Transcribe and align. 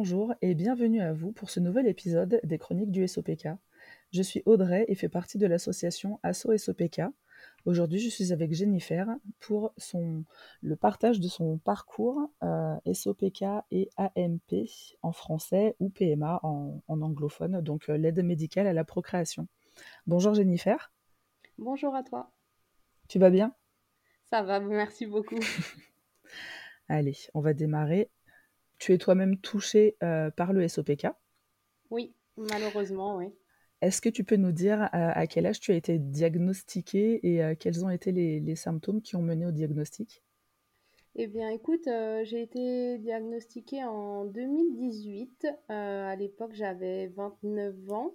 Bonjour 0.00 0.32
et 0.42 0.54
bienvenue 0.54 1.00
à 1.00 1.12
vous 1.12 1.32
pour 1.32 1.50
ce 1.50 1.58
nouvel 1.58 1.88
épisode 1.88 2.40
des 2.44 2.56
Chroniques 2.56 2.92
du 2.92 3.08
SOPK. 3.08 3.48
Je 4.12 4.22
suis 4.22 4.44
Audrey 4.46 4.84
et 4.86 4.94
fais 4.94 5.08
partie 5.08 5.38
de 5.38 5.46
l'association 5.48 6.20
Asso 6.22 6.56
SOPK. 6.56 7.02
Aujourd'hui, 7.64 7.98
je 7.98 8.08
suis 8.08 8.32
avec 8.32 8.54
Jennifer 8.54 9.08
pour 9.40 9.72
son, 9.76 10.22
le 10.62 10.76
partage 10.76 11.18
de 11.18 11.26
son 11.26 11.58
parcours 11.58 12.30
euh, 12.44 12.76
SOPK 12.92 13.42
et 13.72 13.90
AMP 13.96 14.68
en 15.02 15.10
français 15.10 15.74
ou 15.80 15.88
PMA 15.88 16.38
en, 16.44 16.80
anglophone, 16.86 17.60
donc 17.60 17.90
euh, 17.90 17.96
l'aide 17.96 18.22
médicale 18.22 18.68
à 18.68 18.72
la 18.72 18.84
procréation. 18.84 19.48
Bonjour 20.06 20.32
Jennifer. 20.32 20.92
Bonjour 21.58 21.96
à 21.96 22.04
toi. 22.04 22.30
Tu 23.08 23.18
vas 23.18 23.30
bien? 23.30 23.52
Ça 24.30 24.44
va, 24.44 24.60
merci 24.60 25.06
beaucoup. 25.06 25.40
Allez, 26.88 27.16
on 27.34 27.40
va 27.40 27.52
démarrer. 27.52 28.12
Tu 28.78 28.92
es 28.92 28.98
toi-même 28.98 29.36
touchée 29.38 29.96
euh, 30.02 30.30
par 30.30 30.52
le 30.52 30.66
SOPK 30.66 31.08
Oui, 31.90 32.14
malheureusement, 32.36 33.16
oui. 33.16 33.26
Est-ce 33.80 34.00
que 34.00 34.08
tu 34.08 34.24
peux 34.24 34.36
nous 34.36 34.52
dire 34.52 34.82
euh, 34.82 34.88
à 34.92 35.26
quel 35.26 35.46
âge 35.46 35.60
tu 35.60 35.72
as 35.72 35.76
été 35.76 35.98
diagnostiquée 35.98 37.20
et 37.22 37.42
euh, 37.42 37.54
quels 37.58 37.84
ont 37.84 37.90
été 37.90 38.12
les, 38.12 38.56
symptômes 38.56 39.02
qui 39.02 39.16
ont 39.16 39.22
mené 39.22 39.46
au 39.46 39.52
diagnostic? 39.52 40.22
Eh 41.16 41.26
bien, 41.26 41.48
écoute, 41.48 41.86
j'ai 41.86 42.42
été 42.42 42.98
diagnostiquée 42.98 43.84
en 43.84 44.24
2018. 44.24 45.48
à 45.68 46.14
l'époque, 46.14 46.52
j'avais 46.54 47.08
29 47.08 47.74
ans. 47.90 48.14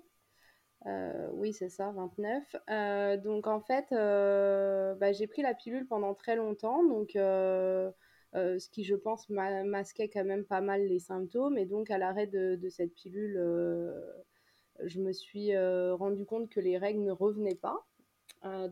oui, 1.34 1.52
c'est 1.52 1.70
ça, 1.70 1.92
29. 1.92 3.22
donc, 3.22 3.48
en 3.48 3.60
fait, 3.60 3.88
bah, 3.92 5.12
j'ai 5.12 5.28
pris 5.28 5.42
la 5.42 5.54
pilule 5.54 5.86
pendant 5.88 6.14
très 6.14 6.38
longtemps. 6.38 6.82
Donc, 6.86 7.18
euh, 8.36 8.58
ce 8.58 8.70
qui, 8.70 8.84
je 8.84 8.96
pense, 8.96 9.30
masquait 9.30 10.10
quand 10.10 10.26
même 10.26 10.46
pas 10.46 10.62
mal 10.62 10.88
les 10.88 11.00
symptômes. 11.00 11.58
Et 11.58 11.66
donc, 11.66 11.92
à 11.92 11.98
l'arrêt 11.98 12.28
de, 12.28 12.70
cette 12.70 12.94
pilule, 12.96 13.38
euh, 13.38 13.94
je 14.84 15.00
me 15.00 15.12
suis 15.12 15.56
euh, 15.56 15.96
rendu 15.96 16.26
compte 16.26 16.50
que 16.50 16.60
les 16.60 16.78
règles 16.78 17.04
ne 17.04 17.12
revenaient 17.12 17.56
pas. 17.56 17.86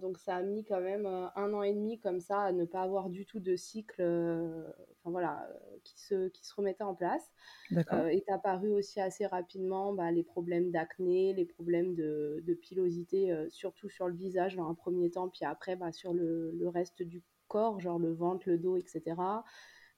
donc, 0.02 0.18
ça 0.18 0.38
a 0.38 0.42
mis 0.42 0.64
quand 0.66 0.82
même 0.82 1.06
un 1.06 1.54
an 1.54 1.62
et 1.62 1.74
demi 1.74 2.00
comme 2.00 2.20
ça 2.20 2.42
à 2.42 2.52
ne 2.52 2.66
pas 2.66 2.82
avoir 2.82 3.10
du 3.10 3.26
tout 3.26 3.40
de 3.40 3.56
cycle 3.56 4.02
enfin, 4.02 5.12
voilà, 5.12 5.48
qui, 5.84 5.98
se, 6.00 6.28
qui 6.30 6.46
se 6.46 6.56
remettait 6.56 6.84
en 6.84 6.96
place. 6.96 7.32
Est 7.72 8.30
apparu 8.30 8.72
aussi 8.72 9.00
assez 9.00 9.28
rapidement 9.28 9.94
bah, 9.94 10.12
les 10.12 10.24
problèmes 10.24 10.72
d'acné, 10.72 11.34
les 11.34 11.46
problèmes 11.46 11.94
de, 11.96 12.44
de 12.46 12.54
pilosité, 12.54 13.34
surtout 13.50 13.90
sur 13.90 14.08
le 14.08 14.16
visage 14.16 14.56
dans 14.56 14.68
un 14.68 14.74
premier 14.74 15.12
temps, 15.12 15.30
puis 15.30 15.46
après 15.46 15.76
bah, 15.76 15.92
sur 15.92 16.14
le, 16.14 16.52
le 16.52 16.68
reste 16.68 17.04
du 17.04 17.22
corps, 17.52 17.82
genre 17.82 18.00
le 18.00 18.14
ventre, 18.14 18.48
le 18.48 18.58
dos, 18.58 18.78
etc. 18.78 19.02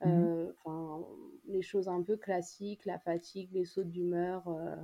Mmh 0.02 0.06
euh, 0.06 0.52
enfin, 0.66 1.06
les 1.48 1.62
choses 1.62 1.88
un 1.88 2.02
peu 2.02 2.18
classiques, 2.18 2.86
la 2.86 3.00
fatigue, 3.00 3.50
les 3.54 3.64
sautes 3.64 3.92
d'humeur. 3.92 4.46
Euh. 4.48 4.76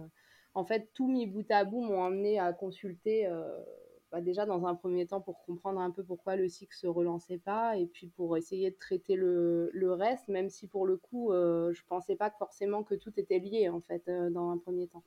En 0.54 0.64
fait, 0.64 0.90
tout 0.94 1.10
mis 1.10 1.26
bout 1.26 1.50
à 1.52 1.66
bout 1.66 1.82
m'ont 1.82 2.04
amené 2.04 2.40
à 2.40 2.54
consulter 2.54 3.26
euh, 3.26 3.44
bah, 4.12 4.22
déjà 4.22 4.46
dans 4.46 4.66
un 4.66 4.76
premier 4.76 5.08
temps 5.08 5.20
pour 5.20 5.44
comprendre 5.46 5.82
un 5.82 5.92
peu 5.92 6.04
pourquoi 6.04 6.36
le 6.36 6.48
cycle 6.48 6.76
se 6.76 6.88
relançait 6.88 7.40
pas 7.40 7.76
et 7.76 7.86
puis 7.88 8.08
pour 8.08 8.38
essayer 8.38 8.72
de 8.72 8.78
traiter 8.78 9.16
le, 9.16 9.72
le 9.74 9.94
reste, 9.94 10.28
même 10.30 10.50
si 10.50 10.68
pour 10.68 10.86
le 10.86 10.96
coup, 10.98 11.32
je 11.34 11.82
pensais 11.88 12.16
pas 12.16 12.32
forcément 12.32 12.84
que 12.84 12.96
tout 12.96 13.12
était 13.20 13.40
lié 13.40 13.68
en 13.70 13.82
fait 13.82 14.10
dans 14.32 14.52
un 14.52 14.58
premier 14.58 14.88
temps. 14.88 15.04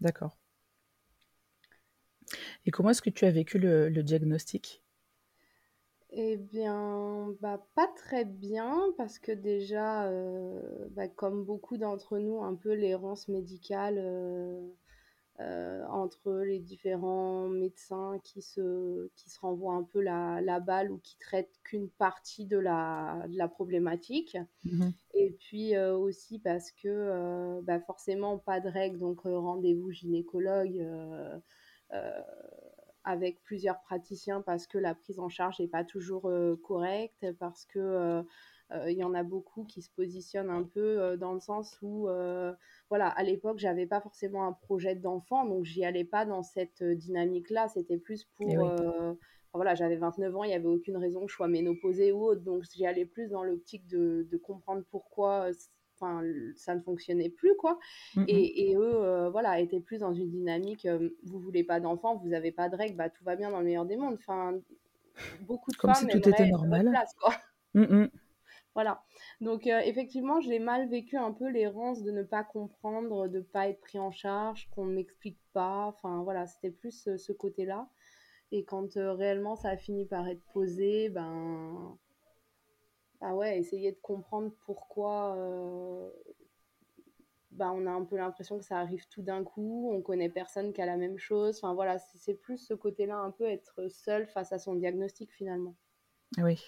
D'accord. 0.00 0.36
Et 2.66 2.70
comment 2.70 2.90
est-ce 2.90 3.02
que 3.02 3.10
tu 3.10 3.24
as 3.24 3.30
vécu 3.30 3.58
le, 3.58 3.88
le 3.88 4.02
diagnostic? 4.02 4.81
Eh 6.14 6.36
bien, 6.36 7.34
bah, 7.40 7.66
pas 7.74 7.88
très 7.96 8.24
bien 8.26 8.92
parce 8.98 9.18
que 9.18 9.32
déjà, 9.32 10.06
euh, 10.08 10.60
bah, 10.90 11.08
comme 11.08 11.44
beaucoup 11.44 11.78
d'entre 11.78 12.18
nous, 12.18 12.42
un 12.42 12.54
peu 12.54 12.74
l'errance 12.74 13.28
médicale 13.28 13.96
euh, 13.98 14.68
euh, 15.40 15.82
entre 15.88 16.32
les 16.44 16.60
différents 16.60 17.48
médecins 17.48 18.20
qui 18.24 18.42
se, 18.42 19.08
qui 19.16 19.30
se 19.30 19.40
renvoient 19.40 19.74
un 19.74 19.84
peu 19.84 20.02
la, 20.02 20.42
la 20.42 20.60
balle 20.60 20.92
ou 20.92 20.98
qui 20.98 21.16
traitent 21.16 21.58
qu'une 21.64 21.88
partie 21.88 22.46
de 22.46 22.58
la, 22.58 23.24
de 23.28 23.38
la 23.38 23.48
problématique. 23.48 24.36
Mmh 24.64 24.90
Et 25.14 25.30
puis 25.40 25.78
aussi 25.78 26.38
parce 26.40 26.72
que 26.72 27.60
bah, 27.62 27.80
forcément 27.80 28.38
pas 28.38 28.60
de 28.60 28.68
règles, 28.68 28.98
donc 28.98 29.22
rendez-vous 29.22 29.90
gynécologue 29.92 30.86
avec 33.04 33.42
plusieurs 33.42 33.80
praticiens 33.82 34.42
parce 34.42 34.66
que 34.66 34.78
la 34.78 34.94
prise 34.94 35.18
en 35.18 35.28
charge 35.28 35.60
n'est 35.60 35.68
pas 35.68 35.84
toujours 35.84 36.26
euh, 36.26 36.56
correcte, 36.62 37.26
parce 37.38 37.64
que 37.66 37.78
euh, 37.78 38.22
il 38.90 38.96
y 38.96 39.04
en 39.04 39.12
a 39.12 39.22
beaucoup 39.22 39.64
qui 39.64 39.82
se 39.82 39.90
positionnent 39.90 40.50
un 40.50 40.62
peu 40.62 41.18
dans 41.18 41.34
le 41.34 41.40
sens 41.40 41.78
où, 41.82 42.08
voilà, 42.88 43.08
à 43.08 43.22
l'époque, 43.22 43.58
j'avais 43.58 43.84
pas 43.84 44.00
forcément 44.00 44.46
un 44.46 44.52
projet 44.52 44.94
d'enfant, 44.94 45.44
donc 45.44 45.64
j'y 45.64 45.84
allais 45.84 46.04
pas 46.04 46.24
dans 46.24 46.42
cette 46.42 46.82
dynamique-là. 46.82 47.68
C'était 47.68 47.98
plus 47.98 48.24
pour, 48.24 48.66
voilà, 49.54 49.74
j'avais 49.74 49.96
29 49.96 50.36
ans, 50.36 50.44
il 50.44 50.48
n'y 50.48 50.54
avait 50.54 50.64
aucune 50.64 50.96
raison 50.96 51.26
que 51.26 51.30
je 51.30 51.36
sois 51.36 51.48
ménopausée 51.48 52.12
ou 52.12 52.24
autre, 52.24 52.40
donc 52.40 52.64
j'y 52.72 52.86
allais 52.86 53.04
plus 53.04 53.28
dans 53.28 53.44
l'optique 53.44 53.86
de, 53.86 54.26
de, 54.30 54.36
comprendre 54.38 54.82
pourquoi 54.90 55.50
ça 56.56 56.74
ne 56.74 56.80
fonctionnait 56.80 57.30
plus, 57.30 57.54
quoi. 57.56 57.78
Mmh 58.16 58.24
et, 58.28 58.74
eux, 58.76 58.94
euh, 58.94 59.30
voilà, 59.30 59.60
étaient 59.60 59.80
plus 59.80 59.98
dans 59.98 60.12
une 60.12 60.30
dynamique, 60.30 60.86
euh, 60.86 61.10
vous 61.24 61.38
voulez 61.38 61.64
pas 61.64 61.80
d'enfant, 61.80 62.16
vous 62.16 62.32
avez 62.32 62.52
pas 62.52 62.68
de 62.68 62.76
règles, 62.76 62.96
bah, 62.96 63.10
tout 63.10 63.24
va 63.24 63.36
bien 63.36 63.50
dans 63.50 63.58
le 63.58 63.64
meilleur 63.64 63.84
des 63.84 63.96
mondes. 63.96 64.14
Enfin, 64.14 64.58
beaucoup 65.42 65.70
de 65.70 65.76
Comme 65.76 65.94
si 65.94 66.06
tout 66.06 66.28
était 66.28 66.48
normal. 66.48 66.88
Place, 66.90 67.14
quoi. 67.14 67.34
Mmh 67.74 68.06
voilà. 68.74 69.02
Donc, 69.40 69.66
euh, 69.66 69.80
effectivement, 69.80 70.40
j'ai 70.40 70.58
mal 70.58 70.88
vécu 70.88 71.16
un 71.16 71.32
peu 71.32 71.48
l'errance 71.48 72.02
de 72.02 72.10
ne 72.10 72.22
pas 72.22 72.44
comprendre, 72.44 73.28
de 73.28 73.38
ne 73.38 73.42
pas 73.42 73.68
être 73.68 73.80
pris 73.80 73.98
en 73.98 74.10
charge, 74.10 74.68
qu'on 74.70 74.86
ne 74.86 74.94
m'explique 74.94 75.38
pas. 75.52 75.86
Enfin, 75.86 76.22
voilà, 76.22 76.46
c'était 76.46 76.70
plus 76.70 77.08
ce 77.16 77.32
côté-là. 77.32 77.88
Et 78.52 78.64
quand 78.64 78.94
réellement 78.94 79.56
ça 79.56 79.70
a 79.70 79.76
fini 79.78 80.04
par 80.04 80.28
être 80.28 80.42
posé, 80.52 81.08
ben, 81.08 81.96
ah 83.22 83.34
ouais, 83.34 83.58
essayer 83.58 83.92
de 83.92 83.98
comprendre 84.02 84.52
pourquoi 84.66 85.36
euh, 85.36 86.10
bah, 87.52 87.70
on 87.72 87.86
a 87.86 87.90
un 87.90 88.04
peu 88.04 88.16
l'impression 88.16 88.58
que 88.58 88.64
ça 88.64 88.78
arrive 88.78 89.06
tout 89.08 89.22
d'un 89.22 89.44
coup, 89.44 89.90
on 89.92 90.02
connaît 90.02 90.28
personne 90.28 90.72
qui 90.72 90.82
a 90.82 90.86
la 90.86 90.96
même 90.96 91.18
chose. 91.18 91.56
Enfin 91.58 91.72
voilà, 91.72 91.98
c'est 91.98 92.34
plus 92.34 92.58
ce 92.58 92.74
côté-là, 92.74 93.16
un 93.16 93.30
peu 93.30 93.44
être 93.44 93.88
seul 93.88 94.26
face 94.26 94.52
à 94.52 94.58
son 94.58 94.74
diagnostic 94.74 95.32
finalement. 95.32 95.76
Oui. 96.38 96.60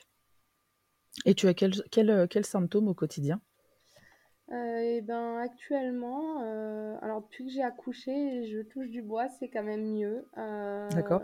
Et 1.26 1.34
tu 1.34 1.48
as 1.48 1.54
quels 1.54 1.82
quel, 1.90 2.10
euh, 2.10 2.26
quel 2.28 2.46
symptômes 2.46 2.88
au 2.88 2.94
quotidien? 2.94 3.40
Euh, 4.52 4.76
et 4.78 5.00
ben 5.00 5.38
actuellement, 5.38 6.38
alors 7.00 7.22
depuis 7.22 7.46
que 7.46 7.50
j'ai 7.50 7.62
accouché, 7.62 8.46
je 8.46 8.60
touche 8.60 8.90
du 8.90 9.00
bois, 9.02 9.28
c'est 9.28 9.48
quand 9.48 9.62
même 9.62 9.94
mieux. 9.94 10.28
D'accord. 10.36 11.22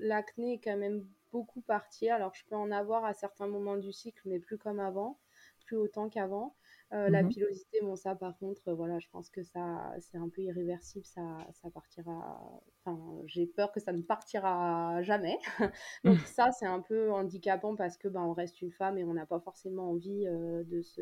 L'acné 0.00 0.54
est 0.54 0.60
quand 0.62 0.76
même 0.76 1.04
beaucoup 1.32 1.60
partir. 1.60 2.14
Alors, 2.14 2.34
je 2.34 2.44
peux 2.46 2.56
en 2.56 2.70
avoir 2.70 3.04
à 3.04 3.14
certains 3.14 3.46
moments 3.46 3.76
du 3.76 3.92
cycle, 3.92 4.22
mais 4.26 4.38
plus 4.38 4.58
comme 4.58 4.80
avant, 4.80 5.18
plus 5.66 5.76
autant 5.76 6.08
qu'avant. 6.08 6.54
Euh, 6.94 7.10
la 7.10 7.22
mmh 7.22 7.28
pilosité, 7.28 7.80
bon, 7.82 7.96
ça, 7.96 8.14
par 8.14 8.38
contre, 8.38 8.72
voilà, 8.72 8.98
je 8.98 9.08
pense 9.12 9.28
que 9.28 9.42
ça, 9.42 9.92
c'est 10.00 10.16
un 10.16 10.30
peu 10.30 10.40
irréversible. 10.40 11.04
Ça, 11.04 11.46
ça 11.52 11.70
partira. 11.70 12.40
Enfin, 12.82 12.98
j'ai 13.26 13.46
peur 13.46 13.72
que 13.72 13.80
ça 13.80 13.92
ne 13.92 14.00
partira 14.00 15.02
jamais. 15.02 15.36
Donc, 16.04 16.16
mmh. 16.16 16.24
ça, 16.24 16.50
c'est 16.50 16.66
un 16.66 16.80
peu 16.80 17.12
handicapant 17.12 17.76
parce 17.76 17.98
que, 17.98 18.08
ben, 18.08 18.22
on 18.22 18.32
reste 18.32 18.62
une 18.62 18.72
femme 18.72 18.96
et 18.96 19.04
on 19.04 19.12
n'a 19.12 19.26
pas 19.26 19.38
forcément 19.40 19.90
envie 19.90 20.26
euh, 20.26 20.64
de, 20.64 20.80
se, 20.80 21.00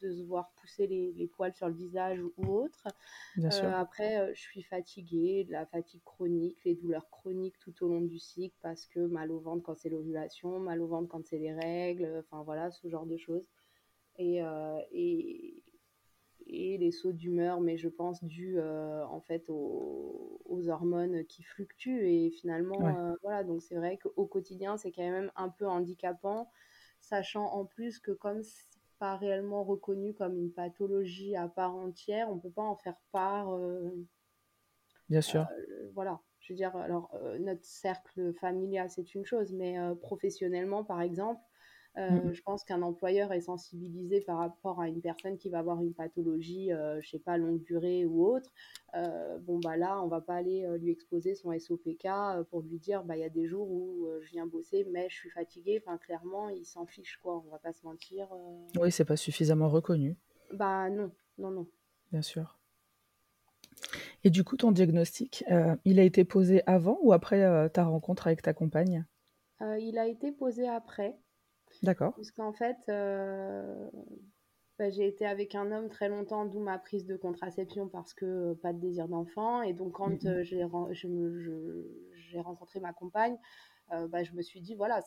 de 0.00 0.10
se 0.10 0.22
voir 0.24 0.50
pousser 0.56 0.88
les, 0.88 1.12
les 1.12 1.28
poils 1.28 1.54
sur 1.54 1.68
le 1.68 1.74
visage 1.74 2.20
ou, 2.20 2.32
autre. 2.48 2.88
Euh, 3.38 3.72
après, 3.72 4.34
je 4.34 4.40
suis 4.40 4.62
fatiguée, 4.62 5.44
de 5.44 5.52
la 5.52 5.66
fatigue 5.66 6.02
chronique, 6.04 6.58
les 6.64 6.74
douleurs 6.74 7.08
chroniques 7.10 7.58
tout 7.60 7.84
au 7.84 7.88
long 7.88 8.00
du 8.00 8.18
cycle 8.18 8.56
parce 8.62 8.86
que 8.86 9.00
mal 9.00 9.30
au 9.30 9.38
ventre 9.38 9.62
quand 9.62 9.76
c'est 9.76 9.90
l'ovulation, 9.90 10.58
mal 10.58 10.80
au 10.80 10.88
ventre 10.88 11.08
quand 11.08 11.24
c'est 11.24 11.38
les 11.38 11.52
règles, 11.52 12.24
enfin 12.24 12.42
voilà, 12.42 12.70
ce 12.70 12.88
genre 12.88 13.06
de 13.06 13.16
choses 13.16 13.46
et, 14.18 14.42
euh, 14.42 14.80
et, 14.90 15.62
et 16.46 16.78
les 16.78 16.90
sauts 16.90 17.12
d'humeur, 17.12 17.60
mais 17.60 17.78
je 17.78 17.88
pense 17.88 18.22
dû 18.22 18.58
euh, 18.58 19.04
en 19.06 19.20
fait 19.20 19.48
aux, 19.48 20.34
hormones 20.68 21.24
qui 21.26 21.44
fluctuent 21.44 22.04
et 22.04 22.30
finalement 22.30 22.84
euh, 22.84 23.14
voilà 23.22 23.44
donc 23.44 23.62
c'est 23.62 23.76
vrai 23.76 23.96
qu'au 23.96 24.26
quotidien 24.26 24.76
c'est 24.76 24.90
quand 24.90 25.08
même 25.08 25.30
un 25.36 25.48
peu 25.48 25.66
handicapant, 25.68 26.50
sachant 27.00 27.46
en 27.52 27.64
plus 27.64 28.00
que 28.00 28.10
comme 28.10 28.42
pas 28.98 29.16
réellement 29.16 29.62
reconnu 29.62 30.14
comme 30.14 30.36
une 30.36 30.52
pathologie 30.52 31.36
à 31.36 31.46
part 31.48 31.76
entière, 31.76 32.28
on 32.28 32.38
peut 32.38 32.50
pas 32.50 32.64
en 32.64 32.74
faire 32.74 32.96
part. 33.12 33.56
Bien 35.08 35.20
sûr. 35.20 35.46
voilà, 35.94 36.20
je 36.40 36.52
veux 36.52 36.56
dire 36.56 36.74
alors 36.76 37.14
notre 37.38 37.64
cercle 37.64 38.34
familial 38.34 38.90
c'est 38.90 39.14
une 39.14 39.24
chose, 39.24 39.52
mais 39.52 39.76
professionnellement 40.02 40.82
par 40.82 41.00
exemple 41.00 41.40
mmh 41.98 42.32
je 42.32 42.42
pense 42.42 42.64
qu'un 42.64 42.82
employeur 42.82 43.32
est 43.32 43.40
sensibilisé 43.40 44.20
par 44.20 44.38
rapport 44.38 44.80
à 44.80 44.88
une 44.88 45.00
personne 45.00 45.36
qui 45.36 45.48
va 45.48 45.58
avoir 45.58 45.82
une 45.82 45.94
pathologie, 45.94 46.72
euh, 46.72 47.00
je 47.00 47.08
sais 47.08 47.18
pas, 47.18 47.36
longue 47.36 47.62
durée 47.62 48.06
ou 48.06 48.26
autre. 48.26 48.50
Euh, 48.94 49.38
bon, 49.38 49.58
bah 49.58 49.76
là, 49.76 50.00
on 50.02 50.08
va 50.08 50.20
pas 50.20 50.34
aller 50.34 50.66
lui 50.78 50.90
exposer 50.90 51.34
son 51.34 51.58
SOPK 51.58 52.08
pour 52.50 52.62
lui 52.62 52.78
dire, 52.78 53.04
bah 53.04 53.16
il 53.16 53.20
y 53.20 53.24
a 53.24 53.28
des 53.28 53.46
jours 53.46 53.70
où 53.70 54.08
je 54.20 54.30
viens 54.30 54.46
bosser, 54.46 54.86
mais 54.90 55.08
je 55.08 55.16
suis 55.16 55.30
fatiguée. 55.30 55.82
Enfin, 55.84 55.98
clairement, 55.98 56.48
il 56.48 56.64
s'en 56.64 56.86
fiche, 56.86 57.18
quoi. 57.22 57.42
On 57.46 57.50
va 57.50 57.58
pas 57.58 57.72
se 57.72 57.84
mentir. 57.84 58.28
Oui, 58.78 58.92
c'est 58.92 59.04
pas 59.04 59.16
suffisamment 59.16 59.68
reconnu. 59.68 60.16
Bah 60.52 60.88
non. 60.90 61.10
non, 61.38 61.50
non. 61.50 61.66
Bien 62.10 62.22
sûr. 62.22 62.58
Et 64.24 64.30
du 64.30 64.44
coup, 64.44 64.56
ton 64.56 64.72
diagnostic, 64.72 65.44
euh, 65.50 65.76
il 65.84 66.00
a 66.00 66.02
été 66.02 66.24
posé 66.24 66.62
avant 66.66 66.98
ou 67.02 67.12
après 67.12 67.42
euh, 67.42 67.68
ta 67.68 67.84
rencontre 67.84 68.26
avec 68.26 68.42
ta 68.42 68.52
compagne? 68.52 69.04
Euh, 69.60 69.78
il 69.78 69.98
a 69.98 70.06
été 70.06 70.32
posé 70.32 70.68
après, 70.68 71.16
D'accord. 71.82 72.12
puisqu'en 72.14 72.52
fait, 72.52 72.76
euh, 72.88 73.88
bah, 74.78 74.90
j'ai 74.90 75.06
été 75.06 75.26
avec 75.26 75.54
un 75.54 75.70
homme 75.72 75.88
très 75.88 76.08
longtemps, 76.08 76.44
d'où 76.46 76.60
ma 76.60 76.78
prise 76.78 77.04
de 77.06 77.16
contraception 77.16 77.88
parce 77.88 78.14
que 78.14 78.24
euh, 78.24 78.54
pas 78.54 78.72
de 78.72 78.78
désir 78.78 79.08
d'enfant. 79.08 79.62
Et 79.62 79.72
donc, 79.72 79.92
quand 79.92 80.24
euh, 80.26 80.42
j'ai 80.42 80.64
ren- 80.64 80.90
rencontré 82.42 82.80
ma 82.80 82.92
compagne, 82.92 83.36
bah, 83.90 84.22
je 84.22 84.32
me 84.32 84.42
suis 84.42 84.60
dit, 84.60 84.74
voilà, 84.74 85.00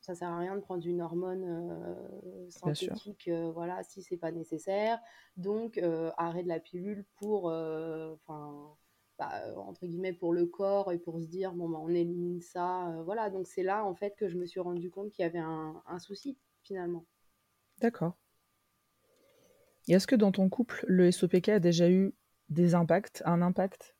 ça 0.00 0.14
sert 0.14 0.28
à 0.28 0.38
rien 0.38 0.54
de 0.54 0.60
prendre 0.60 0.86
une 0.86 1.00
hormone 1.00 2.46
synthétique, 2.50 3.30
voilà, 3.54 3.82
si 3.82 4.02
c'est 4.02 4.18
pas 4.18 4.32
nécessaire. 4.32 5.00
Donc, 5.36 5.80
arrêt 6.18 6.42
de 6.42 6.48
la 6.48 6.60
pilule 6.60 7.06
pour, 7.16 7.46
enfin, 7.46 8.76
bah, 9.18 9.30
euh, 9.44 9.56
entre 9.56 9.86
guillemets, 9.86 10.12
pour 10.12 10.32
le 10.32 10.46
corps 10.46 10.92
et 10.92 10.98
pour 10.98 11.20
se 11.20 11.26
dire, 11.26 11.52
bon, 11.52 11.68
bah, 11.68 11.78
on 11.80 11.88
élimine 11.88 12.40
ça, 12.40 12.88
euh, 12.88 13.02
voilà. 13.02 13.30
Donc, 13.30 13.46
c'est 13.46 13.62
là, 13.62 13.84
en 13.84 13.94
fait, 13.94 14.14
que 14.16 14.28
je 14.28 14.36
me 14.36 14.46
suis 14.46 14.60
rendu 14.60 14.90
compte 14.90 15.10
qu'il 15.10 15.22
y 15.22 15.26
avait 15.26 15.38
un, 15.38 15.82
un 15.86 15.98
souci, 15.98 16.36
finalement. 16.62 17.04
D'accord. 17.80 18.16
Et 19.88 19.92
est-ce 19.92 20.06
que 20.06 20.16
dans 20.16 20.32
ton 20.32 20.48
couple, 20.48 20.84
le 20.88 21.10
SOPK 21.10 21.48
a 21.50 21.60
déjà 21.60 21.90
eu 21.90 22.14
des 22.48 22.74
impacts, 22.74 23.22
un 23.26 23.42
impact? 23.42 23.94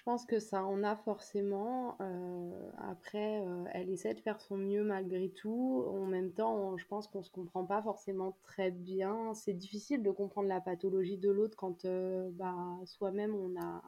Je 0.00 0.04
pense 0.04 0.24
que 0.24 0.38
ça 0.38 0.64
en 0.64 0.82
a 0.82 0.96
forcément. 0.96 1.98
euh, 2.00 2.70
après, 2.78 3.42
euh, 3.46 3.64
elle 3.74 3.90
essaie 3.90 4.14
de 4.14 4.20
faire 4.20 4.40
son 4.40 4.56
mieux 4.56 4.82
malgré 4.82 5.28
tout. 5.28 5.84
En 5.88 6.06
même 6.06 6.32
temps, 6.32 6.78
je 6.78 6.86
pense 6.86 7.06
qu'on 7.06 7.22
se 7.22 7.30
comprend 7.30 7.66
pas 7.66 7.82
forcément 7.82 8.34
très 8.42 8.70
bien. 8.70 9.34
C'est 9.34 9.52
difficile 9.52 10.02
de 10.02 10.10
comprendre 10.10 10.48
la 10.48 10.62
pathologie 10.62 11.18
de 11.18 11.28
l'autre 11.28 11.54
quand 11.54 11.84
euh, 11.84 12.30
bah, 12.32 12.78
soi-même 12.86 13.34
on 13.34 13.60
a, 13.60 13.82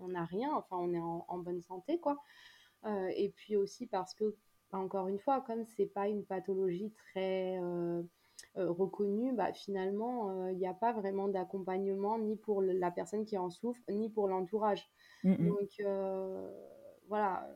on 0.00 0.14
a 0.14 0.24
rien. 0.26 0.52
Enfin, 0.54 0.76
on 0.78 0.92
est 0.92 1.00
en, 1.00 1.38
bonne 1.38 1.62
santé, 1.62 1.98
quoi. 1.98 2.22
Et 3.16 3.30
puis 3.34 3.56
aussi 3.56 3.86
parce 3.86 4.12
que, 4.12 4.36
encore 4.72 5.08
une 5.08 5.18
fois, 5.18 5.40
comme 5.40 5.64
c'est 5.64 5.86
pas 5.86 6.08
une 6.08 6.24
pathologie 6.26 6.90
très 6.90 7.58
euh, 8.56 8.70
reconnue, 8.70 9.32
bah, 9.32 9.52
finalement, 9.52 10.48
il 10.48 10.58
n'y 10.58 10.66
a 10.66 10.74
pas 10.74 10.92
vraiment 10.92 11.28
d'accompagnement 11.28 12.18
ni 12.18 12.36
pour 12.36 12.62
la 12.62 12.90
personne 12.90 13.24
qui 13.24 13.38
en 13.38 13.50
souffre, 13.50 13.82
ni 13.88 14.10
pour 14.10 14.28
l'entourage. 14.28 14.90
Mhm. 15.24 15.48
Donc 15.48 15.70
euh, 15.80 16.50
voilà, 17.08 17.46
euh, 17.48 17.54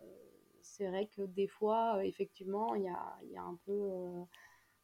c'est 0.62 0.86
vrai 0.88 1.08
que 1.14 1.22
des 1.22 1.46
fois, 1.46 1.96
euh, 1.96 2.00
effectivement, 2.00 2.74
il 2.74 2.82
y 2.84 2.88
a, 2.88 3.18
y 3.30 3.36
a 3.36 3.42
un 3.42 3.58
peu 3.64 3.72
euh, 3.72 4.22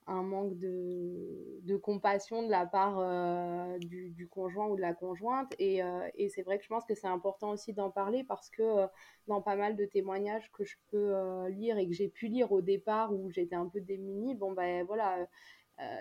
un 0.07 0.23
manque 0.23 0.59
de, 0.59 1.61
de 1.63 1.77
compassion 1.77 2.43
de 2.43 2.51
la 2.51 2.67
part 2.67 2.99
euh, 2.99 3.79
du, 3.79 4.11
du 4.11 4.29
conjoint 4.29 4.67
ou 4.69 4.77
de 4.77 4.81
la 4.81 4.95
conjointe. 4.95 5.55
Et, 5.59 5.83
euh, 5.83 6.09
et 6.15 6.29
c'est 6.29 6.43
vrai 6.43 6.59
que 6.59 6.65
je 6.65 6.69
pense 6.69 6.85
que 6.85 6.95
c'est 6.95 7.07
important 7.07 7.51
aussi 7.51 7.73
d'en 7.73 7.91
parler 7.91 8.25
parce 8.25 8.51
que 8.51 8.63
euh, 8.63 8.87
dans 9.29 9.41
pas 9.43 9.57
mal 9.57 9.77
de 9.77 9.85
témoignages 9.85 10.51
que 10.53 10.65
je 10.65 10.77
peux 10.91 11.15
euh, 11.15 11.49
lire 11.51 11.79
et 11.79 11.87
que 11.87 11.95
j'ai 11.95 12.09
pu 12.09 12.27
lire 12.27 12.51
au 12.53 12.63
départ 12.63 13.13
où 13.15 13.31
j'étais 13.31 13.55
un 13.55 13.67
peu 13.67 13.81
démunie, 13.81 14.35
bon 14.35 14.53
ben 14.53 14.85
voilà, 14.87 15.19
euh, 15.19 15.23
euh, 15.23 15.27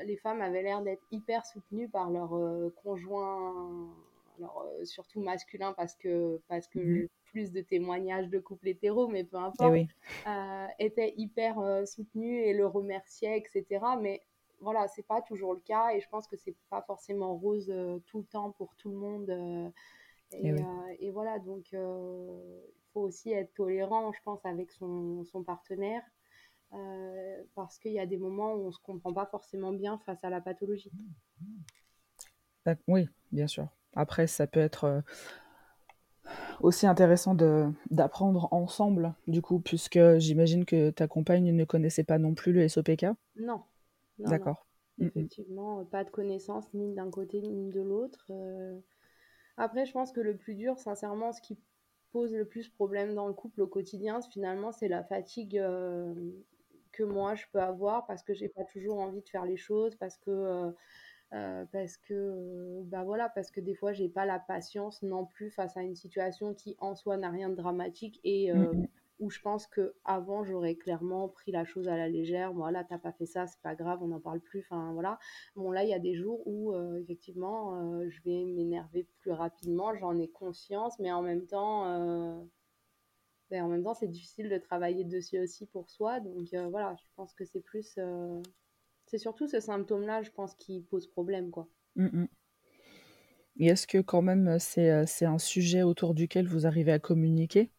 les 0.05 0.17
femmes 0.17 0.41
avaient 0.41 0.63
l'air 0.63 0.81
d'être 0.81 1.03
hyper 1.11 1.45
soutenues 1.45 1.89
par 1.89 2.09
leur 2.09 2.35
euh, 2.35 2.73
conjoint, 2.83 3.89
alors 4.37 4.63
euh, 4.79 4.85
surtout 4.85 5.21
masculin 5.21 5.73
parce 5.73 5.95
que, 5.95 6.41
parce 6.47 6.67
que 6.67 6.79
Mhm. 6.79 7.07
plus 7.25 7.51
de 7.51 7.61
témoignages 7.61 8.29
de 8.29 8.39
couples 8.39 8.67
hétéros, 8.69 9.07
mais 9.07 9.23
peu 9.23 9.37
Eh 9.59 9.67
importe 9.67 9.71
oui, 9.71 9.89
euh, 10.27 10.67
était 10.79 11.13
hyper 11.17 11.59
euh, 11.59 11.85
soutenu 11.85 12.41
et 12.43 12.53
le 12.53 12.67
remerciait, 12.67 13.39
etc. 13.39 13.97
Mais 13.97 14.21
voilà, 14.59 14.87
c'est 14.87 15.07
pas 15.07 15.21
toujours 15.21 15.53
le 15.53 15.59
cas 15.61 15.91
et 15.93 15.99
je 16.01 16.09
pense 16.09 16.27
que 16.27 16.37
c'est 16.37 16.55
pas 16.69 16.81
forcément 16.83 17.35
rose 17.37 17.69
euh, 17.71 17.99
tout 18.07 18.19
le 18.19 18.25
temps 18.25 18.51
pour 18.51 18.75
tout 18.75 18.89
le 18.91 18.97
monde. 18.97 19.29
euh, 19.29 19.69
eh 20.43 20.51
et, 20.51 20.53
oui. 20.53 20.65
euh, 20.65 20.95
et 20.99 21.11
voilà, 21.11 21.39
donc 21.39 21.65
euh, 21.73 22.61
il 22.77 22.91
faut 22.93 23.01
aussi 23.01 23.31
être 23.33 23.53
tolérant, 23.53 24.11
je 24.13 24.19
pense, 24.23 24.45
avec 24.45 24.71
son, 24.71 25.23
son 25.25 25.43
partenaire. 25.43 26.03
Euh, 26.73 27.43
parce 27.55 27.79
qu'il 27.79 27.93
y 27.93 27.99
a 27.99 28.05
des 28.05 28.17
moments 28.17 28.53
où 28.53 28.67
on 28.67 28.71
se 28.71 28.79
comprend 28.79 29.13
pas 29.13 29.25
forcément 29.25 29.71
bien 29.71 29.97
face 30.05 30.23
à 30.23 30.29
la 30.29 30.41
pathologie. 30.41 30.91
Oui, 32.87 33.07
bien 33.31 33.47
sûr. 33.47 33.67
Après, 33.95 34.27
ça 34.27 34.47
peut 34.47 34.59
être 34.59 34.83
euh, 34.85 35.01
aussi 36.61 36.87
intéressant 36.87 37.35
d'apprendre 37.89 38.47
ensemble, 38.51 39.13
du 39.27 39.41
coup, 39.41 39.59
puisque 39.59 39.99
j'imagine 40.17 40.65
que 40.65 40.91
ta 40.91 41.07
compagne 41.07 41.51
ne 41.51 41.65
connaissait 41.65 42.03
pas 42.03 42.19
non 42.19 42.33
plus 42.33 42.53
le 42.53 42.67
SOPK. 42.67 43.07
Non. 43.35 43.63
D'accord. 44.19 44.65
Effectivement, 44.99 45.83
pas 45.85 46.03
de 46.03 46.11
connaissances 46.11 46.71
ni 46.73 46.93
d'un 46.93 47.09
côté 47.09 47.41
ni 47.41 47.71
de 47.71 47.81
l'autre. 47.81 48.27
euh, 48.29 48.79
Après, 49.57 49.85
je 49.85 49.91
pense 49.91 50.11
que 50.11 50.21
le 50.21 50.37
plus 50.37 50.53
dur, 50.53 50.77
sincèrement, 50.77 51.33
ce 51.33 51.41
qui 51.41 51.57
pose 52.11 52.33
le 52.33 52.45
plus 52.45 52.69
problème 52.69 53.15
dans 53.15 53.27
le 53.27 53.33
couple 53.33 53.61
au 53.61 53.67
quotidien, 53.67 54.21
finalement, 54.21 54.71
c'est 54.71 54.89
la 54.89 55.03
fatigue 55.03 55.57
euh, 55.57 56.13
que 57.01 57.05
moi 57.13 57.35
je 57.35 57.45
peux 57.51 57.59
avoir 57.61 58.05
parce 58.07 58.23
que 58.23 58.33
j'ai 58.33 58.49
pas 58.49 58.63
toujours 58.65 58.99
envie 58.99 59.21
de 59.21 59.29
faire 59.29 59.45
les 59.45 59.57
choses, 59.57 59.95
parce 59.95 60.17
que, 60.17 60.29
euh, 60.31 60.71
euh, 61.33 61.65
parce 61.71 61.97
que, 61.97 62.13
euh, 62.13 62.81
bah 62.85 63.03
voilà, 63.03 63.29
parce 63.29 63.51
que 63.51 63.61
des 63.61 63.75
fois, 63.75 63.93
j'ai 63.93 64.09
pas 64.09 64.25
la 64.25 64.39
patience 64.39 65.01
non 65.03 65.25
plus 65.25 65.49
face 65.51 65.77
à 65.77 65.81
une 65.83 65.95
situation 65.95 66.53
qui 66.53 66.75
en 66.79 66.95
soi 66.95 67.17
n'a 67.17 67.29
rien 67.29 67.49
de 67.49 67.55
dramatique 67.55 68.19
et 68.23 68.51
euh, 68.51 68.73
Mhm. 68.73 68.87
où 69.19 69.29
je 69.29 69.39
pense 69.41 69.67
que 69.67 69.93
avant 70.03 70.43
j'aurais 70.43 70.75
clairement 70.75 71.29
pris 71.29 71.51
la 71.51 71.63
chose 71.65 71.87
à 71.87 71.95
la 71.97 72.09
légère. 72.09 72.53
Voilà, 72.53 72.83
t'as 72.83 72.97
pas 72.97 73.11
fait 73.13 73.25
ça, 73.27 73.47
c'est 73.47 73.61
pas 73.61 73.75
grave, 73.75 73.99
on 74.03 74.07
n'en 74.07 74.19
parle 74.19 74.41
plus. 74.41 74.61
Enfin 74.61 74.91
voilà. 74.93 75.19
Bon, 75.55 75.71
là, 75.71 75.83
il 75.83 75.89
y 75.89 75.93
a 75.93 75.99
des 75.99 76.15
jours 76.15 76.41
où, 76.47 76.73
effectivement, 76.97 78.01
je 78.09 78.21
vais 78.23 78.45
m'énerver 78.45 79.07
plus 79.19 79.31
rapidement, 79.31 79.93
j'en 79.95 80.17
ai 80.17 80.27
conscience, 80.29 80.97
mais 80.99 81.11
en 81.11 81.21
même 81.21 81.45
temps, 81.45 82.47
ben, 83.51 83.63
en 83.65 83.67
même 83.69 83.83
temps, 83.83 83.93
c'est 83.93 84.07
difficile 84.07 84.49
de 84.49 84.57
travailler 84.57 85.03
dessus 85.03 85.39
aussi 85.39 85.67
pour 85.67 85.89
soi. 85.91 86.19
Donc 86.21 86.53
euh, 86.53 86.69
voilà, 86.69 86.95
je 86.99 87.05
pense 87.15 87.33
que 87.35 87.45
c'est 87.45 87.61
plus, 87.61 87.93
euh, 87.99 88.41
c'est 89.07 89.17
surtout 89.19 89.47
ce 89.47 89.59
symptôme-là, 89.59 90.23
je 90.23 90.31
pense, 90.31 90.55
qui 90.55 90.81
pose 90.81 91.07
problème, 91.07 91.51
quoi. 91.51 91.69
Mhm. 91.95 92.27
Et 93.57 93.67
est-ce 93.67 93.87
que 93.87 93.99
quand 93.99 94.21
même 94.21 94.47
euh, 94.49 94.59
c'est 94.59 95.25
un 95.25 95.37
sujet 95.37 95.83
autour 95.83 96.13
duquel 96.15 96.47
vous 96.47 96.67
arrivez 96.67 96.91
à 96.91 96.99
communiquer? 96.99 97.71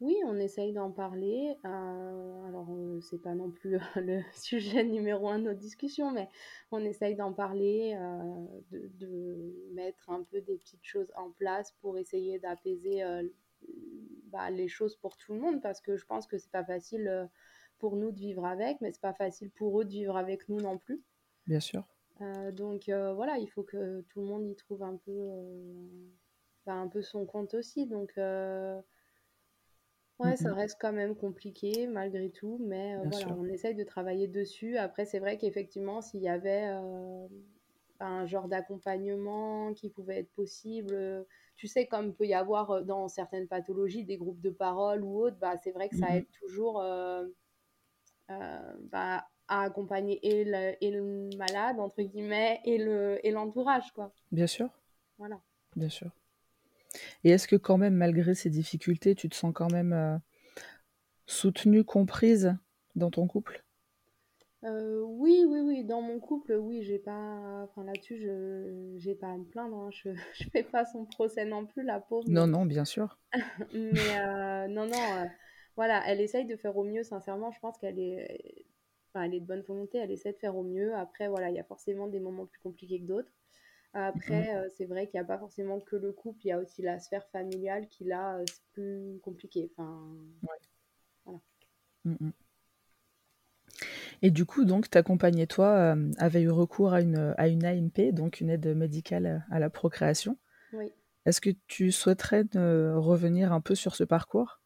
Oui, 0.00 0.16
on 0.26 0.36
essaye 0.38 0.72
d'en 0.72 0.90
parler. 0.90 1.54
euh, 1.66 2.48
alors, 2.48 2.68
c'est 3.02 3.20
pas 3.20 3.34
non 3.34 3.50
plus 3.50 3.78
le 3.96 4.22
sujet 4.32 4.82
numéro 4.84 5.28
un 5.28 5.38
de 5.38 5.44
nos 5.44 5.54
discussions, 5.54 6.10
mais 6.10 6.28
on 6.72 6.78
essaye 6.84 7.14
d'en 7.16 7.32
parler, 7.34 7.94
euh, 8.00 8.46
de, 8.70 8.90
de 8.98 9.54
mettre 9.74 10.08
un 10.10 10.22
peu 10.22 10.40
des 10.40 10.56
petites 10.56 10.84
choses 10.84 11.12
en 11.16 11.30
place 11.32 11.72
pour 11.82 11.98
essayer 11.98 12.38
d'apaiser 12.38 13.02
euh, 13.04 13.22
bah, 14.26 14.50
les 14.50 14.68
choses 14.68 14.96
pour 14.96 15.16
tout 15.16 15.34
le 15.34 15.40
monde, 15.40 15.60
parce 15.62 15.80
que 15.80 15.96
je 15.96 16.06
pense 16.06 16.26
que 16.26 16.38
c'est 16.38 16.50
pas 16.50 16.64
facile 16.64 17.08
euh, 17.08 17.26
pour 17.78 17.96
nous 17.96 18.12
de 18.12 18.18
vivre 18.18 18.44
avec, 18.46 18.80
mais 18.80 18.92
c'est 18.92 19.00
pas 19.00 19.14
facile 19.14 19.50
pour 19.50 19.80
eux 19.80 19.84
de 19.84 19.90
vivre 19.90 20.16
avec 20.16 20.48
nous 20.48 20.60
non 20.60 20.78
plus. 20.78 21.02
Bien 21.46 21.60
sûr. 21.60 21.84
Euh, 22.20 22.52
donc 22.52 22.88
euh, 22.88 23.14
voilà, 23.14 23.38
il 23.38 23.48
faut 23.48 23.62
que 23.62 24.02
tout 24.02 24.20
le 24.20 24.26
monde 24.26 24.46
y 24.46 24.54
trouve 24.56 24.82
un 24.82 24.96
peu, 24.96 25.10
euh, 25.10 26.10
bah, 26.66 26.74
un 26.74 26.88
peu 26.88 27.02
son 27.02 27.24
compte 27.26 27.54
aussi. 27.54 27.86
Donc 27.86 28.12
Ouais, 30.18 30.36
ça 30.36 30.50
Mhm. 30.50 30.54
reste 30.54 30.76
quand 30.78 30.92
même 30.92 31.16
compliqué 31.16 31.86
malgré 31.86 32.30
tout, 32.30 32.58
mais 32.60 32.94
voilà, 33.08 33.26
sûr. 33.28 33.36
on 33.38 33.48
essaye 33.48 33.74
de 33.74 33.84
travailler 33.84 34.28
dessus. 34.28 34.76
Après, 34.76 35.06
c'est 35.06 35.18
vrai 35.18 35.38
qu'effectivement, 35.38 36.02
s'il 36.02 36.20
y 36.20 36.28
avait 36.28 36.68
un 38.20 38.26
genre 38.26 38.48
d'accompagnement 38.48 39.72
qui 39.74 39.90
pouvait 39.90 40.20
être 40.20 40.32
possible, 40.32 40.94
euh, 40.94 41.22
tu 41.56 41.66
sais, 41.66 41.86
comme 41.86 42.14
peut 42.14 42.26
y 42.26 42.34
avoir 42.34 42.70
euh, 42.70 42.82
dans 42.82 43.08
certaines 43.08 43.48
pathologies 43.48 44.04
des 44.04 44.16
groupes 44.16 44.40
de 44.40 44.50
parole 44.50 45.02
ou 45.04 45.20
autres, 45.20 45.38
bah, 45.38 45.56
c'est 45.62 45.72
vrai 45.72 45.88
que 45.88 45.96
ça 45.96 46.08
Mhm. 46.10 46.16
aide 46.16 46.26
toujours 46.40 46.80
euh, 46.80 47.26
euh, 48.30 48.72
bah, 48.90 49.26
à 49.48 49.62
accompagner 49.62 50.18
et 50.26 50.44
le, 50.44 50.76
et 50.80 50.90
le 50.90 51.30
malade, 51.36 51.80
entre 51.80 52.02
guillemets, 52.02 52.60
et 52.64 52.78
le, 52.78 53.18
et 53.26 53.30
l'entourage, 53.32 53.92
quoi. 53.92 54.12
Bien 54.32 54.46
sûr. 54.46 54.68
Voilà. 55.18 55.40
Bien 55.76 55.88
sûr. 55.88 56.10
Et 57.24 57.30
est-ce 57.30 57.48
que 57.48 57.56
quand 57.56 57.78
même, 57.78 57.94
malgré 57.94 58.34
ces 58.34 58.50
difficultés, 58.50 59.14
tu 59.14 59.28
te 59.28 59.34
sens 59.34 59.52
quand 59.54 59.70
même 59.70 59.92
euh, 59.92 60.18
soutenue, 61.26 61.82
comprise 61.82 62.54
dans 62.94 63.10
ton 63.10 63.26
couple? 63.26 63.64
Euh, 64.64 65.00
oui, 65.02 65.44
oui, 65.48 65.60
oui, 65.60 65.84
dans 65.84 66.02
mon 66.02 66.20
couple, 66.20 66.52
oui, 66.54 66.82
j'ai 66.82 66.98
pas, 66.98 67.62
enfin 67.64 67.82
là-dessus, 67.84 68.18
je, 68.20 68.94
j'ai 68.98 69.14
pas 69.14 69.28
à 69.28 69.36
me 69.38 69.44
plaindre, 69.44 69.76
hein, 69.76 69.90
je, 69.90 70.10
je 70.34 70.44
fais 70.52 70.62
pas 70.62 70.84
son 70.84 71.06
procès 71.06 71.44
non 71.46 71.64
plus, 71.66 71.82
la 71.82 71.98
pauvre, 72.00 72.28
Non, 72.28 72.46
mais, 72.46 72.46
non, 72.46 72.64
bien 72.64 72.84
sûr. 72.86 73.18
mais 73.72 74.18
euh, 74.18 74.68
non, 74.68 74.86
non, 74.86 75.14
euh, 75.16 75.26
voilà, 75.76 76.02
elle 76.06 76.20
essaye 76.20 76.46
de 76.46 76.56
faire 76.56 76.76
au 76.76 76.84
mieux, 76.84 77.02
sincèrement, 77.02 77.50
je 77.52 77.60
pense 77.60 77.78
qu'elle 77.78 77.98
est, 77.98 78.66
enfin, 79.14 79.24
elle 79.24 79.34
est 79.34 79.40
de 79.40 79.46
bonne 79.46 79.62
volonté, 79.62 79.98
elle 79.98 80.10
essaie 80.10 80.32
de 80.32 80.38
faire 80.38 80.56
au 80.56 80.62
mieux. 80.62 80.94
Après, 80.94 81.28
voilà, 81.28 81.50
il 81.50 81.56
y 81.56 81.60
a 81.60 81.64
forcément 81.64 82.08
des 82.08 82.20
moments 82.20 82.46
plus 82.46 82.60
compliqués 82.60 83.00
que 83.00 83.06
d'autres. 83.06 83.32
Après, 83.94 84.56
euh, 84.56 84.68
c'est 84.76 84.86
vrai 84.86 85.06
qu'il 85.08 85.18
n'y 85.20 85.24
a 85.24 85.28
pas 85.28 85.38
forcément 85.38 85.80
que 85.80 85.96
le 85.96 86.12
couple, 86.12 86.40
il 86.44 86.48
y 86.48 86.52
a 86.52 86.58
aussi 86.60 86.82
la 86.82 86.98
sphère 87.00 87.26
familiale 87.30 87.88
qui, 87.88 88.04
là, 88.04 88.38
c'est 88.46 88.62
plus 88.72 89.20
compliqué. 89.22 89.70
Enfin, 89.72 90.00
Ouais. 90.42 90.58
voilà. 91.24 91.40
Mhm. 92.04 92.32
Et 94.22 94.30
du 94.30 94.44
coup, 94.44 94.64
donc, 94.64 94.90
ta 94.90 95.02
compagne 95.02 95.38
et 95.38 95.46
toi 95.46 95.68
euh, 95.68 96.10
avez 96.18 96.42
eu 96.42 96.50
recours 96.50 96.92
à 96.92 97.00
une, 97.00 97.34
à 97.38 97.48
une 97.48 97.64
AMP, 97.64 98.12
donc 98.12 98.40
une 98.40 98.50
aide 98.50 98.76
médicale 98.76 99.46
à 99.50 99.58
la 99.58 99.70
procréation. 99.70 100.36
Oui. 100.72 100.92
Est-ce 101.26 101.40
que 101.40 101.50
tu 101.66 101.92
souhaiterais 101.92 102.44
revenir 102.54 103.52
un 103.52 103.60
peu 103.60 103.74
sur 103.74 103.94
ce 103.94 104.04
parcours? 104.04 104.60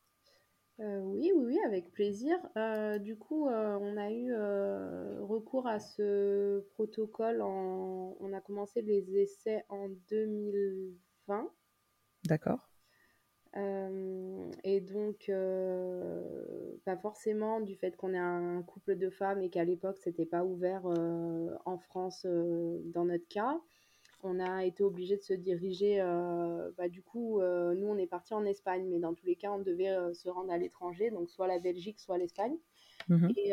Euh, 0.80 1.00
oui, 1.02 1.30
oui, 1.34 1.44
oui, 1.46 1.58
avec 1.66 1.92
plaisir. 1.92 2.36
Euh, 2.56 2.98
du 2.98 3.16
coup, 3.16 3.48
euh, 3.48 3.78
on 3.80 3.96
a 3.96 4.10
eu 4.10 4.32
recours 5.22 5.66
à 5.66 5.78
ce 5.78 6.60
protocole 6.74 7.42
en... 7.42 8.16
On 8.20 8.32
a 8.32 8.40
commencé 8.40 8.82
les 8.82 9.04
essais 9.16 9.64
en 9.68 9.88
2020. 10.10 11.48
D'accord. 12.24 12.73
Euh, 13.56 14.50
et 14.64 14.80
donc, 14.80 15.28
euh, 15.28 16.76
pas 16.84 16.96
forcément 16.96 17.60
du 17.60 17.76
fait 17.76 17.96
qu'on 17.96 18.12
est 18.12 18.18
un 18.18 18.62
couple 18.62 18.96
de 18.96 19.10
femmes 19.10 19.42
et 19.42 19.50
qu'à 19.50 19.64
l'époque, 19.64 19.98
c'était 19.98 20.26
pas 20.26 20.44
ouvert 20.44 20.82
euh, 20.86 21.54
en 21.64 21.78
France 21.78 22.26
dans 22.26 23.04
notre 23.04 23.28
cas. 23.28 23.60
On 24.26 24.40
a 24.40 24.64
été 24.64 24.82
obligé 24.82 25.16
de 25.16 25.22
se 25.22 25.34
diriger. 25.34 25.98
bah, 26.78 26.88
du 26.88 27.02
coup, 27.02 27.40
nous, 27.42 27.86
on 27.86 27.98
est 27.98 28.06
parti 28.06 28.32
en 28.32 28.46
Espagne, 28.46 28.86
mais 28.88 28.98
dans 28.98 29.12
tous 29.12 29.26
les 29.26 29.36
cas, 29.36 29.52
on 29.52 29.58
devait 29.58 29.94
se 30.14 30.30
rendre 30.30 30.50
à 30.50 30.56
l'étranger, 30.56 31.10
donc 31.10 31.28
soit 31.28 31.46
la 31.46 31.58
Belgique, 31.58 32.00
soit 32.00 32.16
l'Espagne. 32.16 32.56
Mhm. 33.10 33.32
Et, 33.36 33.52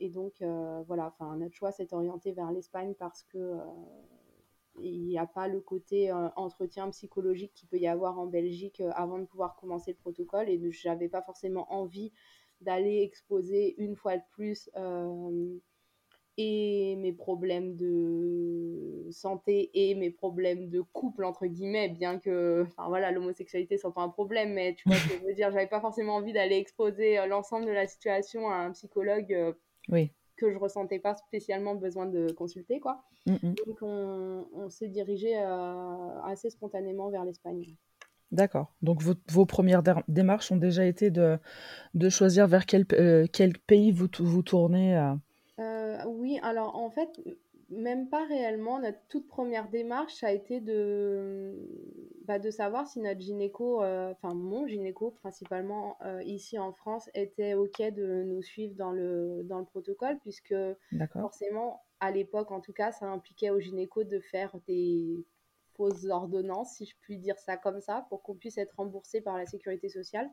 et 0.00 0.08
donc, 0.10 0.42
voilà, 0.88 1.14
notre 1.36 1.54
choix 1.54 1.70
s'est 1.70 1.94
orienté 1.94 2.32
vers 2.32 2.50
l'Espagne 2.50 2.94
parce 2.98 3.22
que 3.22 3.54
il 4.80 5.04
n'y 5.04 5.18
a 5.18 5.26
pas 5.26 5.48
le 5.48 5.60
côté 5.60 6.10
euh, 6.10 6.28
entretien 6.36 6.88
psychologique 6.90 7.52
qu'il 7.54 7.68
peut 7.68 7.78
y 7.78 7.86
avoir 7.86 8.18
en 8.18 8.26
Belgique 8.26 8.80
euh, 8.80 8.90
avant 8.94 9.18
de 9.18 9.24
pouvoir 9.24 9.56
commencer 9.56 9.92
le 9.92 9.98
protocole. 9.98 10.48
Et 10.48 10.60
je 10.70 10.88
n'avais 10.88 11.08
pas 11.08 11.22
forcément 11.22 11.72
envie 11.72 12.12
d'aller 12.60 13.02
exposer 13.02 13.74
une 13.78 13.96
fois 13.96 14.16
de 14.16 14.22
plus 14.30 14.70
euh, 14.76 15.58
et 16.38 16.96
mes 16.96 17.12
problèmes 17.12 17.76
de 17.76 19.06
santé 19.10 19.70
et 19.74 19.94
mes 19.94 20.10
problèmes 20.10 20.70
de 20.70 20.80
couple, 20.80 21.24
entre 21.24 21.46
guillemets, 21.46 21.90
bien 21.90 22.18
que, 22.18 22.62
enfin 22.62 22.88
voilà, 22.88 23.10
l'homosexualité 23.10 23.76
soit 23.76 23.92
pas 23.92 24.00
un 24.00 24.08
problème, 24.08 24.54
mais 24.54 24.74
tu 24.74 24.88
vois 24.88 24.96
ce 24.96 25.08
que 25.08 25.18
je 25.18 25.24
veux 25.26 25.34
dire, 25.34 25.50
j'avais 25.50 25.66
pas 25.66 25.80
forcément 25.80 26.14
envie 26.14 26.32
d'aller 26.32 26.56
exposer 26.56 27.18
l'ensemble 27.26 27.66
de 27.66 27.72
la 27.72 27.86
situation 27.86 28.48
à 28.48 28.54
un 28.54 28.70
psychologue 28.72 29.54
Oui. 29.90 30.10
Que 30.42 30.50
je 30.52 30.58
ressentais 30.58 30.98
pas 30.98 31.14
spécialement 31.14 31.74
besoin 31.86 32.06
de 32.16 32.22
consulter, 32.32 32.80
quoi. 32.80 32.94
Donc 33.26 33.78
on, 33.80 34.44
on 34.62 34.68
s'est 34.76 34.88
dirigé 34.88 35.30
euh, 35.36 36.32
assez 36.32 36.50
spontanément 36.50 37.08
vers 37.14 37.24
l'Espagne. 37.24 37.64
D'accord. 38.32 38.68
Donc 38.82 39.02
vos, 39.02 39.14
vos 39.30 39.46
premières 39.46 39.82
dé- 39.82 40.04
démarches 40.08 40.50
ont 40.50 40.60
déjà 40.68 40.84
été 40.92 41.10
de, 41.10 41.38
de 41.94 42.08
choisir 42.08 42.44
vers 42.48 42.64
quel, 42.66 42.84
euh, 42.92 43.26
quel 43.36 43.52
pays 43.58 43.92
vous, 43.92 44.08
vous 44.18 44.42
tournez. 44.42 44.96
euh? 44.96 45.14
Euh, 45.60 45.98
oui, 46.06 46.40
alors 46.42 46.74
en 46.76 46.90
fait, 46.90 47.10
même 47.68 48.08
pas 48.08 48.24
réellement. 48.26 48.80
Notre 48.80 49.02
toute 49.08 49.28
première 49.28 49.68
démarche, 49.68 50.24
a 50.24 50.32
été 50.32 50.60
de, 50.60 51.54
bah, 52.26 52.38
de 52.38 52.50
savoir 52.50 52.86
si 52.86 53.00
notre 53.00 53.20
gynéco, 53.20 53.82
euh, 53.82 54.12
enfin 54.12 54.34
mon 54.34 54.66
gynéco 54.66 55.10
principalement 55.10 55.98
euh, 56.04 56.22
ici 56.22 56.58
en 56.58 56.72
France, 56.72 57.10
était 57.14 57.54
OK 57.54 57.80
de 57.80 58.22
nous 58.24 58.42
suivre 58.42 58.74
dans 58.74 58.92
le, 58.92 59.42
dans 59.44 59.58
le 59.58 59.64
protocole, 59.64 60.18
puisque 60.20 60.54
forcément, 61.12 61.82
à 62.00 62.10
l'époque 62.10 62.50
en 62.50 62.60
tout 62.60 62.72
cas, 62.72 62.92
ça 62.92 63.06
impliquait 63.06 63.50
au 63.50 63.60
gynéco 63.60 64.04
de 64.04 64.20
faire 64.20 64.56
des 64.66 65.26
fausses 65.76 66.04
ordonnances, 66.04 66.74
si 66.74 66.86
je 66.86 66.94
puis 67.00 67.18
dire 67.18 67.38
ça 67.38 67.56
comme 67.56 67.80
ça, 67.80 68.06
pour 68.08 68.22
qu'on 68.22 68.34
puisse 68.34 68.58
être 68.58 68.74
remboursé 68.76 69.20
par 69.20 69.36
la 69.36 69.46
sécurité 69.46 69.88
sociale 69.88 70.30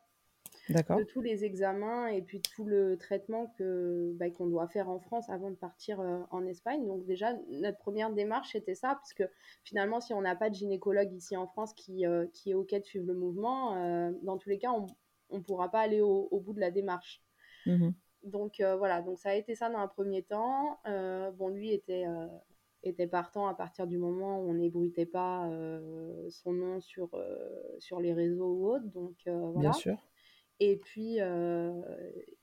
D'accord. 0.69 0.97
de 0.97 1.03
tous 1.03 1.21
les 1.21 1.45
examens 1.45 2.07
et 2.07 2.21
puis 2.21 2.41
tout 2.41 2.65
le 2.65 2.97
traitement 2.97 3.47
que, 3.57 4.13
bah, 4.15 4.29
qu'on 4.29 4.47
doit 4.47 4.67
faire 4.67 4.89
en 4.89 4.99
France 4.99 5.29
avant 5.29 5.49
de 5.49 5.55
partir 5.55 5.99
euh, 5.99 6.19
en 6.31 6.45
Espagne. 6.45 6.85
Donc 6.85 7.05
déjà, 7.05 7.33
notre 7.49 7.77
première 7.77 8.11
démarche, 8.11 8.51
c'était 8.51 8.75
ça, 8.75 8.89
parce 8.89 9.13
que 9.13 9.23
finalement, 9.63 9.99
si 9.99 10.13
on 10.13 10.21
n'a 10.21 10.35
pas 10.35 10.49
de 10.49 10.55
gynécologue 10.55 11.11
ici 11.13 11.35
en 11.37 11.47
France 11.47 11.73
qui, 11.73 12.05
euh, 12.05 12.25
qui 12.33 12.51
est 12.51 12.55
OK 12.55 12.73
de 12.73 12.83
suivre 12.83 13.07
le 13.07 13.15
mouvement, 13.15 13.75
euh, 13.75 14.11
dans 14.23 14.37
tous 14.37 14.49
les 14.49 14.59
cas, 14.59 14.71
on 15.29 15.37
ne 15.37 15.43
pourra 15.43 15.69
pas 15.69 15.79
aller 15.79 16.01
au, 16.01 16.27
au 16.31 16.39
bout 16.39 16.53
de 16.53 16.59
la 16.59 16.71
démarche. 16.71 17.21
Mhm. 17.65 17.93
Donc 18.23 18.55
voilà, 18.59 19.01
donc 19.01 19.17
ça 19.17 19.29
a 19.29 19.33
été 19.35 19.55
ça 19.55 19.69
dans 19.69 19.77
un 19.77 19.87
premier 19.87 20.23
temps. 20.23 20.77
Bon, 21.37 21.47
lui 21.47 21.71
était, 21.71 22.05
était 22.83 23.07
partant 23.07 23.47
à 23.47 23.53
partir 23.53 23.87
du 23.87 23.97
moment 23.97 24.39
où 24.39 24.49
on 24.49 24.53
n'ébruitait 24.53 25.05
pas 25.05 25.47
euh, 25.47 26.29
son 26.29 26.53
nom 26.53 26.79
sur, 26.79 27.09
euh, 27.13 27.37
sur 27.79 27.99
les 27.99 28.13
réseaux 28.13 28.53
ou 28.53 28.69
autres. 28.69 28.87
Donc 28.87 29.15
euh, 29.27 29.51
Bien 29.57 29.73
sûr. 29.73 29.97
Et 30.61 30.77
puis, 30.77 31.21
euh, 31.21 31.71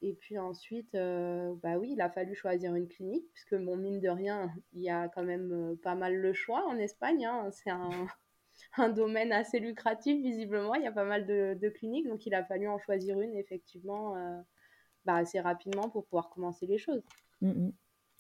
et 0.01 0.15
puis 0.15 0.39
ensuite, 0.39 0.95
euh, 0.95 1.55
bah 1.63 1.77
oui, 1.77 1.91
il 1.93 2.01
a 2.01 2.09
fallu 2.09 2.35
choisir 2.35 2.75
une 2.75 2.89
clinique, 2.89 3.27
puisque 3.35 3.55
bon, 3.57 3.77
mine 3.77 4.01
de 4.01 4.09
rien, 4.09 4.51
il 4.73 4.81
y 4.83 4.89
a 4.89 5.09
quand 5.09 5.23
même 5.23 5.77
pas 5.83 5.95
mal 5.95 6.15
le 6.17 6.33
choix 6.33 6.67
en 6.67 6.79
Espagne. 6.79 7.27
hein. 7.27 7.51
C'est 7.53 7.71
un, 7.71 7.91
un 8.79 8.89
domaine 8.89 9.33
assez 9.33 9.59
lucratif, 9.61 10.23
visiblement. 10.23 10.75
Il 10.75 10.83
y 10.83 10.87
a 10.87 10.93
pas 10.93 11.05
mal 11.05 11.27
de, 11.27 11.59
de 11.61 11.69
cliniques, 11.69 12.09
donc 12.09 12.25
il 12.25 12.35
a 12.35 12.43
fallu 12.45 12.69
en 12.69 12.79
choisir 12.79 13.21
une, 13.21 13.37
effectivement, 13.37 14.17
euh, 14.17 14.41
bah, 15.05 15.17
assez 15.17 15.41
rapidement 15.41 15.91
pour 15.91 16.05
pouvoir 16.07 16.31
commencer 16.31 16.67
les 16.67 16.79
choses. 16.79 17.03
Mhm. 17.43 17.73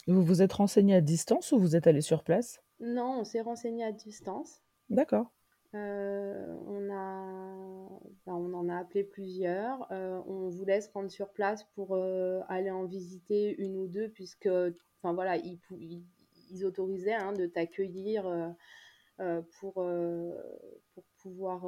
Vous 0.09 0.23
vous 0.23 0.43
êtes 0.43 0.53
renseigné 0.53 0.95
à 0.95 1.01
distance 1.01 1.53
ou 1.53 1.59
vous 1.59 1.75
êtes 1.75 1.87
allé 1.87 2.01
sur 2.01 2.23
place? 2.23 2.61
Non, 2.81 3.21
on 3.21 3.25
s'est 3.25 3.41
renseigné 3.41 3.85
à 3.85 3.93
distance. 3.93 4.61
D'accord. 4.91 5.33
Euh, 5.75 6.57
bah, 8.27 8.35
on 8.35 8.55
en 8.55 8.69
a 8.69 8.79
appelé 8.79 9.05
plusieurs. 9.05 9.87
Euh, 9.93 10.21
on 10.27 10.49
voulait 10.49 10.81
se 10.81 10.91
rendre 10.91 11.11
sur 11.11 11.31
place 11.31 11.65
pour 11.75 11.95
euh, 11.95 12.41
aller 12.49 12.71
en 12.71 12.85
visiter 12.85 13.55
une 13.59 13.77
ou 13.77 13.87
deux, 13.87 14.09
puisque, 14.09 14.49
enfin 15.01 15.13
voilà, 15.13 15.37
ils, 15.37 16.65
autorisaient 16.65 17.15
hein, 17.15 17.33
de 17.33 17.47
t'accueillir 17.47 18.55
pour, 19.61 19.85
pouvoir 21.19 21.63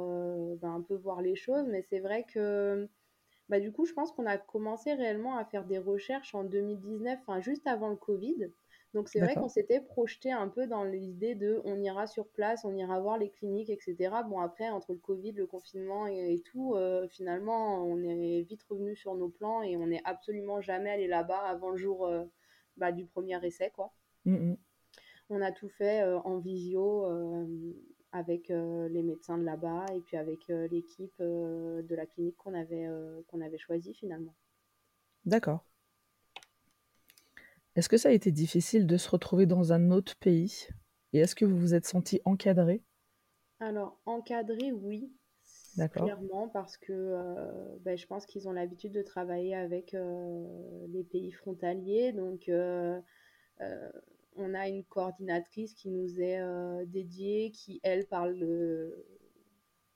bah, 0.57 0.69
un 0.69 0.81
peu 0.81 0.95
voir 0.95 1.21
les 1.21 1.35
choses. 1.35 1.67
Mais 1.67 1.81
c'est 1.81 1.99
vrai 1.99 2.25
que, 2.25 2.89
bah, 3.49 3.59
du 3.59 3.71
coup, 3.71 3.85
je 3.85 3.93
pense 3.93 4.11
qu'on 4.11 4.25
a 4.25 4.37
commencé 4.37 4.93
réellement 4.93 5.37
à 5.37 5.45
faire 5.45 5.65
des 5.65 5.79
recherches 5.79 6.35
en 6.35 6.43
2019, 6.43 7.19
enfin 7.21 7.39
juste 7.41 7.67
avant 7.67 7.89
le 7.89 7.95
Covid. 7.95 8.51
Donc 8.93 9.07
c'est 9.07 9.19
vrai 9.19 9.35
qu'on 9.35 9.49
s'était 9.49 9.81
projeté 9.81 10.31
un 10.31 10.47
peu 10.47 10.65
dans 10.65 10.83
l'idée 10.83 11.35
de 11.35 11.61
on 11.63 11.79
ira 11.79 12.07
sur 12.07 12.27
place, 12.27 12.65
on 12.65 12.75
ira 12.75 12.99
voir 12.99 13.19
les 13.19 13.29
cliniques, 13.29 13.69
etc. 13.69 13.95
Bon 14.27 14.39
après, 14.39 14.69
entre 14.69 14.93
le 14.93 14.99
Covid, 14.99 15.33
le 15.33 15.45
confinement 15.45 16.07
et, 16.07 16.33
et 16.33 16.41
tout, 16.41 16.73
euh, 16.75 17.07
finalement, 17.07 17.85
on 17.85 18.01
est 18.01 18.41
vite 18.41 18.63
revenu 18.63 18.95
sur 18.95 19.13
nos 19.13 19.29
plans 19.29 19.61
et 19.61 19.77
on 19.77 19.87
n'est 19.87 20.01
absolument 20.05 20.59
jamais 20.59 20.89
allé 20.89 21.07
là-bas 21.07 21.39
avant 21.39 21.69
le 21.69 21.77
jour 21.77 22.07
euh, 22.07 22.25
bah, 22.77 22.91
du 22.91 23.05
premier 23.05 23.43
essai, 23.45 23.71
quoi. 23.75 23.93
Mhm. 24.25 24.57
On 25.29 25.41
a 25.41 25.51
tout 25.51 25.69
fait 25.69 26.01
euh, 26.01 26.17
en 26.21 26.39
visio 26.39 27.05
avec 28.11 28.49
les 28.49 29.03
médecins 29.03 29.37
de 29.37 29.43
là-bas 29.43 29.85
et 29.93 29.99
puis 29.99 30.17
avec 30.17 30.47
l'équipe 30.47 31.13
de 31.19 31.95
la 31.95 32.07
clinique 32.07 32.37
qu'on 32.37 32.55
avait, 32.55 32.87
qu'on 33.27 33.39
avait 33.39 33.59
choisie 33.59 33.93
finalement. 33.93 34.33
D'accord. 35.25 35.63
Est-ce 37.79 37.87
que 37.87 37.95
ça 37.95 38.09
a 38.09 38.11
été 38.11 38.33
difficile 38.33 38.87
de 38.87 38.97
se 38.97 39.09
retrouver 39.09 39.45
dans 39.45 39.71
un 39.71 39.91
autre 39.91 40.17
pays? 40.17 40.67
Et 41.13 41.19
est-ce 41.19 41.33
que 41.33 41.45
vous 41.45 41.57
vous 41.57 41.73
êtes 41.73 41.85
senti 41.85 42.19
encadré? 42.25 42.83
Alors, 43.61 43.97
encadré, 44.05 44.73
oui, 44.73 45.09
D'accord. 45.75 46.03
clairement, 46.03 46.49
parce 46.49 46.75
que 46.75 46.91
euh, 46.91 47.77
ben, 47.81 47.97
je 47.97 48.05
pense 48.05 48.25
qu'ils 48.25 48.49
ont 48.49 48.51
l'habitude 48.51 48.91
de 48.91 49.01
travailler 49.01 49.55
avec 49.55 49.93
euh, 49.93 50.45
les 50.89 51.05
pays 51.05 51.31
frontaliers. 51.31 52.11
Donc, 52.11 52.49
euh, 52.49 52.99
on 54.35 54.53
a 54.53 54.67
une 54.67 54.83
coordinatrice 54.83 55.73
qui 55.73 55.89
nous 55.89 56.19
est 56.21 56.41
dédiée, 56.87 57.51
qui, 57.51 57.79
elle, 57.83 58.05
parle 58.07 58.33
le- 58.33 59.05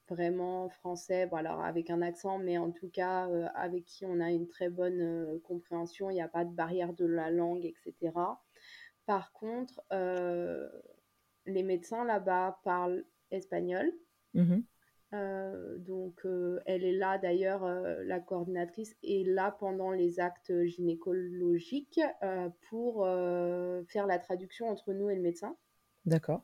vraiment 0.10 0.69
français, 0.69 1.27
bon, 1.27 1.38
alors 1.38 1.63
avec 1.63 1.89
un 1.89 2.01
accent, 2.01 2.38
mais 2.38 2.57
en 2.57 2.72
tout 2.72 2.89
cas, 2.89 3.29
euh, 3.29 3.48
avec 3.55 3.86
qui 3.86 4.05
on 4.05 4.19
a 4.19 4.31
une 4.31 4.48
très 4.48 4.69
bonne 4.69 5.01
euh, 5.01 5.39
compréhension. 5.43 6.10
Il 6.10 6.15
n'y 6.15 6.22
a 6.22 6.27
pas 6.27 6.45
de 6.45 6.53
barrière 6.53 6.93
de 6.93 7.05
la 7.05 7.31
langue, 7.31 7.65
etc. 7.65 8.12
Par 9.05 9.31
contre, 9.33 9.81
euh, 9.91 10.69
les 11.45 11.63
médecins 11.63 12.05
là-bas 12.05 12.60
parlent 12.63 13.05
espagnol. 13.31 13.91
Euh, 15.13 15.77
donc, 15.77 16.25
elle 16.65 16.83
est 16.83 16.93
là 16.93 17.17
d'ailleurs, 17.19 17.65
la 17.65 18.19
coordinatrice 18.19 18.95
est 19.03 19.27
là 19.27 19.51
pendant 19.51 19.91
les 19.91 20.19
actes 20.19 20.63
gynécologiques 20.63 22.01
pour 22.69 23.05
faire 23.88 24.07
la 24.07 24.17
traduction 24.17 24.69
entre 24.69 24.93
nous 24.93 25.10
et 25.10 25.15
le 25.15 25.22
médecin. 25.22 25.55
D'accord. 26.05 26.43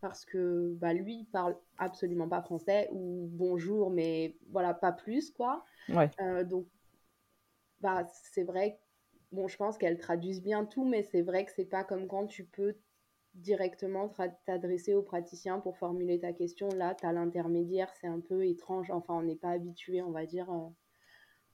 Parce 0.00 0.24
que 0.24 0.74
bah, 0.80 0.94
lui, 0.94 1.20
il 1.20 1.26
parle 1.26 1.56
absolument 1.78 2.28
pas 2.28 2.40
français 2.42 2.88
ou 2.92 3.28
bonjour, 3.32 3.90
mais 3.90 4.36
voilà, 4.50 4.72
pas 4.74 4.92
plus 4.92 5.30
quoi. 5.30 5.64
Ouais. 5.88 6.10
Euh, 6.20 6.44
donc, 6.44 6.66
bah, 7.80 8.06
c'est 8.32 8.42
vrai, 8.44 8.80
bon, 9.32 9.48
je 9.48 9.56
pense 9.56 9.78
qu'elle 9.78 9.98
traduise 9.98 10.42
bien 10.42 10.64
tout, 10.64 10.84
mais 10.84 11.02
c'est 11.02 11.22
vrai 11.22 11.44
que 11.44 11.52
c'est 11.52 11.64
pas 11.64 11.84
comme 11.84 12.06
quand 12.06 12.26
tu 12.26 12.44
peux 12.44 12.76
directement 13.34 14.12
t'adresser 14.46 14.94
au 14.94 15.02
praticien 15.02 15.60
pour 15.60 15.76
formuler 15.78 16.18
ta 16.20 16.32
question. 16.32 16.68
Là, 16.70 16.94
tu 16.94 17.06
as 17.06 17.12
l'intermédiaire, 17.12 17.92
c'est 18.00 18.08
un 18.08 18.20
peu 18.20 18.46
étrange. 18.46 18.90
Enfin, 18.90 19.14
on 19.14 19.22
n'est 19.22 19.36
pas 19.36 19.50
habitué, 19.50 20.02
on 20.02 20.10
va 20.10 20.26
dire, 20.26 20.50
euh, 20.50 20.68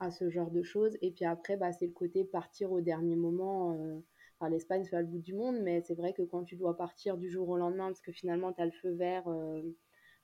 à 0.01 0.11
ce 0.11 0.31
genre 0.31 0.51
de 0.51 0.63
choses. 0.63 0.97
Et 1.03 1.13
puis 1.13 1.25
après, 1.25 1.57
bah, 1.57 1.73
c'est 1.73 1.87
le 1.87 1.93
côté 1.93 2.25
partir 2.25 2.73
au 2.73 2.81
dernier 2.81 3.17
moment. 3.17 3.73
euh, 3.75 4.01
enfin, 4.39 4.51
l'Espagne, 4.51 4.85
c'est 4.85 4.91
pas 4.91 5.01
le 5.01 5.07
bout 5.07 5.19
du 5.19 5.35
monde, 5.35 5.59
mais 5.61 5.81
c'est 5.83 5.95
vrai 5.95 6.13
que 6.13 6.23
quand 6.23 6.45
tu 6.45 6.57
dois 6.57 6.77
partir 6.77 7.17
du 7.17 7.31
jour 7.31 7.49
au 7.49 7.57
lendemain, 7.57 7.87
parce 7.87 8.01
que 8.01 8.13
finalement, 8.13 8.53
tu 8.53 8.63
as 8.63 8.67
le 8.67 8.73
feu 8.73 8.91
vert 8.91 9.25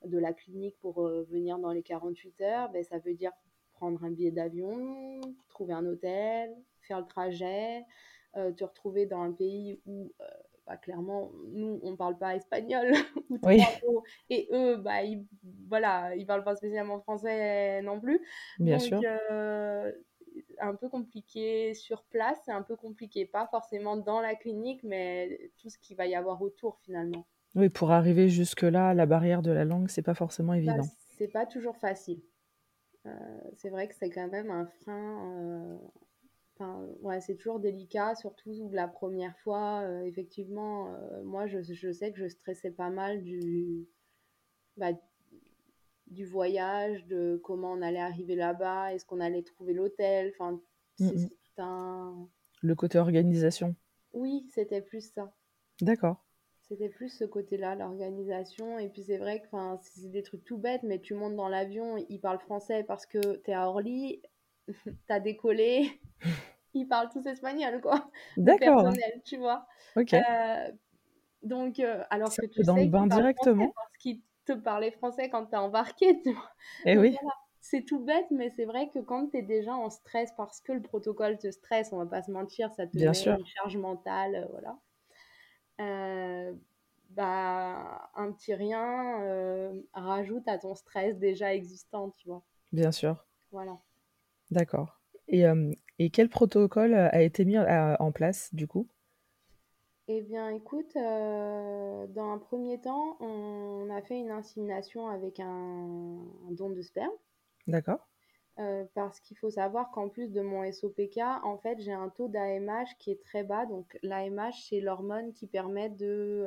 de 0.05 0.17
la 0.17 0.33
clinique 0.33 0.77
pour 0.79 1.01
venir 1.01 1.59
dans 1.59 1.71
les 1.71 1.83
48 1.83 2.41
heures, 2.41 2.71
ben, 2.71 2.83
ça 2.83 2.99
veut 2.99 3.13
dire 3.13 3.31
prendre 3.73 4.03
un 4.03 4.11
billet 4.11 4.31
d'avion, 4.31 5.19
trouver 5.49 5.73
un 5.73 5.85
hôtel, 5.85 6.55
faire 6.81 6.99
le 6.99 7.07
trajet, 7.07 7.83
te 8.33 8.63
retrouver 8.63 9.05
dans 9.05 9.21
un 9.21 9.31
pays 9.31 9.81
où 9.85 10.11
bah, 10.65 10.77
clairement, 10.77 11.31
nous, 11.51 11.79
on 11.83 11.91
ne 11.91 11.95
parle 11.95 12.17
pas 12.17 12.35
espagnol 12.35 12.93
et 14.29 14.47
eux, 14.51 14.77
bah, 14.77 15.03
ils, 15.03 15.25
voilà, 15.67 16.15
ils 16.15 16.25
parlent 16.25 16.43
pas 16.43 16.55
spécialement 16.55 16.99
français 17.01 17.81
non 17.81 17.99
plus. 17.99 18.21
Bien 18.59 18.79
sûr. 18.79 19.01
Euh, 19.03 19.91
un 20.59 20.75
peu 20.75 20.89
compliqué 20.89 21.73
sur 21.73 22.03
place, 22.03 22.37
c'est 22.45 22.51
un 22.51 22.61
peu 22.61 22.75
compliqué, 22.75 23.25
pas 23.25 23.47
forcément 23.47 23.97
dans 23.97 24.21
la 24.21 24.35
clinique, 24.35 24.81
mais 24.83 25.51
tout 25.57 25.69
ce 25.69 25.77
qu'il 25.77 25.97
va 25.97 26.05
y 26.05 26.15
avoir 26.15 26.41
autour 26.41 26.79
finalement. 26.79 27.25
Oui, 27.55 27.69
pour 27.69 27.91
arriver 27.91 28.29
jusque-là, 28.29 28.93
la 28.93 29.05
barrière 29.05 29.41
de 29.41 29.51
la 29.51 29.65
langue, 29.65 29.87
c'est 29.87 30.01
pas 30.01 30.15
forcément 30.15 30.53
bah, 30.53 30.57
évident. 30.57 30.87
c'est 31.17 31.27
pas 31.27 31.45
toujours 31.45 31.77
facile. 31.77 32.21
Euh, 33.05 33.11
c'est 33.57 33.69
vrai 33.69 33.87
que 33.87 33.95
c'est 33.95 34.09
quand 34.09 34.29
même 34.29 34.49
un 34.49 34.65
frein 34.81 35.79
euh, 36.61 36.87
ouais, 37.01 37.21
c'est 37.21 37.35
toujours 37.35 37.59
délicat, 37.59 38.15
surtout 38.15 38.69
la 38.71 38.87
première 38.87 39.37
fois. 39.39 39.81
Euh, 39.81 40.03
effectivement, 40.03 40.93
euh, 40.93 41.23
moi, 41.23 41.47
je, 41.47 41.61
je, 41.61 41.91
sais 41.91 42.11
que 42.11 42.19
je 42.19 42.27
stressais 42.27 42.71
pas 42.71 42.89
mal 42.89 43.23
du, 43.23 43.87
bah, 44.77 44.91
du 46.07 46.25
voyage, 46.25 47.05
de 47.07 47.39
comment 47.43 47.71
on 47.71 47.81
allait 47.81 47.99
arriver 47.99 48.35
là-bas, 48.35 48.93
est-ce 48.93 49.05
qu'on 49.05 49.19
allait 49.19 49.43
trouver 49.43 49.73
l'hôtel. 49.73 50.33
Enfin, 50.37 50.59
c'est 50.97 51.59
un... 51.59 52.27
Le 52.61 52.75
côté 52.75 52.97
organisation. 52.97 53.75
Oui, 54.13 54.47
c'était 54.53 54.81
plus 54.81 55.11
ça. 55.13 55.33
D'accord. 55.81 56.23
C'était 56.61 56.89
plus 56.89 57.09
ce 57.09 57.25
côté-là, 57.25 57.75
l'organisation. 57.75 58.79
Et 58.79 58.89
puis 58.89 59.03
c'est 59.03 59.17
vrai 59.17 59.41
que 59.41 59.47
c'est 59.81 60.11
des 60.11 60.23
trucs 60.23 60.45
tout 60.45 60.57
bêtes, 60.57 60.83
mais 60.83 60.99
tu 60.99 61.13
montes 61.13 61.35
dans 61.35 61.49
l'avion, 61.49 61.97
il 62.09 62.19
parle 62.19 62.39
français 62.39 62.83
parce 62.83 63.05
que 63.05 63.37
tu 63.37 63.51
es 63.51 63.53
à 63.53 63.67
Orly, 63.67 64.21
t'as 65.07 65.19
décollé, 65.19 65.99
ils 66.73 66.87
parlent 66.87 67.09
tous 67.09 67.25
espagnol, 67.27 67.81
quoi. 67.81 68.09
D'accord. 68.37 68.83
personnel, 68.83 69.21
tu 69.25 69.37
vois. 69.37 69.67
Ok. 69.95 70.13
Euh, 70.13 70.71
donc, 71.41 71.79
euh, 71.79 72.03
alors 72.09 72.33
que 72.33 72.45
tu 72.45 72.61
dans 72.61 72.75
sais 72.75 72.85
le 72.85 72.89
bain 72.89 73.07
directement. 73.07 73.71
Parce 73.75 73.97
qu'ils 73.97 74.21
te 74.45 74.53
parlaient 74.53 74.91
français 74.91 75.29
quand 75.29 75.45
t'es 75.45 75.57
embarqué, 75.57 76.21
tu 76.21 76.33
vois. 76.33 76.49
Et 76.85 76.91
eh 76.91 76.97
oui. 76.97 77.17
C'est 77.61 77.85
tout 77.85 77.99
bête, 77.99 78.25
mais 78.29 78.49
c'est 78.49 78.65
vrai 78.65 78.89
que 78.89 78.99
quand 78.99 79.29
tu 79.29 79.37
es 79.37 79.41
déjà 79.41 79.73
en 79.73 79.89
stress 79.89 80.31
parce 80.35 80.59
que 80.59 80.73
le 80.73 80.81
protocole 80.81 81.37
te 81.37 81.49
stresse, 81.49 81.93
on 81.93 81.97
va 81.97 82.05
pas 82.05 82.21
se 82.21 82.29
mentir, 82.29 82.71
ça 82.73 82.85
te 82.85 82.97
Bien 82.97 83.13
met 83.13 83.23
sûr. 83.23 83.37
une 83.37 83.45
charge 83.45 83.77
mentale, 83.77 84.35
euh, 84.35 84.45
voilà. 84.51 84.77
bah, 87.11 88.09
un 88.15 88.31
petit 88.33 88.53
rien 88.53 89.71
rajoute 89.93 90.47
à 90.47 90.57
ton 90.57 90.75
stress 90.75 91.17
déjà 91.17 91.53
existant, 91.53 92.11
tu 92.17 92.27
vois. 92.27 92.43
Bien 92.71 92.91
sûr. 92.91 93.25
Voilà. 93.51 93.77
D'accord. 94.51 94.99
Et, 95.27 95.45
et 95.99 96.09
quel 96.09 96.29
protocole 96.29 96.93
a 96.93 97.21
été 97.21 97.45
mis 97.45 97.57
en 97.57 98.11
place 98.11 98.53
du 98.53 98.67
coup? 98.67 98.87
Eh 100.07 100.21
bien, 100.21 100.49
écoute, 100.49 100.93
dans 100.95 102.31
un 102.31 102.37
premier 102.37 102.79
temps, 102.79 103.17
on 103.19 103.89
a 103.89 104.01
fait 104.01 104.19
une 104.19 104.31
insémination 104.31 105.07
avec 105.07 105.39
un, 105.39 106.19
don 106.51 106.69
de 106.69 106.81
sperme. 106.81 107.11
D'accord. 107.67 108.05
parce 108.93 109.21
qu'il 109.21 109.37
faut 109.37 109.49
savoir 109.49 109.91
qu'en 109.91 110.09
plus 110.09 110.31
de 110.31 110.41
mon 110.41 110.69
SOPK, 110.69 111.19
en 111.43 111.57
fait, 111.57 111.79
j'ai 111.79 111.93
un 111.93 112.09
taux 112.09 112.27
d'AMH 112.27 112.97
qui 112.99 113.11
est 113.11 113.23
très 113.23 113.43
bas. 113.43 113.65
Donc, 113.65 113.97
l'AMH, 114.03 114.67
c'est 114.67 114.81
l'hormone 114.81 115.31
qui 115.31 115.47
permet 115.47 115.89
de 115.89 116.45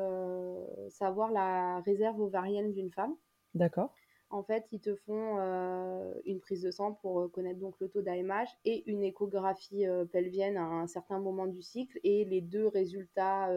savoir 0.90 1.30
la 1.32 1.80
réserve 1.80 2.20
ovarienne 2.20 2.72
d'une 2.72 2.90
femme. 2.90 3.14
D'accord 3.54 3.94
en 4.30 4.42
fait, 4.42 4.66
ils 4.72 4.80
te 4.80 4.94
font 4.94 5.38
euh, 5.38 6.12
une 6.24 6.40
prise 6.40 6.62
de 6.62 6.70
sang 6.70 6.92
pour 6.94 7.20
euh, 7.20 7.28
connaître 7.28 7.60
donc 7.60 7.78
le 7.80 7.88
taux 7.88 8.02
d'AMH 8.02 8.48
et 8.64 8.82
une 8.90 9.04
échographie 9.04 9.86
euh, 9.86 10.04
pelvienne 10.04 10.56
à 10.56 10.64
un 10.64 10.88
certain 10.88 11.20
moment 11.20 11.46
du 11.46 11.62
cycle. 11.62 11.98
Et 12.02 12.24
les 12.24 12.40
deux 12.40 12.66
résultats 12.66 13.48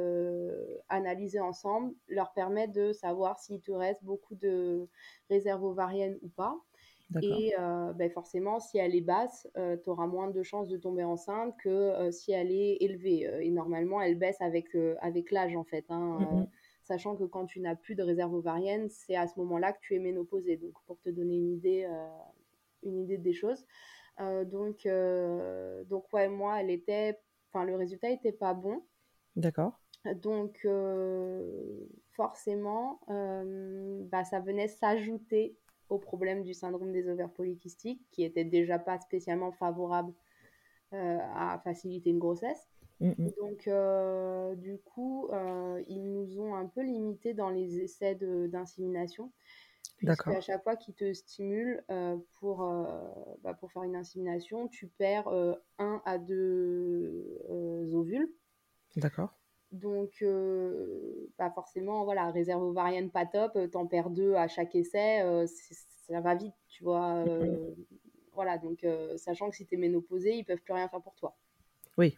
analysés 0.90 1.40
ensemble 1.40 1.94
leur 2.08 2.34
permettent 2.34 2.74
de 2.74 2.94
savoir 2.94 3.40
s'il 3.40 3.62
te 3.62 3.72
reste 3.72 4.04
beaucoup 4.04 4.36
de 4.36 4.88
réserves 5.30 5.64
ovariennes 5.64 6.18
ou 6.22 6.30
pas. 6.30 6.56
Et 7.24 7.54
ben 7.58 8.12
forcément, 8.12 8.60
si 8.60 8.78
elle 8.78 8.96
est 8.96 9.02
basse, 9.02 9.48
tu 9.84 9.90
auras 9.90 10.06
moins 10.06 10.30
de 10.30 10.44
chances 10.44 10.68
de 10.68 10.78
tomber 10.78 11.04
enceinte 11.04 11.56
que 11.58 12.12
si 12.12 12.32
elle 12.32 12.52
est 12.52 12.78
élevée. 12.82 13.28
et 13.42 13.50
normalement, 13.50 14.00
elle 14.02 14.18
baisse 14.18 14.40
avec, 14.42 14.76
avec 15.02 15.32
l'âge, 15.32 15.56
en 15.56 15.64
fait. 15.64 15.86
Hein, 15.90 16.20
mmh 16.20 16.48
sachant 16.90 17.16
que 17.16 17.24
quand 17.24 17.46
tu 17.46 17.60
n'as 17.60 17.76
plus 17.76 17.94
de 17.94 18.02
réserve 18.02 18.34
ovarienne, 18.34 18.90
c'est 18.90 19.16
à 19.16 19.28
ce 19.28 19.40
moment-là 19.40 19.74
que 19.74 19.80
tu 19.80 19.96
es 19.96 20.00
ménopausée. 20.00 20.58
Donc, 20.58 20.74
pour 20.88 21.00
te 21.00 21.10
donner 21.10 21.36
une 21.36 21.52
idée, 21.52 21.86
euh, 21.88 22.08
une 22.82 22.98
idée 22.98 23.20
des 23.20 23.34
choses. 23.34 23.64
Euh, 24.20 24.44
donc, 24.44 24.88
euh, 24.88 25.84
donc, 25.84 26.12
ouais, 26.14 26.28
moi, 26.28 26.60
elle 26.60 26.72
était. 26.72 27.20
Enfin, 27.48 27.64
le 27.64 27.76
résultat 27.76 28.10
n'était 28.10 28.32
pas 28.32 28.56
bon. 28.56 28.82
D'accord. 29.36 29.80
Donc, 30.16 30.68
forcément, 32.12 33.00
bah, 33.08 34.24
ça 34.24 34.40
venait 34.40 34.68
s'ajouter 34.68 35.56
au 35.90 36.00
problème 36.00 36.44
du 36.44 36.54
syndrome 36.56 36.92
des 36.92 37.08
ovaires 37.08 37.32
polykystiques, 37.32 38.02
qui 38.12 38.24
était 38.24 38.46
déjà 38.46 38.80
pas 38.80 39.00
spécialement 39.00 39.52
favorable 39.52 40.14
à 40.92 41.60
faciliter 41.64 42.10
une 42.10 42.20
grossesse. 42.20 42.68
Mmh. 43.00 43.30
Donc, 43.40 43.70
du 44.60 44.78
coup, 44.80 45.30
ils 45.88 46.12
nous 46.12 46.40
ont 46.40 46.56
un 46.56 46.68
peu 46.68 46.82
limité 46.82 47.34
dans 47.34 47.50
les 47.50 47.80
essais 47.80 48.16
d'insémination. 48.16 49.32
Chaque 50.42 50.64
fois 50.64 50.76
qu'ils 50.76 50.96
te 50.96 51.12
stimulent 51.14 51.84
pour, 52.40 52.60
bah, 53.42 53.54
pour 53.54 53.72
faire 53.72 53.84
une 53.84 53.96
insémination, 53.96 54.68
tu 54.68 54.88
perds 54.88 55.28
un 55.78 56.02
à 56.06 56.18
deux 56.18 57.38
ovules. 57.50 58.34
D'accord. 58.96 59.34
Donc, 59.72 60.24
bah 61.38 61.52
forcément, 61.52 62.04
voilà, 62.04 62.32
réserve 62.32 62.64
ovarienne 62.64 63.12
pas 63.12 63.26
top, 63.26 63.58
t'en 63.72 63.88
perds 63.88 64.10
deux 64.10 64.34
à 64.34 64.48
chaque 64.48 64.74
essai, 64.76 65.46
ça 66.08 66.22
va 66.22 66.36
vite, 66.36 66.56
tu 66.68 66.84
vois. 66.84 67.24
Mmh, 67.24 67.76
voilà, 68.34 68.58
donc, 68.58 68.86
sachant 69.18 69.50
que 69.50 69.56
si 69.56 69.68
t'es 69.68 69.78
ménopausée, 69.78 70.34
ils 70.36 70.44
peuvent 70.44 70.62
plus 70.62 70.74
rien 70.74 70.88
faire 70.88 71.02
pour 71.02 71.16
toi. 71.16 71.38
Oui. 71.98 72.18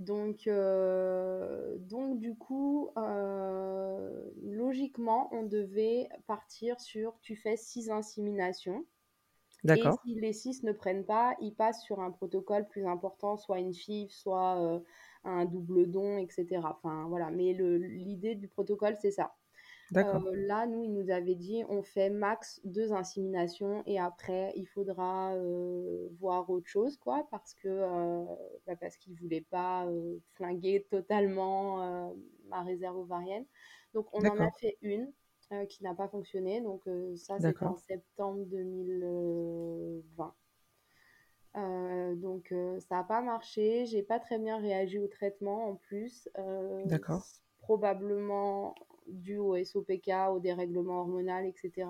Donc, 0.00 0.48
euh, 0.48 1.76
donc 1.78 2.18
du 2.18 2.34
coup, 2.34 2.90
euh, 2.98 4.30
logiquement, 4.42 5.28
on 5.32 5.44
devait 5.44 6.08
partir 6.26 6.80
sur 6.80 7.18
tu 7.20 7.36
fais 7.36 7.56
six 7.56 7.90
inséminations. 7.90 8.84
D'accord. 9.62 9.98
Et 10.04 10.08
si 10.08 10.20
les 10.20 10.32
six 10.32 10.62
ne 10.62 10.72
prennent 10.72 11.06
pas, 11.06 11.36
ils 11.40 11.54
passent 11.54 11.82
sur 11.82 12.00
un 12.00 12.10
protocole 12.10 12.66
plus 12.68 12.86
important, 12.86 13.36
soit 13.36 13.60
une 13.60 13.72
FIV, 13.72 14.10
soit 14.10 14.60
euh, 14.60 14.80
un 15.24 15.44
double 15.46 15.90
don, 15.90 16.18
etc. 16.18 16.60
Enfin, 16.64 17.06
voilà. 17.08 17.30
Mais 17.30 17.54
l'idée 17.54 18.34
du 18.34 18.48
protocole, 18.48 18.96
c'est 19.00 19.12
ça. 19.12 19.34
Euh, 19.96 20.46
là, 20.46 20.66
nous, 20.66 20.82
il 20.82 20.92
nous 20.92 21.10
avait 21.10 21.34
dit 21.34 21.62
on 21.68 21.82
fait 21.82 22.08
max 22.10 22.60
deux 22.64 22.92
inséminations 22.92 23.82
et 23.86 23.98
après, 24.00 24.52
il 24.56 24.66
faudra 24.66 25.34
euh, 25.34 26.08
voir 26.18 26.48
autre 26.50 26.66
chose, 26.66 26.96
quoi, 26.96 27.26
parce 27.30 27.54
que 27.54 27.68
euh, 27.68 28.24
bah, 28.66 28.76
parce 28.76 28.96
qu'il 28.96 29.14
voulait 29.14 29.46
pas 29.50 29.86
flinguer 30.32 30.86
totalement 30.90 32.14
ma 32.48 32.62
réserve 32.62 32.96
ovarienne. 32.98 33.44
Donc, 33.92 34.06
on 34.12 34.24
en 34.24 34.38
a 34.38 34.50
fait 34.52 34.78
une 34.82 35.12
qui 35.68 35.84
n'a 35.84 35.94
pas 35.94 36.08
fonctionné. 36.08 36.60
Donc, 36.60 36.82
ça, 37.16 37.38
c'était 37.38 37.64
en 37.64 37.76
septembre 37.76 38.44
2020. 38.46 40.34
donc 42.16 42.54
ça 42.80 42.96
n'a 42.96 43.04
pas 43.04 43.20
marché, 43.20 43.86
j'ai 43.86 44.02
pas 44.02 44.18
très 44.18 44.38
bien 44.38 44.58
réagi 44.58 44.98
au 44.98 45.06
traitement 45.08 45.68
en 45.68 45.76
plus. 45.76 46.28
D'accord. 46.86 47.24
Probablement 47.58 48.74
dû 49.06 49.38
au 49.38 49.62
SOPK, 49.62 50.10
au 50.30 50.40
dérèglement 50.40 51.00
hormonal, 51.00 51.46
etc. 51.46 51.88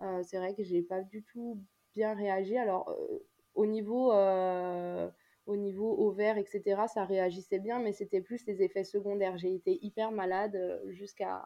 Euh, 0.00 0.22
c'est 0.22 0.38
vrai 0.38 0.54
que 0.54 0.62
j'ai 0.62 0.82
pas 0.82 1.02
du 1.02 1.22
tout 1.22 1.62
bien 1.94 2.14
réagi. 2.14 2.56
Alors, 2.56 2.88
euh, 2.90 3.18
au 3.54 3.66
niveau 3.66 4.12
euh, 4.12 5.08
au 5.46 5.56
niveau 5.56 6.08
ovaire, 6.08 6.38
etc., 6.38 6.82
ça 6.92 7.04
réagissait 7.04 7.58
bien, 7.58 7.80
mais 7.80 7.92
c'était 7.92 8.20
plus 8.20 8.44
les 8.46 8.62
effets 8.62 8.84
secondaires. 8.84 9.38
J'ai 9.38 9.54
été 9.54 9.78
hyper 9.84 10.12
malade 10.12 10.82
jusqu'à. 10.88 11.44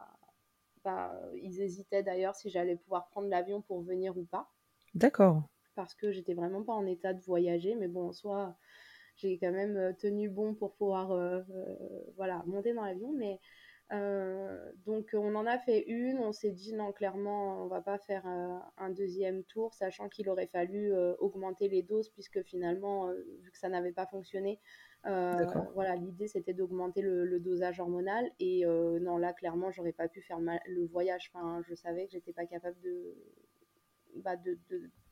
Bah, 0.83 1.19
ils 1.35 1.59
hésitaient 1.59 2.03
d'ailleurs 2.03 2.35
si 2.35 2.49
j'allais 2.49 2.77
pouvoir 2.77 3.07
prendre 3.09 3.27
l'avion 3.27 3.61
pour 3.61 3.81
venir 3.81 4.17
ou 4.17 4.23
pas. 4.23 4.49
D'accord. 4.93 5.43
Parce 5.75 5.93
que 5.93 6.11
j'étais 6.11 6.33
vraiment 6.33 6.63
pas 6.63 6.73
en 6.73 6.85
état 6.85 7.13
de 7.13 7.21
voyager, 7.21 7.75
mais 7.75 7.87
bon, 7.87 8.09
en 8.09 8.13
soi, 8.13 8.55
j'ai 9.17 9.37
quand 9.37 9.51
même 9.51 9.95
tenu 9.97 10.29
bon 10.29 10.53
pour 10.53 10.75
pouvoir 10.75 11.09
voilà, 12.15 12.43
monter 12.45 12.73
dans 12.73 12.85
l'avion. 12.85 13.11
Mais 13.11 13.39
donc 13.89 15.09
on 15.13 15.35
en 15.35 15.45
a 15.45 15.57
fait 15.59 15.83
une, 15.87 16.17
on 16.19 16.33
s'est 16.33 16.51
dit 16.51 16.73
non 16.73 16.91
clairement 16.91 17.63
on 17.63 17.67
va 17.67 17.81
pas 17.81 17.97
faire 17.97 18.25
un 18.25 18.89
deuxième 18.89 19.43
tour, 19.43 19.73
sachant 19.73 20.09
qu'il 20.09 20.29
aurait 20.29 20.47
fallu 20.47 20.93
augmenter 21.19 21.69
les 21.69 21.83
doses 21.83 22.09
puisque 22.09 22.41
finalement 22.43 23.09
vu 23.41 23.51
que 23.51 23.57
ça 23.57 23.69
n'avait 23.69 23.93
pas 23.93 24.05
fonctionné, 24.05 24.59
voilà 25.03 25.95
l'idée 25.95 26.27
c'était 26.27 26.53
d'augmenter 26.53 27.01
le, 27.01 27.39
dosage 27.39 27.79
hormonal. 27.79 28.29
Et 28.39 28.65
non 28.65 29.17
là 29.17 29.31
clairement 29.31 29.71
j'aurais 29.71 29.93
pas 29.93 30.09
pu 30.09 30.21
faire 30.21 30.39
le 30.39 30.85
voyage, 30.85 31.31
enfin 31.33 31.61
je 31.67 31.73
savais 31.73 32.07
que 32.07 32.11
j'étais 32.11 32.33
pas 32.33 32.45
capable 32.45 32.79
de, 32.81 33.15
bah, 34.15 34.35
de, 34.35 34.59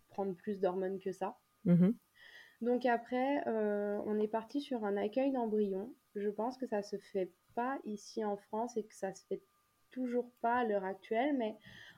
prendre 0.10 0.36
plus 0.36 0.60
d'hormones 0.60 1.00
que 1.00 1.12
ça. 1.12 1.38
Mmh 1.64 1.92
donc 2.62 2.86
après, 2.86 3.44
on 3.48 4.18
est 4.18 4.30
parti 4.30 4.62
sur 4.62 4.86
un 4.86 4.98
accueil 4.98 5.32
d'embryon. 5.32 5.94
Je 6.16 6.30
pense 6.30 6.58
que 6.58 6.66
ça 6.66 6.82
se 6.82 6.98
fait 6.98 7.30
pas 7.56 7.80
ici 7.86 8.24
en 8.24 8.38
France 8.38 8.78
et 8.78 8.84
que 8.84 8.94
ça 8.94 9.14
se 9.14 9.26
fait 9.26 9.42
toujours 9.92 10.30
pas 10.42 10.58
à 10.58 10.64
l'heure 10.66 10.84
actuelle, 10.84 11.36
mais 11.38 11.56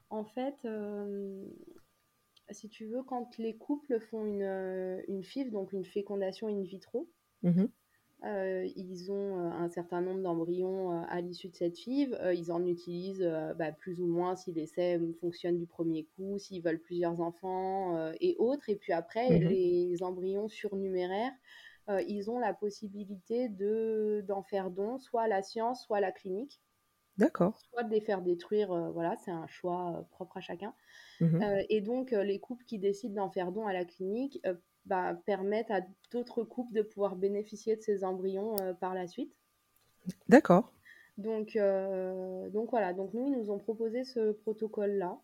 en 0.09 0.23
fait, 0.23 0.55
euh, 0.65 1.43
si 2.51 2.69
tu 2.69 2.85
veux, 2.85 3.03
quand 3.03 3.37
les 3.37 3.55
couples 3.55 3.99
font 3.99 4.25
une, 4.25 4.43
euh, 4.43 5.01
une 5.07 5.23
FIV, 5.23 5.51
donc 5.51 5.73
une 5.73 5.83
fécondation 5.83 6.47
in 6.47 6.61
vitro, 6.61 7.09
mhm. 7.43 7.69
euh, 8.23 8.67
ils 8.75 9.11
ont 9.11 9.39
un 9.39 9.69
certain 9.69 10.01
nombre 10.01 10.21
d'embryons 10.21 11.01
à 11.01 11.19
l'issue 11.21 11.49
de 11.49 11.55
cette 11.55 11.77
FIV. 11.77 12.15
ils 12.35 12.51
en 12.51 12.65
utilisent 12.65 13.29
bah, 13.57 13.71
plus 13.71 13.99
ou 13.99 14.07
moins 14.07 14.35
si 14.35 14.53
l'essai 14.53 14.99
fonctionne 15.19 15.57
du 15.57 15.65
premier 15.65 16.05
coup, 16.15 16.37
s'ils 16.37 16.61
veulent 16.61 16.81
plusieurs 16.81 17.19
enfants 17.19 18.11
et 18.21 18.35
autres. 18.37 18.69
Et 18.69 18.75
puis 18.75 18.93
après, 18.93 19.29
mhm. 19.29 19.47
les 19.49 20.03
embryons 20.03 20.47
surnuméraires 20.47 21.33
euh, 21.89 22.01
ils 22.07 22.29
ont 22.29 22.39
la 22.39 22.53
possibilité 22.53 23.49
de, 23.49 24.23
d'en 24.27 24.43
faire 24.43 24.69
don, 24.71 24.97
soit 24.97 25.23
à 25.23 25.27
la 25.27 25.41
science, 25.41 25.85
soit 25.85 25.97
à 25.97 26.01
la 26.01 26.11
clinique. 26.11 26.61
D'accord. 27.17 27.57
Soit 27.71 27.83
de 27.83 27.91
les 27.91 28.01
faire 28.01 28.21
détruire, 28.21 28.71
euh, 28.71 28.91
voilà, 28.91 29.15
c'est 29.17 29.31
un 29.31 29.47
choix 29.47 29.95
euh, 29.95 30.01
propre 30.11 30.37
à 30.37 30.41
chacun. 30.41 30.73
Mmh 31.19 31.41
et 31.69 31.81
donc, 31.81 32.11
les 32.11 32.39
couples 32.39 32.63
qui 32.65 32.77
décident 32.77 33.15
d'en 33.15 33.31
faire 33.31 33.51
don 33.51 33.65
à 33.65 33.73
la 33.73 33.85
clinique 33.85 34.39
bah, 34.85 35.15
permettent 35.25 35.71
à 35.71 35.81
d'autres 36.11 36.43
couples 36.43 36.73
de 36.73 36.83
pouvoir 36.83 37.15
bénéficier 37.15 37.75
de 37.75 37.81
ces 37.81 38.03
embryons 38.03 38.55
par 38.79 38.93
la 38.93 39.07
suite. 39.07 39.33
D'accord. 40.29 40.71
Donc, 41.17 41.57
donc 42.53 42.69
voilà, 42.69 42.93
donc 42.93 43.15
nous, 43.15 43.25
ils 43.25 43.31
nous 43.31 43.49
ont 43.49 43.57
proposé 43.57 44.03
ce 44.03 44.31
protocole-là. 44.31 45.19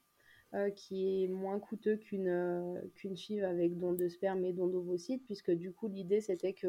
Euh, 0.56 0.70
qui 0.70 1.24
est 1.24 1.28
moins 1.28 1.58
coûteux 1.58 1.98
qu'une 1.98 2.28
euh, 2.28 2.80
qu'une 2.94 3.18
FIV 3.18 3.44
avec 3.44 3.76
don 3.76 3.94
de 3.94 4.08
sperme 4.08 4.46
et 4.46 4.54
don 4.54 4.68
d'ovocytes, 4.68 5.26
puisque 5.26 5.50
du 5.50 5.74
coup, 5.74 5.88
l'idée, 5.88 6.22
c'était 6.22 6.54
que, 6.54 6.68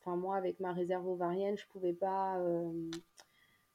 enfin, 0.00 0.16
moi, 0.16 0.34
avec 0.34 0.58
ma 0.58 0.72
réserve 0.72 1.06
ovarienne, 1.06 1.56
je 1.56 1.64
pouvais 1.68 1.92
pas 1.92 2.40
euh, 2.40 2.90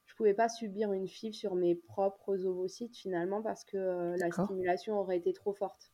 je 0.05 0.15
pouvais 0.15 0.33
pas 0.33 0.49
subir 0.49 0.91
une 0.91 1.07
FIV 1.07 1.31
sur 1.31 1.55
mes 1.55 1.75
propres 1.75 2.43
ovocytes 2.45 2.97
finalement 2.97 3.41
parce 3.41 3.63
que 3.63 4.15
la 4.19 4.31
stimulation 4.31 4.99
aurait 4.99 5.17
été 5.17 5.31
trop 5.31 5.53
forte. 5.53 5.93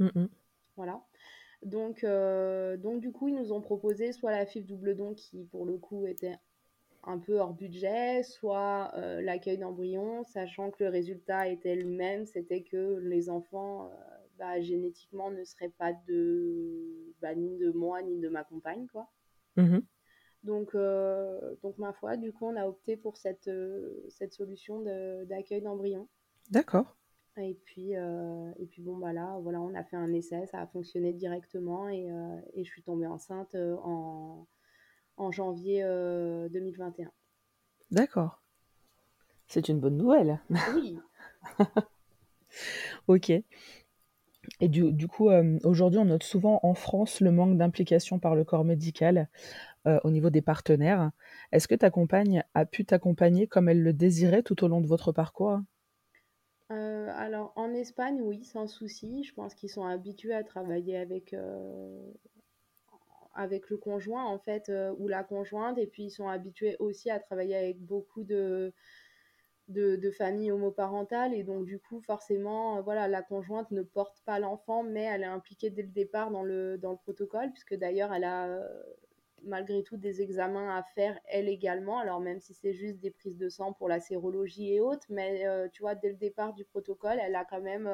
Mmh 0.00 0.26
voilà. 0.74 1.00
Donc, 1.62 2.04
donc 2.04 3.00
du 3.00 3.12
coup, 3.12 3.28
ils 3.28 3.34
nous 3.34 3.52
ont 3.52 3.60
proposé 3.60 4.12
soit 4.12 4.32
la 4.32 4.44
FIV 4.44 4.64
double 4.64 4.96
don 4.96 5.14
qui 5.14 5.44
pour 5.44 5.66
le 5.66 5.76
coup 5.76 6.06
était 6.06 6.36
un 7.04 7.18
peu 7.18 7.38
hors 7.38 7.54
budget, 7.54 8.22
soit 8.22 8.92
euh, 8.96 9.20
l'accueil 9.20 9.58
d'embryons, 9.58 10.24
sachant 10.24 10.70
que 10.70 10.84
le 10.84 10.90
résultat 10.90 11.48
était 11.48 11.76
le 11.76 11.86
même, 11.86 12.26
c'était 12.26 12.62
que 12.62 12.98
les 12.98 13.30
enfants 13.30 13.86
euh, 13.86 13.88
bah, 14.38 14.60
génétiquement 14.60 15.30
ne 15.30 15.44
seraient 15.44 15.72
pas 15.78 15.92
de 16.06 17.14
bah, 17.20 17.34
ni 17.34 17.56
de 17.58 17.70
moi 17.70 18.02
ni 18.02 18.18
de 18.18 18.28
ma 18.28 18.44
compagne 18.44 18.86
quoi. 18.88 19.08
Mmh 19.56 19.78
donc, 20.44 20.76
euh, 20.76 21.56
donc 21.62 21.76
ma 21.78 21.92
foi, 21.92 22.16
du 22.16 22.32
coup, 22.32 22.46
on 22.46 22.54
a 22.54 22.68
opté 22.68 22.96
pour 22.96 23.16
cette, 23.16 23.50
cette 24.08 24.32
solution 24.32 24.80
d'accueil 25.24 25.60
d'embryons. 25.60 26.08
D'accord. 26.50 26.96
Et 27.38 27.58
puis, 27.64 27.90
et 27.90 28.66
puis 28.70 28.80
bon, 28.80 28.96
bah 28.98 29.12
là, 29.12 29.36
voilà, 29.42 29.60
on 29.60 29.74
a 29.74 29.82
fait 29.82 29.96
un 29.96 30.12
essai, 30.12 30.46
ça 30.46 30.60
a 30.60 30.66
fonctionné 30.68 31.12
directement 31.12 31.88
et, 31.88 32.08
et 32.54 32.64
je 32.64 32.70
suis 32.70 32.84
tombée 32.84 33.08
enceinte 33.08 33.56
en, 33.56 34.46
en 35.18 35.30
janvier 35.32 35.82
2021. 35.82 37.06
Euh, 37.06 37.10
D'accord. 37.90 38.40
C'est 39.46 39.68
une 39.68 39.80
bonne 39.80 39.96
nouvelle. 39.96 40.40
Oui. 40.74 40.98
ok. 43.08 43.32
Et 44.60 44.68
du, 44.68 45.08
coup, 45.08 45.30
euh, 45.30 45.58
aujourd'hui, 45.64 45.98
on 45.98 46.06
note 46.06 46.22
souvent 46.22 46.60
en 46.62 46.74
France 46.74 47.20
le 47.20 47.30
manque 47.30 47.56
d'implication 47.56 48.18
par 48.18 48.34
le 48.34 48.44
corps 48.44 48.64
médical 48.64 49.28
euh, 49.86 50.00
au 50.04 50.10
niveau 50.10 50.30
des 50.30 50.42
partenaires. 50.42 51.10
Est-ce 51.52 51.68
que 51.68 51.74
ta 51.74 51.90
compagne 51.90 52.44
a 52.54 52.64
pu 52.64 52.84
t'accompagner 52.84 53.46
comme 53.46 53.68
elle 53.68 53.82
le 53.82 53.92
désirait 53.92 54.42
tout 54.42 54.64
au 54.64 54.68
long 54.68 54.80
de 54.80 54.86
votre 54.86 55.12
parcours? 55.12 55.60
Alors, 56.70 57.52
en 57.56 57.72
Espagne, 57.72 58.20
oui, 58.22 58.44
sans 58.44 58.66
souci. 58.66 59.24
Je 59.24 59.34
pense 59.34 59.54
qu'ils 59.54 59.70
sont 59.70 59.84
habitués 59.84 60.34
à 60.34 60.44
travailler 60.44 60.96
avec, 60.96 61.34
avec 63.38 63.70
le 63.70 63.76
conjoint 63.76 64.24
en 64.24 64.38
fait 64.38 64.68
euh, 64.68 64.92
ou 64.98 65.06
la 65.06 65.22
conjointe 65.22 65.78
et 65.78 65.86
puis 65.86 66.04
ils 66.04 66.10
sont 66.10 66.28
habitués 66.28 66.76
aussi 66.80 67.08
à 67.08 67.20
travailler 67.20 67.56
avec 67.56 67.80
beaucoup 67.80 68.24
de 68.24 68.74
de, 69.68 70.10
familles 70.10 70.50
homoparentales 70.50 71.34
et 71.34 71.44
donc 71.44 71.66
du 71.66 71.78
coup 71.78 72.00
forcément 72.00 72.78
euh, 72.78 72.82
voilà 72.82 73.06
la 73.06 73.22
conjointe 73.22 73.70
ne 73.70 73.82
porte 73.82 74.22
pas 74.24 74.40
l'enfant 74.40 74.82
mais 74.82 75.02
elle 75.04 75.22
est 75.22 75.26
impliquée 75.26 75.70
dès 75.70 75.82
le 75.82 75.88
départ 75.88 76.30
dans 76.30 76.42
le 76.42 76.78
dans 76.78 76.90
le 76.90 76.96
protocole 76.96 77.52
puisque 77.52 77.74
d'ailleurs 77.74 78.12
elle 78.12 78.24
a 78.24 78.46
euh, 78.48 78.82
malgré 79.44 79.84
tout 79.84 79.96
des 79.96 80.20
examens 80.20 80.76
à 80.76 80.82
faire 80.82 81.16
elle 81.26 81.48
également. 81.48 81.98
Alors 82.00 82.18
même 82.18 82.40
si 82.40 82.54
c'est 82.54 82.72
juste 82.72 82.98
des 82.98 83.12
prises 83.12 83.36
de 83.36 83.48
sang 83.48 83.72
pour 83.72 83.88
la 83.88 84.00
sérologie 84.00 84.74
et 84.74 84.80
autres 84.80 85.06
mais 85.10 85.44
tu 85.72 85.82
vois 85.82 85.94
dès 85.94 86.08
le 86.08 86.16
départ 86.16 86.54
du 86.54 86.64
protocole 86.64 87.18
elle 87.22 87.36
a 87.36 87.44
quand 87.44 87.60
même 87.60 87.86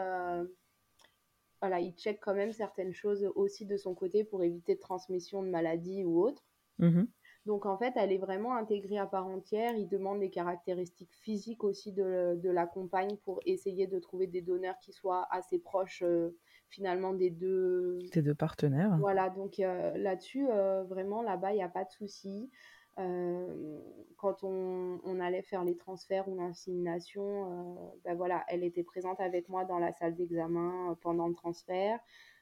voilà, 1.65 1.81
il 1.81 1.95
check 1.95 2.21
quand 2.21 2.35
même 2.35 2.53
certaines 2.53 2.93
choses 2.93 3.27
aussi 3.37 3.65
de 3.65 3.79
son 3.79 3.95
côté 3.95 4.23
pour 4.23 4.43
éviter 4.43 4.75
de 4.75 4.81
transmission 4.81 5.43
de 5.43 5.49
maladies 5.49 6.05
ou 6.05 6.21
autres. 6.21 6.45
Mmh 6.79 7.05
Donc 7.47 7.65
en 7.65 7.79
fait, 7.79 7.95
elle 7.97 8.13
est 8.13 8.19
vraiment 8.19 8.55
intégrée 8.55 8.99
à 8.99 9.07
part 9.07 9.27
entière. 9.27 9.75
Il 9.75 9.89
demande 9.89 10.21
les 10.21 10.29
caractéristiques 10.29 11.15
physiques 11.23 11.65
aussi 11.65 11.91
de, 11.93 12.39
de, 12.39 12.51
la 12.51 12.67
compagne 12.67 13.17
pour 13.25 13.41
essayer 13.47 13.87
de 13.87 13.99
trouver 13.99 14.27
des 14.27 14.43
donneurs 14.43 14.79
qui 14.83 14.93
soient 14.93 15.27
assez 15.31 15.59
proches 15.59 16.03
euh, 16.03 16.37
finalement 16.69 17.15
des 17.15 17.31
deux... 17.31 17.99
Des 18.13 18.21
deux 18.21 18.35
partenaires. 18.35 18.95
Voilà, 19.01 19.31
donc 19.31 19.59
euh, 19.59 19.97
là-dessus, 19.97 20.47
euh, 20.51 20.85
vraiment, 20.85 21.23
là-bas, 21.23 21.53
il 21.53 21.57
n'y 21.57 21.63
a 21.63 21.71
pas 21.71 21.85
de 21.85 21.91
souci. 21.93 22.51
Euh, 22.99 23.79
quand 24.17 24.45
on, 24.45 25.21
allait 25.21 25.43
faire 25.43 25.65
les 25.65 25.77
transferts 25.77 26.29
ou 26.29 26.37
l'insémination, 26.37 27.23
euh, 27.25 27.99
ben 28.05 28.15
voilà, 28.17 28.45
elle 28.49 28.65
était 28.65 28.83
présente 28.83 29.21
avec 29.21 29.49
moi 29.49 29.65
dans 29.65 29.79
la 29.79 29.93
salle 29.93 30.15
d'examen 30.15 30.91
euh, 30.91 30.95
pendant 31.01 31.29
le 31.29 31.35
transfert. 31.35 31.99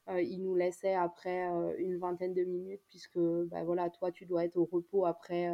il 0.08 0.42
nous 0.42 0.54
laissait 0.54 0.94
après 0.94 1.44
une 1.78 1.98
vingtaine 1.98 2.34
de 2.34 2.44
minutes 2.44 2.82
puisque 2.88 3.18
ben 3.18 3.64
voilà, 3.64 3.90
toi 3.90 4.10
tu 4.10 4.26
dois 4.26 4.44
être 4.44 4.56
au 4.56 4.64
repos 4.64 5.06
après, 5.06 5.48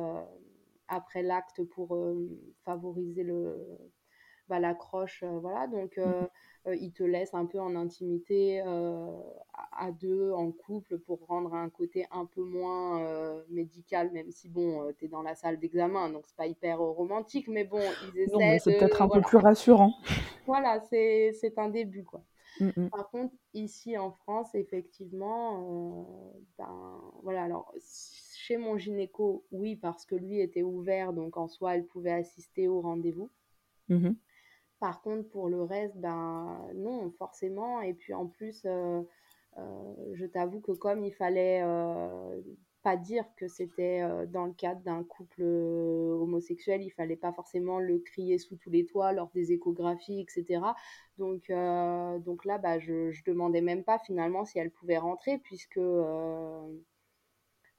après 0.89 1.23
l'acte 1.23 1.63
pour 1.65 1.97
favoriser 2.65 3.25
le, 3.25 3.93
bah, 4.49 4.59
l'accroche, 4.59 5.25
voilà. 5.25 5.67
Donc, 5.67 5.97
mmh. 5.97 6.27
Euh, 6.69 6.77
il 6.77 6.93
te 6.93 7.03
laisse 7.03 7.35
un 7.35 7.47
peu 7.47 7.61
en 7.61 7.75
intimité 7.77 8.63
euh, 8.67 9.07
à, 9.73 9.91
deux, 9.93 10.33
en 10.33 10.51
couple, 10.51 10.99
pour 10.99 11.25
rendre 11.27 11.55
un 11.55 11.71
côté 11.71 12.07
un 12.11 12.27
peu 12.27 12.43
moins 12.43 13.01
euh, 13.01 13.43
médical, 13.49 14.11
même 14.13 14.31
si 14.31 14.49
bon, 14.49 14.93
tu 14.99 15.07
es 15.07 15.09
dans 15.09 15.23
la 15.23 15.35
salle 15.35 15.59
d'examen, 15.59 16.11
donc 16.11 16.25
c'est 16.27 16.37
pas 16.37 16.47
hyper 16.47 16.79
romantique, 16.79 17.49
mais 17.49 17.65
bon, 17.65 17.81
ils 18.15 18.21
essaient. 18.21 18.59
C'est 18.59 18.79
peut-être 18.79 19.03
un 19.03 19.09
peu 19.09 19.21
plus 19.21 19.39
rassurant. 19.39 19.95
voilà, 20.47 20.81
c'est 20.91 21.59
un 21.59 21.69
début, 21.69 22.05
quoi. 22.05 22.23
Mmh, 22.61 22.71
mmh. 22.77 22.91
Par 22.91 23.09
contre, 23.11 23.35
ici 23.55 23.97
en 23.97 24.11
France, 24.11 24.55
effectivement, 24.55 26.35
ben, 26.59 27.01
voilà, 27.23 27.45
alors 27.45 27.73
chez 28.35 28.57
mon 28.57 28.77
gynéco, 28.77 29.47
oui, 29.53 29.77
parce 29.77 30.05
que 30.05 30.17
lui 30.17 30.41
était 30.41 30.63
ouvert, 30.63 31.13
donc 31.13 31.37
en 31.37 31.47
soi, 31.47 31.77
elle 31.77 31.87
pouvait 31.87 32.13
assister 32.13 32.67
au 32.67 32.81
rendez-vous. 32.81 33.31
Mmh 33.89 34.11
par 34.81 35.03
contre, 35.03 35.29
pour 35.31 35.49
le 35.49 35.62
reste, 35.62 35.97
ben 35.97 36.59
non, 36.75 37.11
forcément. 37.19 37.81
Et 37.81 37.95
puis 37.95 38.14
en 38.14 38.27
plus, 38.27 38.62
euh, 38.64 39.03
euh, 39.59 39.95
je 40.14 40.27
t'avoue 40.27 40.61
que 40.61 40.73
comme 40.73 41.05
il 41.05 41.12
fallait 41.12 41.62
euh, 41.62 42.41
pas 42.83 42.97
dire 42.97 43.25
que 43.37 43.49
c'était 43.49 44.03
dans 44.29 44.47
le 44.47 44.53
cadre 44.53 44.81
d'un 44.83 45.03
couple 45.03 45.43
homosexuel, 45.43 46.83
il 46.83 46.91
fallait 46.91 47.17
pas 47.17 47.33
forcément 47.33 47.81
le 47.81 47.99
crier 47.99 48.38
sous 48.38 48.57
tous 48.57 48.71
les 48.71 48.87
toits 48.87 49.12
lors 49.12 49.31
des 49.35 49.53
échographies, 49.53 50.21
etc. 50.21 50.61
Donc, 51.19 51.49
là, 51.49 52.59
bah, 52.59 52.79
je, 52.79 53.11
je 53.11 53.25
demandais 53.25 53.61
même 53.61 53.83
pas 53.83 53.99
finalement 53.99 54.45
si 54.45 54.59
elle 54.59 54.71
pouvait 54.71 54.99
rentrer, 54.99 55.38
puisque 55.38 55.81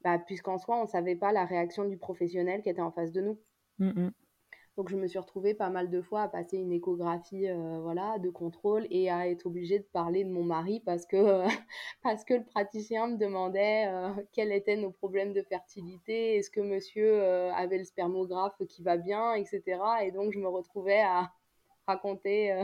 bah, 0.02 0.20
puisqu'en 0.20 0.58
soi, 0.58 0.78
on 0.78 0.84
ne 0.84 0.90
savait 0.90 1.16
pas 1.16 1.32
la 1.32 1.46
réaction 1.46 1.86
du 1.86 1.98
professionnel 1.98 2.62
qui 2.62 2.70
était 2.70 2.82
en 2.82 2.92
face 2.92 3.12
de 3.12 3.22
nous. 3.22 3.40
Mmh 3.80 4.10
Donc 4.80 4.88
je 4.88 4.96
me 4.96 5.08
suis 5.08 5.20
retrouvée 5.20 5.54
pas 5.54 5.70
mal 5.70 5.90
de 5.90 6.02
fois 6.02 6.22
à 6.22 6.28
passer 6.30 6.56
une 6.56 6.72
échographie 6.72 7.50
euh, 7.50 7.80
voilà, 7.82 8.18
de 8.18 8.30
contrôle 8.30 8.88
et 8.90 9.12
à 9.12 9.28
être 9.28 9.46
obligée 9.46 9.78
de 9.78 9.84
parler 9.84 10.24
de 10.24 10.30
mon 10.30 10.46
mari 10.46 10.82
parce 10.86 11.06
que, 11.06 11.44
parce 12.02 12.24
que 12.24 12.36
le 12.36 12.46
praticien 12.46 13.08
me 13.08 13.18
demandait 13.18 13.88
euh, 13.90 14.14
quels 14.32 14.54
étaient 14.54 14.78
nos 14.78 14.92
problèmes 14.92 15.34
de 15.34 15.42
fertilité, 15.42 16.38
est-ce 16.38 16.50
que 16.50 16.62
monsieur 16.62 17.22
euh, 17.22 17.52
avait 17.52 17.78
le 17.78 17.84
spermographe 17.84 18.56
qui 18.70 18.82
va 18.82 18.96
bien, 18.96 19.34
etc. 19.34 19.82
Et 20.04 20.12
donc 20.12 20.32
je 20.32 20.40
me 20.40 20.48
retrouvais 20.48 21.02
à 21.02 21.30
raconter 21.86 22.64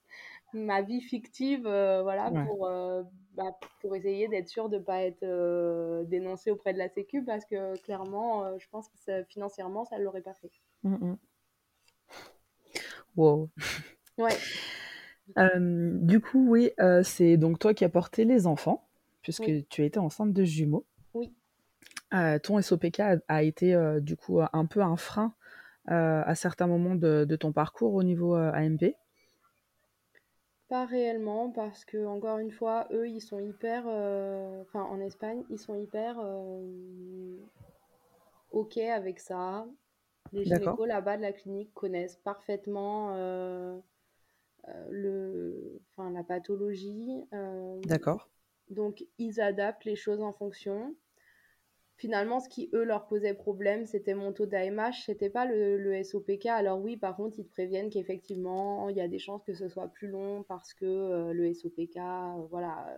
ma 0.54 0.80
vie 0.80 1.02
fictive 1.02 1.64
voilà, 1.64 2.30
pour, 2.30 2.70
bah, 3.34 3.58
pour 3.82 3.94
essayer 3.94 4.28
d'être 4.28 4.48
sûre 4.48 4.70
de 4.70 4.78
ne 4.78 4.82
pas 4.82 5.02
être 5.02 6.04
dénoncée 6.04 6.50
auprès 6.50 6.72
de 6.72 6.78
la 6.78 6.88
Sécu 6.88 7.22
parce 7.22 7.44
que 7.44 7.78
clairement, 7.82 8.58
je 8.58 8.66
pense 8.70 8.88
que 8.88 9.24
financièrement, 9.24 9.84
ça 9.84 9.98
ne 9.98 10.04
l'aurait 10.04 10.22
pas 10.22 10.32
fait. 10.32 10.52
Mmh, 10.84 10.94
mmh. 10.94 11.18
Wow. 13.20 13.50
Ouais. 14.16 14.36
du 16.00 16.20
coup, 16.20 16.48
oui, 16.48 16.72
c'est 17.02 17.36
donc 17.36 17.58
toi 17.58 17.74
qui 17.74 17.84
as 17.84 17.90
porté 17.90 18.24
les 18.24 18.46
enfants, 18.46 18.88
puisque 19.20 19.68
tu 19.68 19.82
as 19.82 19.84
été 19.84 19.98
enceinte 19.98 20.32
de 20.32 20.44
jumeaux. 20.44 20.86
Oui. 21.12 21.32
ton 22.42 22.60
SOPK 22.60 23.00
a, 23.28 23.42
été 23.42 23.76
du 24.00 24.16
coup 24.16 24.40
un 24.40 24.66
peu 24.66 24.80
un 24.80 24.96
frein 24.96 25.34
à 25.86 26.34
certains 26.34 26.66
moments 26.66 26.94
de, 26.94 27.26
de, 27.28 27.36
ton 27.36 27.52
parcours 27.52 27.94
au 27.94 28.02
niveau 28.02 28.34
AMP 28.34 28.96
Pas 30.68 30.86
réellement, 30.86 31.50
parce 31.50 31.84
que 31.84 32.06
encore 32.06 32.38
une 32.38 32.52
fois, 32.52 32.88
eux, 32.90 33.06
ils 33.06 33.20
sont 33.20 33.38
hyper, 33.38 33.86
enfin 34.62 34.82
en 34.82 34.98
Espagne, 35.00 35.42
ils 35.50 35.58
sont 35.58 35.74
hyper 35.74 36.16
ok 38.52 38.78
avec 38.78 39.20
ça. 39.20 39.66
Les 40.32 40.44
gynécos 40.44 40.86
là-bas 40.86 41.16
de 41.16 41.22
la 41.22 41.32
clinique 41.32 41.72
connaissent 41.74 42.18
parfaitement 42.18 43.14
euh, 43.14 43.76
euh, 44.68 44.86
le, 44.90 45.80
enfin, 45.90 46.10
la 46.10 46.22
pathologie. 46.22 47.24
Euh, 47.32 47.80
D'accord. 47.84 48.30
Donc, 48.68 49.04
ils 49.18 49.40
adaptent 49.40 49.84
les 49.84 49.96
choses 49.96 50.22
en 50.22 50.32
fonction. 50.32 50.94
Finalement, 51.96 52.40
ce 52.40 52.48
qui, 52.48 52.70
eux, 52.72 52.84
leur 52.84 53.06
posait 53.08 53.34
problème, 53.34 53.84
c'était 53.84 54.14
mon 54.14 54.32
taux 54.32 54.46
d'AMH, 54.46 55.04
c'était 55.04 55.28
pas 55.28 55.44
le, 55.44 55.76
le, 55.76 56.02
SOPK. 56.02 56.46
Alors 56.46 56.80
oui, 56.80 56.96
par 56.96 57.16
contre, 57.16 57.38
ils 57.38 57.44
te 57.44 57.50
préviennent 57.50 57.90
qu'effectivement, 57.90 58.88
il 58.88 58.96
y 58.96 59.02
a 59.02 59.08
des 59.08 59.18
chances 59.18 59.42
que 59.44 59.52
ce 59.52 59.68
soit 59.68 59.88
plus 59.88 60.08
long 60.08 60.42
parce 60.44 60.72
que 60.72 61.30
le 61.32 61.52
SOPK, 61.52 61.98
voilà. 62.48 62.88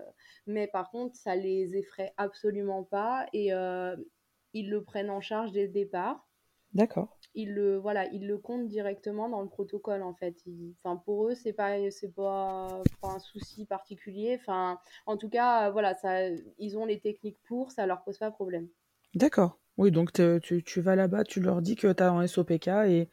Mais 0.46 0.68
par 0.68 0.90
contre, 0.92 1.16
ça 1.16 1.34
les 1.34 1.74
effraie 1.76 2.12
absolument 2.16 2.84
pas 2.84 3.26
et 3.32 3.50
ils 4.52 4.70
le 4.70 4.84
prennent 4.84 5.10
en 5.10 5.20
charge 5.20 5.50
dès 5.50 5.66
le 5.66 5.72
départ. 5.72 6.24
D'accord. 6.74 7.18
Ils 7.34 7.52
le 7.52 7.78
voilà 7.78 8.06
ils 8.12 8.26
le 8.26 8.38
comptent 8.38 8.68
directement 8.68 9.28
dans 9.28 9.42
le 9.42 9.48
protocole 9.48 10.02
en 10.02 10.14
fait. 10.14 10.36
Enfin 10.78 10.96
pour 10.96 11.28
eux 11.28 11.34
c'est 11.34 11.52
pas 11.52 11.78
c'est 11.90 12.14
pas, 12.14 12.82
un 13.02 13.18
souci 13.18 13.64
particulier. 13.64 14.38
Enfin 14.40 14.78
en 15.06 15.16
tout 15.16 15.28
cas 15.28 15.70
voilà 15.70 15.94
ça 15.94 16.28
ils 16.58 16.76
ont 16.76 16.84
les 16.84 17.00
techniques 17.00 17.38
pour 17.48 17.70
ça 17.70 17.86
leur 17.86 18.02
pose 18.04 18.18
pas 18.18 18.30
problème. 18.30 18.68
D'accord. 19.14 19.58
Oui 19.78 19.90
donc 19.90 20.12
tu, 20.12 20.62
tu, 20.62 20.80
vas 20.82 20.96
là-bas 20.96 21.24
tu 21.24 21.40
leur 21.40 21.62
dis 21.62 21.76
que 21.76 21.90
tu 21.90 22.02
as 22.02 22.12
un 22.12 22.26
SOPK 22.26 22.68
et 22.86 23.08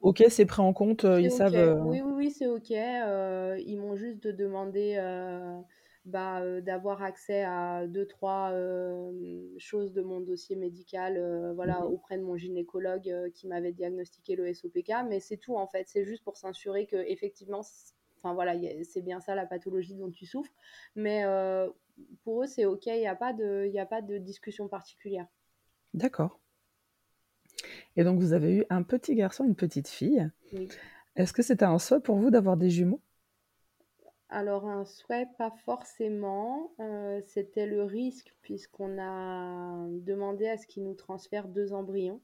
ok 0.00 0.24
c'est 0.28 0.46
pris 0.46 0.60
en 0.60 0.72
compte 0.72 1.04
ils 1.04 1.30
savent 1.30 1.54
euh, 1.54 1.80
oui 1.80 2.02
oui 2.04 2.12
oui 2.16 2.30
c'est 2.30 2.48
ok. 2.48 2.72
Euh, 2.72 3.56
ils 3.64 3.78
m'ont 3.78 3.94
juste 3.96 4.26
demandé 4.26 4.96
euh, 4.96 5.60
bah, 6.04 6.40
euh, 6.40 6.60
d'avoir 6.60 7.02
accès 7.02 7.42
à 7.44 7.86
deux, 7.86 8.06
trois 8.06 8.50
euh, 8.52 9.12
choses 9.58 9.92
de 9.92 10.02
mon 10.02 10.20
dossier 10.20 10.56
médical 10.56 11.16
euh, 11.16 11.52
voilà, 11.54 11.80
mmh 11.80 11.92
auprès 11.92 12.18
de 12.18 12.22
mon 12.22 12.36
gynécologue 12.36 13.30
qui 13.34 13.46
m'avait 13.46 13.72
diagnostiqué 13.72 14.34
le 14.34 14.52
SOPK. 14.52 14.92
Mais 15.08 15.20
c'est 15.20 15.36
tout, 15.36 15.56
en 15.56 15.66
fait. 15.66 15.88
C'est 15.88 16.04
juste 16.04 16.24
pour 16.24 16.36
s'assurer 16.36 16.86
que 16.86 16.96
effectivement, 16.96 17.62
enfin 18.16 18.34
voilà, 18.34 18.54
c'est 18.84 19.02
bien 19.02 19.20
ça 19.20 19.34
la 19.34 19.46
pathologie 19.46 19.94
dont 19.94 20.10
tu 20.10 20.26
souffres. 20.26 20.52
Mais 20.96 21.24
pour 22.24 22.42
eux, 22.42 22.46
c'est 22.46 22.64
OK, 22.64 22.86
il 22.86 22.98
n'y 22.98 23.06
a, 23.06 23.14
pas 23.14 23.32
de, 23.32 23.70
a 23.78 23.86
pas 23.86 24.02
de 24.02 24.18
discussion 24.18 24.68
particulière. 24.68 25.26
D'accord. 25.94 26.40
Et 27.96 28.04
donc, 28.04 28.18
vous 28.18 28.32
avez 28.32 28.56
eu 28.56 28.64
un 28.70 28.82
petit 28.82 29.14
garçon, 29.14 29.44
une 29.44 29.54
petite 29.54 29.88
fille. 29.88 30.28
Oui. 30.52 30.68
Est-ce 31.14 31.32
que 31.32 31.42
c'était 31.42 31.66
un 31.66 31.78
souhait 31.78 32.00
pour 32.00 32.16
vous 32.16 32.30
d'avoir 32.30 32.56
des 32.56 32.70
jumeaux? 32.70 33.02
Alors 34.32 34.66
un 34.66 34.84
souhait, 34.84 35.26
pas 35.38 35.50
forcément. 35.64 36.72
Euh, 36.80 37.20
c'était 37.26 37.66
le 37.66 37.84
risque 37.84 38.34
puisqu'on 38.42 38.98
a 38.98 39.86
demandé 39.90 40.48
à 40.48 40.56
ce 40.56 40.66
qu'ils 40.66 40.84
nous 40.84 40.94
transfèrent 40.94 41.48
deux 41.48 41.72
embryons. 41.72 42.20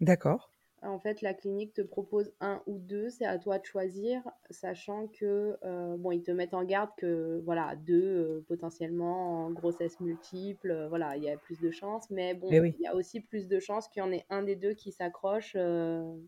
D'accord. 0.00 0.50
En 0.82 0.98
fait, 0.98 1.22
la 1.22 1.32
clinique 1.32 1.72
te 1.72 1.80
propose 1.80 2.34
un 2.40 2.62
ou 2.66 2.76
deux, 2.76 3.08
c'est 3.08 3.24
à 3.24 3.38
toi 3.38 3.58
de 3.58 3.64
choisir, 3.64 4.20
sachant 4.50 5.06
que 5.06 5.56
euh, 5.64 5.96
bon, 5.96 6.10
ils 6.10 6.22
te 6.22 6.30
mettent 6.30 6.52
en 6.52 6.62
garde 6.62 6.90
que 6.98 7.40
voilà 7.46 7.74
deux 7.74 8.02
euh, 8.02 8.44
potentiellement 8.46 9.46
en 9.46 9.50
grossesse 9.50 9.98
multiple, 10.00 10.86
voilà, 10.90 11.16
il 11.16 11.22
y 11.22 11.30
a 11.30 11.38
plus 11.38 11.58
de 11.58 11.70
chances, 11.70 12.10
mais 12.10 12.34
bon, 12.34 12.48
eh 12.50 12.74
il 12.76 12.82
y 12.82 12.86
a 12.86 12.94
aussi 12.94 13.20
plus 13.20 13.48
de 13.48 13.60
chances 13.60 13.88
qu'il 13.88 14.02
y 14.02 14.06
en 14.06 14.12
ait 14.12 14.26
un 14.28 14.42
des 14.42 14.56
deux 14.56 14.74
qui 14.74 14.92
s'accroche. 14.92 15.54
Mmh, 15.54 16.18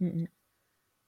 mmh. 0.00 0.26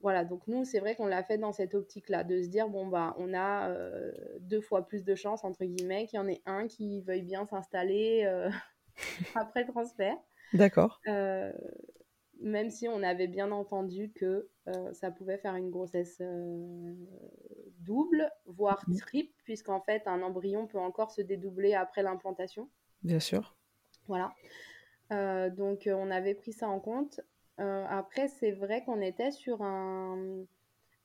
Voilà, 0.04 0.26
donc 0.26 0.46
nous, 0.48 0.66
c'est 0.66 0.80
vrai 0.80 0.96
qu'on 0.96 1.06
l'a 1.06 1.22
fait 1.22 1.38
dans 1.38 1.52
cette 1.52 1.74
optique-là, 1.74 2.24
de 2.24 2.42
se 2.42 2.48
dire, 2.48 2.68
bon, 2.68 2.86
bah, 2.86 3.16
on 3.16 3.32
a 3.32 3.70
euh, 3.70 4.12
deux 4.38 4.60
fois 4.60 4.86
plus 4.86 5.02
de 5.02 5.14
chances, 5.14 5.44
entre 5.44 5.64
guillemets, 5.64 6.06
qu'il 6.06 6.18
y 6.18 6.20
en 6.20 6.28
ait 6.28 6.42
un 6.44 6.66
qui 6.66 7.00
veuille 7.00 7.22
bien 7.22 7.46
s'installer 7.46 8.24
euh, 8.26 8.50
après 9.34 9.62
le 9.62 9.68
transfert. 9.72 10.14
D'accord. 10.52 11.00
Euh, 11.08 11.50
même 12.38 12.68
si 12.68 12.86
on 12.86 13.02
avait 13.02 13.28
bien 13.28 13.50
entendu 13.50 14.12
que 14.12 14.50
ça 14.92 15.10
pouvait 15.10 15.38
faire 15.38 15.56
une 15.56 15.70
grossesse 15.70 16.20
double, 17.78 18.30
voire 18.44 18.84
mmh. 18.86 18.96
triple, 18.98 19.32
puisqu'en 19.44 19.80
fait, 19.80 20.02
un 20.04 20.20
embryon 20.20 20.66
peut 20.66 20.78
encore 20.78 21.12
se 21.12 21.22
dédoubler 21.22 21.72
après 21.72 22.02
l'implantation. 22.02 22.68
Bien 23.02 23.20
sûr. 23.20 23.56
Voilà. 24.06 24.34
donc, 25.48 25.88
on 25.90 26.10
avait 26.10 26.34
pris 26.34 26.52
ça 26.52 26.68
en 26.68 26.78
compte. 26.78 27.22
Euh, 27.60 27.84
après, 27.88 28.28
c'est 28.28 28.50
vrai 28.50 28.82
qu'on 28.84 29.00
était 29.00 29.30
sur 29.30 29.62
un, 29.62 30.44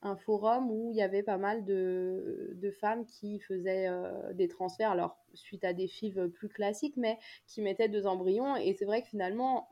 un, 0.02 0.16
forum 0.16 0.70
où 0.70 0.90
il 0.90 0.96
y 0.96 1.02
avait 1.02 1.22
pas 1.22 1.38
mal 1.38 1.64
de, 1.64 2.52
de 2.54 2.70
femmes 2.72 3.06
qui 3.06 3.38
faisaient 3.38 3.86
euh, 3.86 4.32
des 4.32 4.48
transferts, 4.48 4.90
alors 4.90 5.16
suite 5.34 5.64
à 5.64 5.72
des 5.72 5.86
FIV 5.86 6.28
plus 6.28 6.48
classiques, 6.48 6.96
mais 6.96 7.18
qui 7.46 7.62
mettaient 7.62 7.88
deux 7.88 8.06
embryons. 8.06 8.56
Et 8.56 8.74
c'est 8.74 8.84
vrai 8.84 9.02
que 9.02 9.08
finalement, 9.08 9.68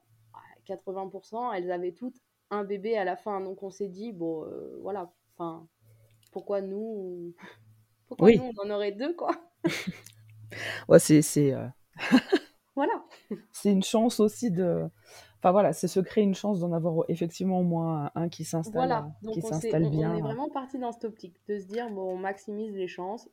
80%, 0.69 1.53
elles 1.55 1.73
avaient 1.73 1.93
toutes 1.93 2.17
un 2.51 2.62
bébé 2.62 2.97
à 2.97 3.05
la 3.05 3.17
fin. 3.17 3.41
Donc 3.41 3.62
on 3.62 3.71
s'est 3.71 3.88
dit, 3.88 4.12
bon, 4.12 4.45
euh, 4.45 4.79
voilà, 4.81 5.12
enfin, 5.37 5.67
pourquoi 6.31 6.61
nous, 6.61 7.35
pourquoi 8.07 8.31
nous, 8.31 8.53
on 8.57 8.67
en 8.67 8.71
aurait 8.71 8.93
deux, 8.93 9.14
quoi? 9.14 9.33
Ouais, 10.88 10.99
c'est. 10.99 11.21
voilà. 12.75 13.05
c'est 13.53 13.71
une 13.71 13.83
chance 13.83 14.19
aussi 14.19 14.51
de 14.51 14.88
Enfin 15.40 15.53
voilà, 15.53 15.72
c'est 15.72 15.87
se 15.87 16.01
créer 16.01 16.24
une 16.24 16.35
chance 16.35 16.59
d'en 16.59 16.72
avoir 16.72 17.05
effectivement 17.09 17.61
au 17.61 17.62
moins 17.62 18.11
un 18.16 18.29
qui 18.29 18.44
s'installe 18.44 18.74
voilà. 18.74 19.11
Euh, 19.24 19.31
qui 19.31 19.40
s'installe 19.40 19.88
bien. 19.88 20.12
On 20.12 20.18
est 20.18 20.20
vraiment 20.20 20.48
parti 20.48 20.79
dans 20.79 20.90
cette 20.90 21.05
optique 21.05 21.37
de 21.46 21.59
se 21.61 21.66
dire 21.66 21.90
bon, 21.90 22.14
on 22.14 22.16
maximise 22.16 22.74
les 22.74 22.88
chances. 22.88 23.29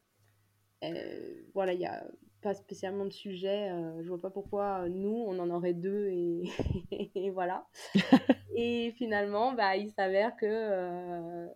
Euh, 0.83 1.41
voilà, 1.55 1.73
il 1.73 1.79
n'y 1.79 1.87
a 1.87 2.05
pas 2.41 2.53
spécialement 2.53 3.05
de 3.05 3.11
sujet. 3.11 3.71
Euh, 3.71 4.03
je 4.03 4.07
vois 4.07 4.21
pas 4.21 4.29
pourquoi 4.29 4.87
nous, 4.87 5.25
on 5.27 5.39
en 5.39 5.49
aurait 5.49 5.73
deux 5.73 6.09
et, 6.11 6.43
voilà. 7.33 7.65
et 8.55 8.93
finalement, 8.97 9.53
bah, 9.53 9.75
il 9.75 9.89
s'avère 9.89 10.35
que 10.35 11.47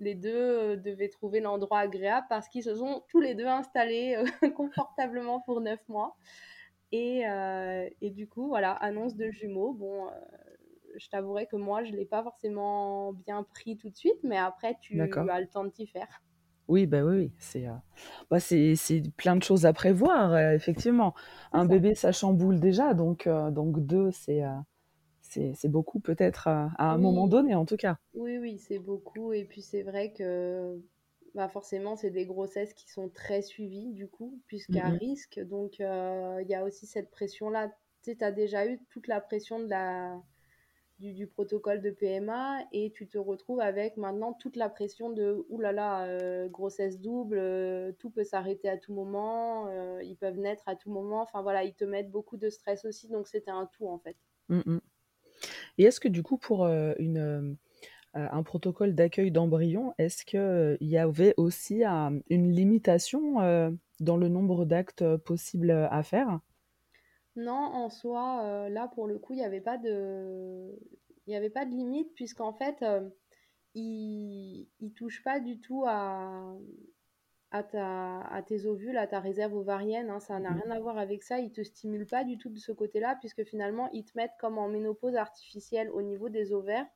les 0.00 0.16
deux 0.16 0.76
devaient 0.76 1.08
trouver 1.08 1.38
l'endroit 1.38 1.78
agréable 1.78 2.26
parce 2.28 2.48
qu'ils 2.48 2.64
se 2.64 2.74
sont 2.74 3.04
tous 3.06 3.20
les 3.20 3.36
deux 3.36 3.46
installés 3.46 4.16
confortablement 4.56 5.40
pour 5.42 5.60
neuf 5.60 5.80
mois. 5.88 6.16
Et, 6.92 7.26
euh, 7.26 7.88
et, 8.00 8.10
du 8.10 8.26
coup, 8.26 8.48
voilà, 8.48 8.72
annonce 8.72 9.14
de 9.16 9.30
jumeaux. 9.30 9.72
Bon, 9.72 10.06
euh, 10.06 10.10
je 10.96 11.08
t'avouerai 11.08 11.46
que 11.46 11.56
moi, 11.56 11.84
je 11.84 11.92
ne 11.92 11.96
l'ai 11.96 12.06
pas 12.06 12.22
forcément 12.22 13.12
bien 13.12 13.42
pris 13.42 13.76
tout 13.76 13.90
de 13.90 13.96
suite, 13.96 14.18
mais 14.22 14.38
après, 14.38 14.76
tu 14.80 15.00
as 15.00 15.40
le 15.40 15.46
temps 15.46 15.64
de 15.64 15.70
t'y 15.70 15.86
faire. 15.86 16.22
Oui, 16.66 16.86
bah 16.86 17.02
oui, 17.02 17.32
c'est 17.38 17.66
euh, 17.66 17.72
bah 18.30 18.40
c'est 18.40 18.74
plein 19.16 19.36
de 19.36 19.42
choses 19.42 19.64
à 19.64 19.72
prévoir, 19.72 20.36
effectivement. 20.52 21.14
Un 21.52 21.64
bébé, 21.64 21.94
ça 21.94 22.12
chamboule 22.12 22.60
déjà, 22.60 22.92
donc, 22.92 23.26
donc 23.26 23.80
deux, 23.80 24.10
c'est 24.10 24.42
c'est 25.22 25.68
beaucoup 25.68 26.00
peut-être 26.00 26.48
à, 26.48 26.70
un 26.78 26.98
moment 26.98 27.26
donné, 27.26 27.54
en 27.54 27.64
tout 27.64 27.76
cas. 27.76 27.96
Oui, 28.14 28.38
oui, 28.38 28.58
c'est 28.58 28.78
beaucoup. 28.78 29.32
Et 29.32 29.44
puis 29.44 29.62
c'est 29.62 29.82
vrai 29.82 30.12
que 30.12 30.78
bah 31.34 31.48
forcément, 31.48 31.96
c'est 31.96 32.10
des 32.10 32.26
grossesses 32.26 32.74
qui 32.74 32.88
sont 32.88 33.08
très 33.08 33.42
suivies, 33.42 33.92
du 33.92 34.08
coup, 34.08 34.40
puisqu'à 34.46 34.88
mmh 34.88 34.98
risque. 34.98 35.40
Donc, 35.40 35.80
euh, 35.80 36.38
il 36.42 36.48
y 36.48 36.54
a 36.54 36.64
aussi 36.64 36.86
cette 36.86 37.10
pression-là. 37.10 37.72
Tu 38.02 38.16
as 38.20 38.32
déjà 38.32 38.66
eu 38.66 38.78
toute 38.90 39.06
la 39.06 39.20
pression 39.20 39.58
de 39.58 39.66
la, 39.66 40.20
du, 40.98 41.12
du, 41.12 41.26
protocole 41.26 41.82
de 41.82 41.90
PMA 41.90 42.60
et 42.72 42.90
tu 42.92 43.08
te 43.08 43.18
retrouves 43.18 43.60
avec 43.60 43.96
maintenant 43.96 44.32
toute 44.32 44.56
la 44.56 44.68
pression 44.68 45.10
de 45.10 45.44
oulala, 45.48 45.72
là 45.72 46.06
là, 46.06 46.06
euh, 46.06 46.48
grossesse 46.48 47.00
double, 47.00 47.38
euh, 47.38 47.92
tout 47.98 48.10
peut 48.10 48.24
s'arrêter 48.24 48.68
à 48.68 48.78
tout 48.78 48.94
moment, 48.94 49.68
ils 50.00 50.16
peuvent 50.16 50.38
naître 50.38 50.62
à 50.66 50.76
tout 50.76 50.90
moment. 50.90 51.22
Enfin 51.22 51.42
voilà, 51.42 51.64
ils 51.64 51.74
te 51.74 51.84
mettent 51.84 52.10
beaucoup 52.10 52.36
de 52.36 52.48
stress 52.48 52.84
aussi, 52.84 53.08
donc 53.08 53.28
c'était 53.28 53.50
un 53.50 53.66
tout 53.66 53.88
en 53.88 53.98
fait. 53.98 54.16
Mmh 54.48 54.78
Et 55.76 55.84
est-ce 55.84 56.00
que 56.00 56.08
du 56.08 56.22
coup 56.22 56.38
pour, 56.38 56.64
une, 56.66 57.58
heu, 58.18 58.28
un 58.32 58.42
protocole 58.42 58.94
d'accueil 58.94 59.30
d'embryons, 59.32 59.94
est-ce 59.98 60.24
qu'il 60.26 60.78
y 60.88 60.98
avait 60.98 61.34
aussi 61.38 61.84
un 61.84 62.20
une 62.30 62.52
limitation, 62.52 63.36
dans 64.00 64.16
le 64.16 64.28
nombre 64.28 64.64
d'actes 64.66 65.16
possibles, 65.18 65.70
à 65.70 66.02
faire? 66.02 66.40
Non, 67.36 67.52
en 67.54 67.88
soi, 67.88 68.68
là 68.68 68.88
pour 68.88 69.06
le 69.06 69.18
coup, 69.18 69.32
il 69.34 69.38
y 69.40 69.44
avait 69.44 69.60
pas 69.60 69.78
de 69.78 70.76
il 71.26 71.34
avait 71.34 71.50
pas 71.50 71.64
de 71.66 71.70
limite 71.70 72.14
puisqu'en 72.14 72.52
fait, 72.52 72.82
hem, 72.82 73.12
ils 73.74 74.68
ils 74.80 74.92
touchent 74.94 75.24
pas 75.24 75.40
du 75.40 75.60
tout 75.60 75.84
à 75.86 76.56
à 77.52 77.62
ta 77.64 78.20
à 78.22 78.42
tes 78.42 78.66
ovules, 78.66 78.96
à 78.98 79.06
ta 79.06 79.20
réserve 79.20 79.54
ovarienne, 79.56 80.10
hein, 80.10 80.20
ça 80.20 80.40
n'a 80.40 80.50
Mmh 80.50 80.56
mh. 80.56 80.62
rien 80.64 80.70
à 80.70 80.80
voir 80.80 80.98
avec 80.98 81.22
ça. 81.24 81.38
Ils 81.40 81.52
te 81.52 81.62
stimulent 81.62 82.08
pas 82.08 82.24
du 82.24 82.38
tout 82.38 82.50
de 82.50 82.58
ce 82.58 82.72
côté-là 82.72 83.16
puisque 83.20 83.44
finalement, 83.44 83.90
ils 83.92 84.04
te 84.04 84.12
mettent 84.16 84.36
comme 84.40 84.58
en 84.58 84.68
ménopause 84.68 85.16
artificielle 85.16 85.90
au 85.90 86.02
niveau 86.02 86.28
des 86.30 86.52
ovaires 86.52 86.86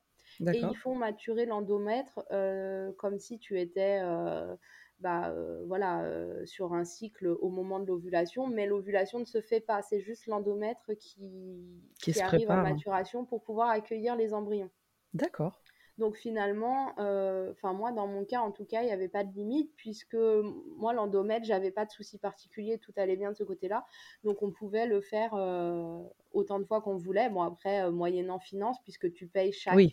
et 0.53 0.61
ils 0.63 0.77
font 0.77 0.95
maturer 0.97 1.47
l'endomètre, 1.47 2.25
heu, 2.33 2.95
comme 2.99 3.19
si 3.19 3.39
tu 3.39 3.61
étais, 3.61 4.01
heu, 4.03 4.57
bah, 5.01 5.31
heu, 5.35 5.65
voilà, 5.67 6.05
sur 6.47 6.75
un 6.75 6.85
cycle 6.85 7.27
au 7.29 7.49
moment 7.51 7.81
de 7.81 7.87
l'ovulation, 7.87 8.47
mais 8.49 8.67
l'ovulation 8.67 9.19
ne 9.21 9.25
se 9.25 9.41
fait 9.41 9.61
pas. 9.61 9.83
C'est 9.83 10.01
juste 10.01 10.27
l'endomètre 10.27 10.93
qui 10.99 11.83
Qui 12.01 12.13
qui 12.13 12.21
se 12.21 12.23
arrive 12.23 12.51
à 12.51 12.57
prépare. 12.57 12.59
maturation 12.59 13.25
pour 13.25 13.43
pouvoir 13.43 13.71
accueillir 13.71 14.17
les 14.17 14.35
embryons. 14.35 14.71
D'accord. 15.15 15.62
Donc 15.99 16.17
finalement, 16.17 16.95
heu, 16.99 17.51
enfin 17.53 17.73
moi 17.75 17.93
dans 17.93 18.07
mon 18.07 18.25
cas 18.25 18.41
en 18.41 18.51
tout 18.53 18.65
cas, 18.65 18.83
il 18.83 18.89
y 18.89 18.91
avait 18.93 19.09
pas 19.09 19.25
de 19.25 19.33
limite 19.35 19.73
puisque 19.77 20.17
moi 20.17 20.93
l'endomètre, 20.95 21.45
j'avais 21.47 21.71
pas 21.71 21.85
de 21.87 21.91
souci 21.91 22.19
particulier, 22.19 22.79
tout 22.79 22.93
allait 22.97 23.17
bien 23.17 23.31
de 23.33 23.37
ce 23.37 23.45
côté-là. 23.45 23.85
Donc 24.25 24.43
on 24.43 24.51
pouvait 24.53 24.87
le 24.87 25.01
faire, 25.03 25.35
heu, 25.35 26.03
autant 26.33 26.59
de 26.61 26.65
fois 26.65 26.81
qu'on 26.81 26.97
voulait. 26.97 27.29
Bon 27.31 27.43
après, 27.43 27.85
heu, 27.87 27.91
moyennant 27.91 28.39
finance 28.39 28.79
puisque 28.83 29.13
tu 29.13 29.27
payes 29.29 29.53
chaque, 29.53 29.83
Oui. 29.83 29.93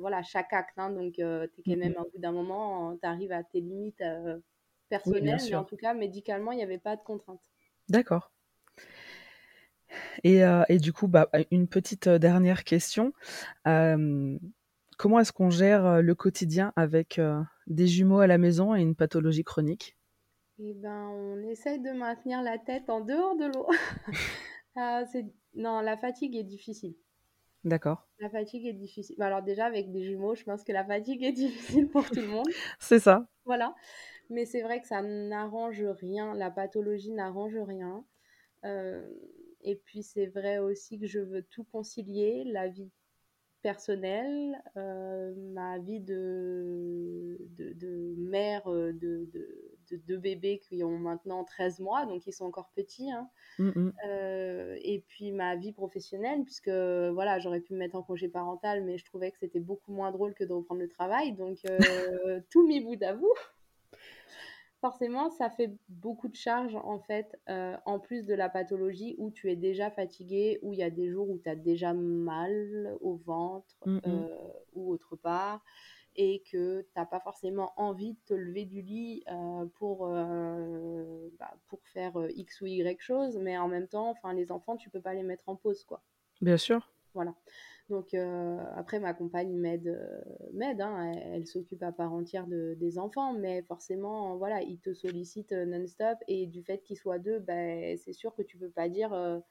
voilà, 0.00 0.22
chaque 0.22 0.52
acte, 0.52 0.78
hein, 0.78 0.90
donc 0.90 1.18
heu, 1.18 1.50
tu 1.54 1.60
es 1.60 1.64
Mmh 1.66 1.74
quand 1.74 1.76
mh. 1.82 1.92
même 1.92 1.96
au 1.98 2.10
bout 2.10 2.18
d'un 2.18 2.32
moment, 2.32 2.96
tu 2.96 3.06
arrives 3.06 3.32
à 3.32 3.44
tes 3.44 3.60
limites, 3.60 4.02
Oui, 5.04 5.16
personnelles, 5.18 5.46
mais 5.48 5.56
en 5.56 5.64
tout 5.64 5.76
cas 5.76 5.94
médicalement, 5.94 6.52
il 6.52 6.58
y 6.58 6.62
avait 6.62 6.78
pas 6.78 6.96
de 6.96 7.02
contrainte. 7.02 7.42
D'accord. 7.90 8.30
Et 10.24 10.40
et 10.68 10.78
du 10.78 10.92
coup, 10.92 11.08
bah, 11.08 11.28
une 11.50 11.68
petite 11.68 12.08
dernière 12.08 12.64
question. 12.64 13.12
Comment 14.98 15.20
est-ce 15.20 15.32
qu'on 15.32 15.50
gère 15.50 16.02
le 16.02 16.14
quotidien 16.14 16.74
avec, 16.76 17.18
heu, 17.18 17.42
des 17.68 17.86
jumeaux 17.86 18.20
à 18.20 18.26
la 18.26 18.38
maison 18.38 18.74
et 18.76 18.82
une 18.82 18.96
pathologie 18.96 19.44
chronique? 19.44 19.96
Et 20.58 20.74
ben, 20.74 21.08
on 21.08 21.42
essaye 21.48 21.80
de 21.80 21.90
maintenir 21.90 22.42
la 22.42 22.58
tête 22.58 22.90
en 22.90 23.00
dehors 23.00 23.34
de 23.36 23.46
l'eau. 23.46 23.66
Ah 24.76 25.04
non, 25.54 25.80
la 25.80 25.98
fatigue 25.98 26.34
est 26.34 26.42
difficile. 26.44 26.96
D'accord. 27.64 27.98
La 28.20 28.30
fatigue 28.30 28.66
est 28.66 28.72
difficile. 28.74 29.16
Bah, 29.18 29.26
alors 29.26 29.42
déjà 29.42 29.66
avec 29.66 29.90
des 29.90 30.04
jumeaux, 30.04 30.34
je 30.36 30.44
pense 30.44 30.62
que 30.64 30.70
la 30.72 30.84
fatigue 30.84 31.22
est 31.24 31.32
difficile 31.44 31.88
pour 31.88 32.10
tout 32.10 32.20
le 32.20 32.28
monde. 32.28 32.54
C'est 32.78 32.98
ça. 33.00 33.28
Voilà, 33.44 33.74
mais 34.30 34.44
c'est 34.46 34.62
vrai 34.62 34.80
que 34.80 34.86
ça 34.88 35.02
n'arrange 35.02 35.82
rien, 35.84 36.34
la 36.34 36.50
pathologie 36.50 37.12
n'arrange 37.12 37.56
rien. 37.58 38.04
Hem 38.64 39.06
et 39.62 39.76
puis 39.76 40.02
c'est 40.04 40.26
vrai 40.26 40.58
aussi 40.58 40.98
que 41.00 41.06
je 41.06 41.20
veux 41.20 41.42
tout 41.42 41.64
concilier, 41.64 42.44
la 42.46 42.68
vie 42.68 42.90
personnelle, 43.62 44.62
heu, 44.76 45.34
ma 45.36 45.78
vie 45.78 46.00
de 46.00 47.38
de 47.50 47.72
de 47.74 48.14
mère, 48.18 48.68
heu, 48.70 48.92
de 48.92 49.26
de 49.32 49.78
de 49.90 49.96
2 49.96 50.18
bébés 50.18 50.58
qui 50.60 50.84
ont 50.84 50.98
maintenant 50.98 51.44
13 51.44 51.80
mois, 51.80 52.06
donc 52.06 52.26
ils 52.26 52.32
sont 52.32 52.44
encore 52.46 52.70
petits, 52.74 53.10
hein. 53.10 53.30
Mmh 53.58 53.72
mh. 53.76 53.98
Heu 54.06 54.76
et 54.82 55.04
puis 55.08 55.32
ma 55.32 55.56
vie 55.56 55.72
professionnelle 55.72 56.44
puisque, 56.44 56.68
voilà, 56.70 57.38
j'aurais 57.40 57.60
pu 57.60 57.74
me 57.74 57.78
mettre 57.80 57.96
en 57.96 58.02
congé 58.04 58.28
parental, 58.28 58.84
mais 58.84 58.98
je 58.98 59.04
trouvais 59.04 59.32
que 59.32 59.38
c'était 59.38 59.60
beaucoup 59.60 59.92
moins 59.92 60.12
drôle 60.12 60.34
que 60.34 60.44
de 60.44 60.52
reprendre 60.52 60.80
le 60.82 60.88
travail, 60.88 61.32
donc 61.34 61.60
tout 62.50 62.66
mis 62.66 62.80
bout 62.80 63.02
à 63.02 63.14
bout 63.14 63.34
forcément, 64.80 65.30
ça 65.30 65.50
fait 65.50 65.76
beaucoup 65.88 66.28
de 66.28 66.36
charges, 66.36 66.76
en 66.76 66.98
fait, 67.00 67.38
heu, 67.50 67.74
en 67.86 67.98
plus 68.00 68.24
de 68.26 68.34
la 68.34 68.48
pathologie 68.48 69.14
où 69.18 69.30
tu 69.30 69.50
es 69.50 69.56
déjà 69.56 69.90
fatigué, 69.90 70.58
où 70.62 70.72
il 70.72 70.78
y 70.78 70.82
a 70.82 70.90
des 70.90 71.08
jours 71.10 71.28
où 71.30 71.38
tu 71.38 71.48
as 71.48 71.56
déjà 71.56 71.92
mal 71.94 72.96
au 73.00 73.16
ventre, 73.16 73.76
Mmh 73.86 74.00
mh. 74.04 74.08
heu, 74.08 74.32
ou 74.74 74.90
autre 74.92 75.16
part 75.16 75.62
et 76.16 76.42
que 76.50 76.82
tu 76.82 77.00
as 77.00 77.06
pas 77.06 77.20
forcément 77.20 77.72
envie 77.76 78.14
de 78.14 78.18
te 78.26 78.34
lever 78.34 78.64
du 78.64 78.82
lit, 78.82 79.24
pour, 79.76 80.06
heu, 80.08 81.32
bah, 81.38 81.54
pour 81.68 81.80
faire, 81.86 82.14
X 82.30 82.60
ou 82.60 82.66
Y 82.66 83.00
chose, 83.00 83.38
mais 83.38 83.56
en 83.58 83.68
même 83.68 83.86
temps, 83.88 84.10
enfin 84.10 84.32
les 84.34 84.50
enfants, 84.52 84.76
tu 84.76 84.90
peux 84.90 85.00
pas 85.00 85.14
les 85.14 85.22
mettre 85.22 85.48
en 85.48 85.56
pause, 85.56 85.84
quoi. 85.84 86.02
Bien 86.40 86.56
sûr. 86.56 86.88
Voilà, 87.14 87.34
donc 87.88 88.14
heu, 88.14 88.58
après 88.74 89.00
ma 89.00 89.14
compagne 89.14 89.52
m'aide, 89.56 89.88
heu, 89.88 90.24
m'aide, 90.52 90.80
hein, 90.80 91.12
elle 91.14 91.34
elle 91.36 91.46
s'occupe 91.46 91.82
à 91.82 91.92
part 91.92 92.12
entière 92.12 92.46
de 92.46 92.74
des 92.74 92.98
enfants, 92.98 93.32
mais 93.34 93.62
forcément, 93.62 94.36
voilà, 94.36 94.62
ils 94.62 94.78
te 94.80 94.92
sollicitent, 94.94 95.52
heu, 95.52 95.64
non-stop. 95.66 96.18
Et 96.28 96.46
du 96.46 96.62
fait 96.62 96.80
qu'ils 96.82 96.96
soient 96.98 97.18
2, 97.18 97.38
beh, 97.40 97.96
c'est 97.98 98.12
sûr 98.12 98.34
que 98.34 98.42
tu 98.42 98.58
peux 98.58 98.70
pas 98.70 98.88
dire, 98.88 99.42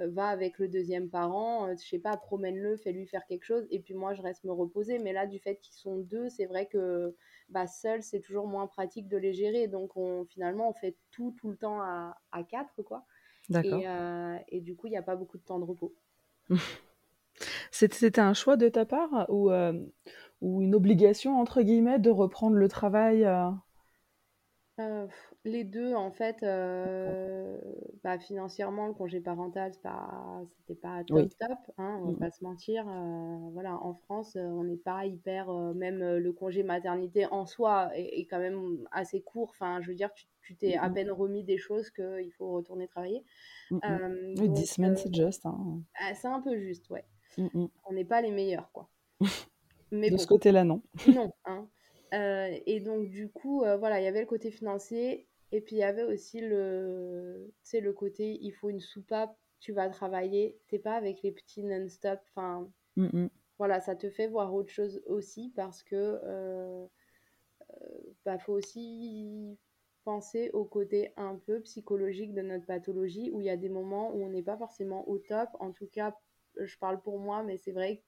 «Va 0.00 0.28
avec 0.28 0.58
le 0.58 0.68
2e 0.68 1.10
parent, 1.10 1.70
je 1.76 1.86
sais 1.88 1.98
pas, 2.00 2.16
promène-le, 2.18 2.76
fais-lui 2.76 3.06
faire 3.06 3.26
quelque 3.26 3.44
chose. 3.44 3.66
Et 3.70 3.80
puis 3.80 3.94
moi 3.94 4.14
je 4.14 4.22
reste 4.22 4.44
me 4.44 4.52
reposer», 4.52 4.98
mais 4.98 5.12
là, 5.14 5.26
du 5.26 5.38
fait 5.40 5.56
qu'ils 5.58 5.74
sont 5.76 5.98
2, 5.98 6.28
c'est 6.30 6.46
vrai 6.46 6.66
que, 6.66 7.16
bah, 7.50 7.66
seul, 7.68 8.02
c'est 8.02 8.20
toujours 8.20 8.48
moins 8.48 8.66
pratique 8.68 9.08
de 9.08 9.16
les 9.18 9.32
gérer, 9.34 9.68
donc 9.68 9.96
on 9.96 10.24
finalement, 10.26 10.70
on 10.70 10.74
fait 10.74 10.98
tout, 11.12 11.32
tout 11.38 11.50
le 11.50 11.56
temps 11.58 11.80
à 11.82 12.18
à 12.32 12.44
4, 12.44 12.82
quoi. 12.82 13.06
Et 13.64 14.60
du 14.62 14.76
coup, 14.76 14.86
il 14.88 14.94
y 14.94 14.98
a 14.98 15.02
pas 15.02 15.16
beaucoup 15.16 15.38
de 15.38 15.44
temps 15.44 15.58
de 15.60 15.64
repos. 15.66 15.96
C'ét 17.80 17.94
c'était 17.94 18.20
un 18.20 18.34
choix 18.34 18.58
de 18.58 18.68
ta 18.68 18.84
part 18.84 19.24
ou 19.30 19.50
hem, 19.50 19.90
ou 20.42 20.60
une 20.60 20.74
«obligation» 20.74 21.40
entre 21.40 21.62
guillemets 21.62 21.98
de 21.98 22.10
reprendre 22.10 22.56
le 22.56 22.68
travail, 22.68 23.24
heu? 23.24 23.52
Heu, 24.78 25.08
les 25.44 25.64
2 25.64 25.94
en 25.94 26.10
fait, 26.10 26.42
heu, 26.42 27.60
bah, 28.02 28.18
financièrement, 28.18 28.86
le 28.86 28.94
congé 28.94 29.20
parental, 29.20 29.72
c'est 29.74 29.82
pas 29.82 30.42
c'était 30.58 30.74
pas 30.80 31.04
Oui. 31.08 31.30
top, 31.38 31.38
top, 31.38 31.58
hein, 31.76 31.98
on 32.02 32.06
va 32.12 32.14
pas 32.14 32.30
se 32.30 32.42
mentir, 32.44 32.84
voilà, 33.52 33.76
en 33.82 33.94
France, 33.94 34.36
on 34.36 34.64
n'est 34.64 34.76
pas 34.78 35.04
hyper, 35.06 35.52
même 35.74 35.98
le 36.16 36.32
congé 36.32 36.62
maternité 36.62 37.26
en 37.26 37.44
soi 37.46 37.90
est 37.96 38.20
est 38.20 38.26
quand 38.26 38.38
même 38.38 38.88
assez 38.92 39.22
court, 39.22 39.50
enfin, 39.50 39.80
je 39.82 39.88
veux 39.88 39.94
dire, 39.94 40.12
tu 40.14 40.26
tu 40.42 40.56
t'es 40.56 40.74
à 40.76 40.88
peine 40.90 41.10
remis 41.12 41.44
des 41.44 41.58
choses 41.58 41.90
qu'il 41.90 42.32
faut 42.32 42.50
retourner 42.52 42.88
travailler. 42.88 43.22
Hem, 43.82 44.36
Oui, 44.36 44.48
10 44.48 44.66
donc 44.66 44.66
semaines, 44.66 44.96
c'est 44.96 45.14
juste, 45.14 45.46
hein. 45.46 45.82
ah, 45.94 46.14
c'est 46.14 46.28
un 46.28 46.40
peu 46.40 46.58
juste, 46.58 46.90
ouais. 46.90 47.04
Mmh 47.36 47.50
mh. 47.54 47.70
On 47.84 47.92
n'est 47.92 48.06
pas 48.06 48.22
les 48.22 48.30
meilleurs, 48.30 48.72
quoi. 48.72 48.90
Mais 49.90 50.10
De 50.10 50.16
ce 50.16 50.26
côté-là, 50.26 50.64
non. 50.64 50.82
non, 51.06 51.32
hein, 51.46 51.70
heu 52.14 52.62
et 52.66 52.80
donc 52.80 53.08
du 53.10 53.30
coup, 53.30 53.64
heu, 53.64 53.76
voilà, 53.76 54.00
il 54.00 54.04
y 54.04 54.08
avait 54.08 54.20
le 54.20 54.26
côté 54.26 54.50
financier 54.50 55.28
et 55.52 55.60
puis 55.60 55.76
il 55.76 55.80
y 55.80 55.84
avait 55.84 56.04
aussi 56.04 56.40
le 56.40 57.52
le 57.72 57.92
côté, 57.92 58.38
il 58.42 58.52
faut 58.52 58.70
une 58.70 58.80
soupape, 58.80 59.36
tu 59.60 59.72
vas 59.72 59.88
travailler, 59.90 60.60
tu 60.68 60.76
es 60.76 60.78
pas 60.78 60.94
avec 60.96 61.22
les 61.22 61.32
petits 61.32 61.64
non-stop, 61.64 62.20
enfin, 62.30 62.72
Mmh 62.96 63.10
mh. 63.12 63.30
voilà, 63.58 63.80
ça 63.80 63.96
te 63.96 64.10
fait 64.10 64.28
voir 64.28 64.54
autre 64.54 64.70
chose 64.72 65.02
aussi 65.06 65.50
parce 65.56 65.82
que, 65.84 65.96
heu 66.24 66.88
heu, 67.82 68.16
bah, 68.24 68.38
faut 68.38 68.52
aussi 68.54 69.58
penser 70.04 70.50
au 70.52 70.64
côté 70.64 71.12
un 71.16 71.36
peu 71.36 71.60
psychologique 71.62 72.34
de 72.34 72.42
notre 72.42 72.66
pathologie 72.66 73.30
où 73.32 73.40
il 73.40 73.46
y 73.46 73.50
a 73.50 73.56
des 73.56 73.68
moments 73.68 74.12
où 74.14 74.22
on 74.24 74.30
n'est 74.30 74.42
pas 74.42 74.56
forcément 74.56 75.08
au 75.08 75.18
top. 75.18 75.48
En 75.60 75.72
tout 75.72 75.86
cas, 75.88 76.16
je 76.58 76.78
parle 76.78 77.00
pour 77.02 77.18
moi, 77.20 77.42
mais 77.42 77.56
c'est 77.58 77.72
vrai 77.72 77.98
que 77.98 78.02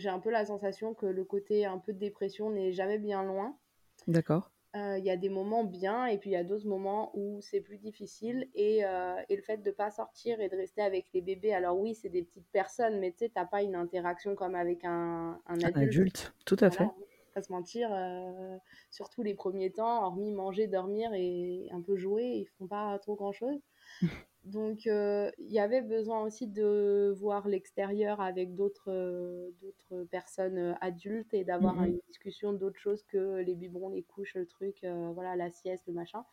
j'ai 0.00 0.08
un 0.10 0.20
peu 0.20 0.30
la 0.30 0.46
sensation 0.46 0.94
que 0.94 1.06
le 1.06 1.24
côté 1.24 1.66
un 1.66 1.78
peu 1.78 1.92
dépression 1.94 2.50
n'est 2.50 2.72
jamais 2.72 2.98
bien 2.98 3.24
loin. 3.24 3.58
D'accord. 4.06 4.44
Heu, 4.74 4.98
il 4.98 5.04
y 5.04 5.10
a 5.10 5.16
des 5.16 5.28
moments 5.28 5.62
bien 5.64 6.06
et 6.06 6.18
puis 6.18 6.30
il 6.30 6.32
y 6.32 6.36
a 6.36 6.42
d'autres 6.44 6.66
moments 6.66 7.10
où 7.14 7.40
c'est 7.40 7.60
plus 7.60 7.78
difficile 7.78 8.48
et 8.54 8.84
heu 8.84 9.14
et 9.28 9.36
le 9.36 9.42
fait 9.42 9.58
de 9.58 9.70
pas 9.70 9.90
sortir 9.90 10.40
et 10.40 10.48
de 10.48 10.56
rester 10.56 10.82
avec 10.82 11.12
les 11.12 11.20
bébés, 11.20 11.52
alors 11.54 11.78
oui, 11.78 11.94
c'est 11.94 12.08
des 12.08 12.22
petites 12.24 12.48
personnes, 12.50 12.98
mais 12.98 13.12
tu 13.12 13.18
sais, 13.18 13.30
tu 13.30 13.38
as 13.40 13.44
pas 13.46 13.62
une 13.62 13.76
interaction 13.76 14.34
comme 14.34 14.54
avec 14.56 14.84
un 14.84 15.40
un 15.46 15.62
Un 15.62 15.80
adulte. 15.80 15.80
adulte, 15.80 16.34
tout 16.46 16.56
à 16.60 16.70
Voilà, 16.70 16.72
fait. 16.72 16.94
on 16.98 17.40
va 17.40 17.42
se 17.42 17.52
mentir, 17.52 17.90
heu, 17.94 18.58
surtout 18.90 19.22
les 19.22 19.34
1ers 19.34 19.72
temps, 19.72 20.04
hormis 20.06 20.32
manger, 20.32 20.68
dormir 20.68 21.12
et 21.14 21.68
un 21.72 21.82
peu 21.82 21.96
jouer, 21.96 22.24
ils 22.26 22.46
font 22.58 22.68
pas 22.68 22.98
trop 23.00 23.16
grand-chose. 23.16 23.60
Donc 24.44 24.86
heu, 24.86 25.32
il 25.38 25.50
y 25.52 25.58
avait 25.58 25.80
besoin 25.82 26.22
aussi 26.24 26.46
de 26.46 27.14
voir 27.18 27.48
l'extérieur 27.48 28.20
avec 28.20 28.54
d'autres, 28.54 29.50
d'autres 29.62 30.04
personnes, 30.10 30.58
heu, 30.58 30.74
adultes 30.82 31.32
et 31.34 31.44
d'avoir 31.44 31.82
une 31.84 31.98
discussion 32.08 32.52
d'autre 32.52 32.78
chose 32.78 33.02
que 33.04 33.36
les 33.40 33.54
biberons, 33.54 33.88
les 33.90 34.02
couches, 34.02 34.34
le 34.34 34.46
truc, 34.46 34.84
voilà, 35.14 35.34
la 35.36 35.50
sieste, 35.50 35.84
le 35.86 35.94
machin. 35.94 36.24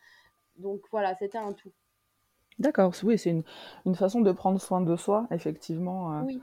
Donc 0.56 0.82
voilà, 0.92 1.14
c'était 1.16 1.38
un 1.38 1.52
tout. 1.54 1.72
D'accord, 2.58 2.92
oui, 3.02 3.18
c'est 3.18 3.30
une 3.30 3.42
une 3.86 3.94
façon 3.94 4.20
de 4.20 4.30
prendre 4.32 4.60
soin 4.60 4.80
de 4.82 4.94
soi, 4.96 5.26
effectivement, 5.30 6.26
Oui. 6.26 6.42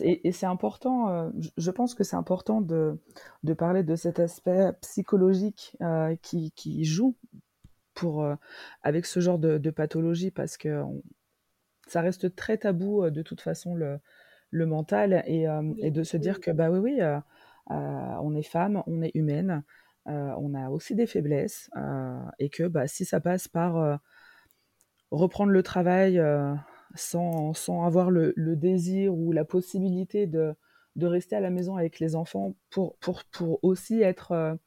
et 0.00 0.32
c'est 0.32 0.46
important, 0.46 1.30
je 1.56 1.70
pense 1.70 1.94
que 1.94 2.04
c'est 2.04 2.16
important 2.16 2.60
de 2.62 2.98
de 3.44 3.54
parler 3.54 3.82
de 3.84 3.96
cet 3.96 4.18
aspect 4.20 4.72
psychologique, 4.82 5.76
qui 6.22 6.52
qui 6.52 6.84
joue 6.84 7.16
pour, 7.94 8.24
heu 8.24 8.36
avec 8.82 9.06
ce 9.06 9.20
genre 9.20 9.38
de 9.38 9.58
de 9.58 9.70
pathologie 9.70 10.30
parce 10.30 10.56
qu'on 10.56 11.02
ça 11.86 12.00
reste 12.00 12.34
très 12.36 12.58
tabou, 12.58 13.04
heu, 13.04 13.10
de 13.10 13.22
toute 13.22 13.40
façon 13.40 13.74
le 13.74 13.98
le 14.50 14.66
mental 14.66 15.22
et, 15.26 15.46
Oui, 15.48 15.76
et 15.78 15.90
de 15.90 16.02
se 16.02 16.16
dire 16.16 16.40
que, 16.40 16.50
bah 16.50 16.70
oui, 16.70 16.78
oui, 16.80 17.00
on 17.68 18.34
est 18.34 18.42
femme, 18.42 18.82
on 18.86 19.02
est 19.02 19.12
humaine, 19.14 19.62
on 20.06 20.54
a 20.54 20.70
aussi 20.70 20.94
des 20.94 21.06
faiblesses 21.06 21.70
et 22.38 22.50
que 22.50 22.64
bah, 22.64 22.86
si 22.88 23.04
ça 23.04 23.20
passe 23.20 23.48
par 23.48 24.00
reprendre 25.10 25.52
le 25.52 25.62
travail 25.62 26.20
sans, 26.94 27.54
sans, 27.54 27.84
avoir 27.84 28.10
le, 28.10 28.32
le, 28.36 28.56
désir 28.56 29.14
ou 29.14 29.32
la 29.32 29.44
possibilité 29.44 30.26
de, 30.26 30.54
de, 30.96 31.06
rester 31.06 31.36
à 31.36 31.40
la 31.40 31.50
maison 31.50 31.76
avec 31.76 32.00
les 32.00 32.16
enfants 32.16 32.56
pour, 32.70 32.96
pour, 32.98 33.22
pour 33.30 33.62
aussi 33.62 34.02
être, 34.02 34.58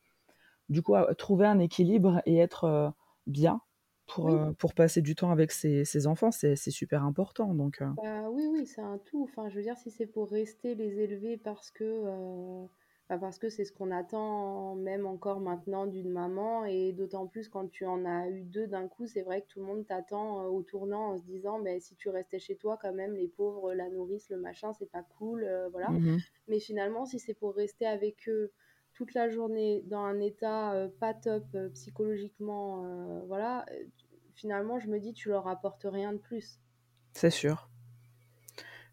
du 0.69 0.82
coup, 0.82 0.95
trouver 1.17 1.45
un 1.45 1.59
équilibre 1.59 2.21
et 2.26 2.38
être 2.38 2.93
bien 3.28 3.61
pour, 4.07 4.30
Oui. 4.30 4.53
pour 4.59 4.74
passer 4.76 5.01
du 5.01 5.15
temps 5.15 5.32
avec 5.32 5.51
ses, 5.51 5.86
ses 5.86 6.07
enfants, 6.07 6.32
c'est 6.32 6.55
super 6.57 7.03
important. 7.03 7.53
Donc, 7.53 7.82
bah, 7.97 8.30
oui, 8.30 8.45
oui, 8.47 8.65
c'est 8.65 8.82
un 8.82 8.97
tout. 8.97 9.24
Enfin, 9.24 9.49
je 9.49 9.55
veux 9.55 9.61
dire, 9.61 9.78
si 9.78 9.91
c'est 9.91 10.07
pour 10.07 10.30
rester 10.32 10.76
les 10.76 10.99
élever 10.99 11.38
parce 11.38 11.71
que 11.71 11.84
bah 13.09 13.17
parce 13.17 13.38
que 13.38 13.49
c'est 13.49 13.65
ce 13.65 13.74
qu'on 13.74 13.91
attend 13.91 14.76
même 14.76 15.05
encore 15.05 15.41
maintenant 15.41 15.86
d'une 15.88 16.09
maman 16.09 16.63
et 16.65 16.93
d'autant 16.93 17.28
plus 17.28 17.49
quand 17.49 17.67
tu 17.69 17.86
en 17.86 18.05
as 18.05 18.30
eu 18.30 18.43
deux 18.45 18.65
d'un 18.67 18.88
coup, 18.88 19.05
c'est 19.07 19.24
vrai 19.24 19.41
que 19.41 19.47
tout 19.47 19.59
le 19.59 19.65
monde 19.65 19.86
t'attend 19.86 20.45
au 20.45 20.63
tournant 20.63 21.11
en 21.11 21.17
se 21.17 21.24
disant 21.26 21.59
mais 21.59 21.80
si 21.82 21.95
tu 21.97 22.07
restais 22.09 22.39
chez 22.39 22.55
toi 22.55 22.78
quand 22.82 22.93
même 22.93 23.13
les 23.13 23.28
pauvres 23.28 23.74
la 23.74 23.89
nourrice 23.89 24.30
le 24.30 24.38
machin 24.38 24.71
c'est 24.74 24.89
pas 24.89 25.03
cool 25.03 25.45
voilà 25.71 25.93
mmh 25.93 26.24
mais 26.47 26.59
finalement 26.61 27.05
si 27.05 27.19
c'est 27.19 27.34
pour 27.34 27.55
rester 27.55 27.86
avec 27.86 28.28
eux 28.30 28.53
toute 29.04 29.16
la 29.16 29.30
journée 29.30 29.84
dans 29.88 30.04
un 30.04 30.22
état 30.22 30.72
euh, 30.74 30.88
pas 30.99 31.14
top 31.14 31.43
euh, 31.56 31.68
psychologiquement 31.70 32.86
euh, 32.86 33.20
voilà 33.28 33.66
finalement 34.34 34.80
je 34.80 34.88
me 34.88 34.97
dis 34.97 35.12
tu 35.12 35.28
leur 35.28 35.49
apportes 35.49 35.86
rien 35.89 36.14
de 36.14 36.18
plus 36.18 36.62
c'est 37.12 37.30
sûr 37.30 37.70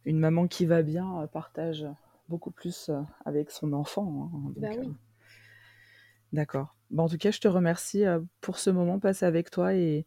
une 0.04 0.18
maman 0.18 0.48
qui 0.48 0.66
va 0.66 0.82
bien 0.82 1.28
partage 1.32 1.86
beaucoup 2.28 2.50
plus 2.50 2.90
avec 3.26 3.50
son 3.50 3.72
enfant. 3.74 4.30
Hein, 4.32 4.38
donc, 4.44 4.58
ben 4.58 4.76
oui. 4.78 4.92
D'accord. 6.32 6.74
Bon, 6.90 7.02
en 7.02 7.08
tout 7.08 7.18
cas, 7.18 7.30
je 7.30 7.40
te 7.40 7.48
remercie 7.48 8.04
pour 8.40 8.58
ce 8.58 8.70
moment 8.70 8.98
passé 8.98 9.26
avec 9.26 9.50
toi 9.50 9.74
et, 9.74 10.06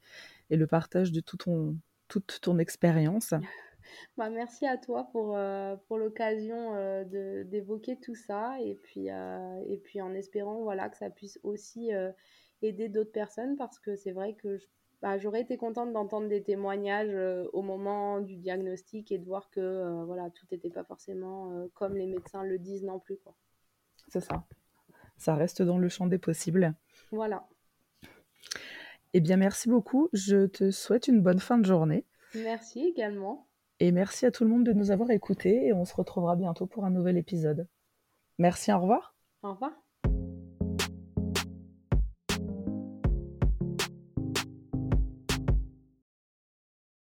et 0.49 0.57
le 0.57 0.65
partage 0.65 1.11
de 1.11 1.19
tout 1.19 1.37
ton, 1.37 1.77
toute 2.07 2.39
ton 2.41 2.57
expérience. 2.57 3.35
bah, 4.17 4.29
merci 4.29 4.65
à 4.65 4.77
toi 4.77 5.07
pour, 5.11 5.35
euh, 5.35 5.75
pour 5.87 5.97
l'occasion 5.97 6.75
euh, 6.75 7.43
d'évoquer 7.43 7.99
tout 7.99 8.15
ça 8.15 8.55
et 8.61 8.75
puis, 8.75 9.09
euh, 9.09 9.63
et 9.67 9.77
puis 9.77 10.01
en 10.01 10.13
espérant 10.13 10.61
voilà, 10.63 10.89
que 10.89 10.97
ça 10.97 11.09
puisse 11.09 11.39
aussi 11.43 11.91
aider 12.61 12.89
d'autres 12.89 13.11
personnes 13.11 13.57
parce 13.57 13.79
que 13.79 13.95
c'est 13.95 14.11
vrai 14.11 14.33
que 14.35 14.57
je 14.57 14.65
bah, 15.03 15.17
j'aurais 15.17 15.41
été 15.41 15.57
contente 15.57 15.91
d'entendre 15.91 16.29
des 16.29 16.41
témoignages 16.41 17.13
euh, 17.13 17.43
au 17.51 17.61
moment 17.61 18.21
du 18.21 18.37
diagnostic 18.37 19.11
et 19.11 19.17
de 19.17 19.25
voir 19.25 19.49
que 19.49 19.59
euh, 19.59 20.05
voilà, 20.05 20.29
tout 20.29 20.45
n'était 20.49 20.69
pas 20.69 20.85
forcément 20.85 21.51
euh, 21.51 21.67
comme 21.73 21.97
les 21.97 22.07
médecins 22.07 22.41
le 22.41 22.57
disent 22.57 22.85
non 22.85 22.99
plus. 22.99 23.19
C'est 24.07 24.21
ça. 24.21 24.45
Ça 25.17 25.35
reste 25.35 25.61
dans 25.61 25.77
le 25.77 25.89
champ 25.89 26.07
des 26.07 26.19
possibles. 26.19 26.73
Voilà. 27.11 27.49
Eh 29.11 29.19
bien, 29.19 29.35
merci 29.35 29.67
beaucoup. 29.67 30.07
Je 30.13 30.45
te 30.45 30.71
souhaite 30.71 31.09
une 31.09 31.21
bonne 31.21 31.39
fin 31.39 31.57
de 31.57 31.65
journée. 31.65 32.05
Merci 32.33 32.87
également. 32.87 33.45
Et 33.79 33.91
merci 33.91 34.25
à 34.25 34.31
tout 34.31 34.43
le 34.43 34.49
monde 34.49 34.65
de 34.65 34.73
nous 34.73 34.91
avoir 34.91 35.11
écoutés 35.11 35.67
et 35.67 35.73
on 35.73 35.85
se 35.85 35.95
retrouvera 35.95 36.35
bientôt 36.35 36.65
pour 36.65 36.85
un 36.85 36.89
nouvel 36.89 37.17
épisode. 37.17 37.67
Merci, 38.37 38.71
au 38.71 38.79
revoir. 38.79 39.15
Au 39.43 39.51
revoir. 39.51 39.82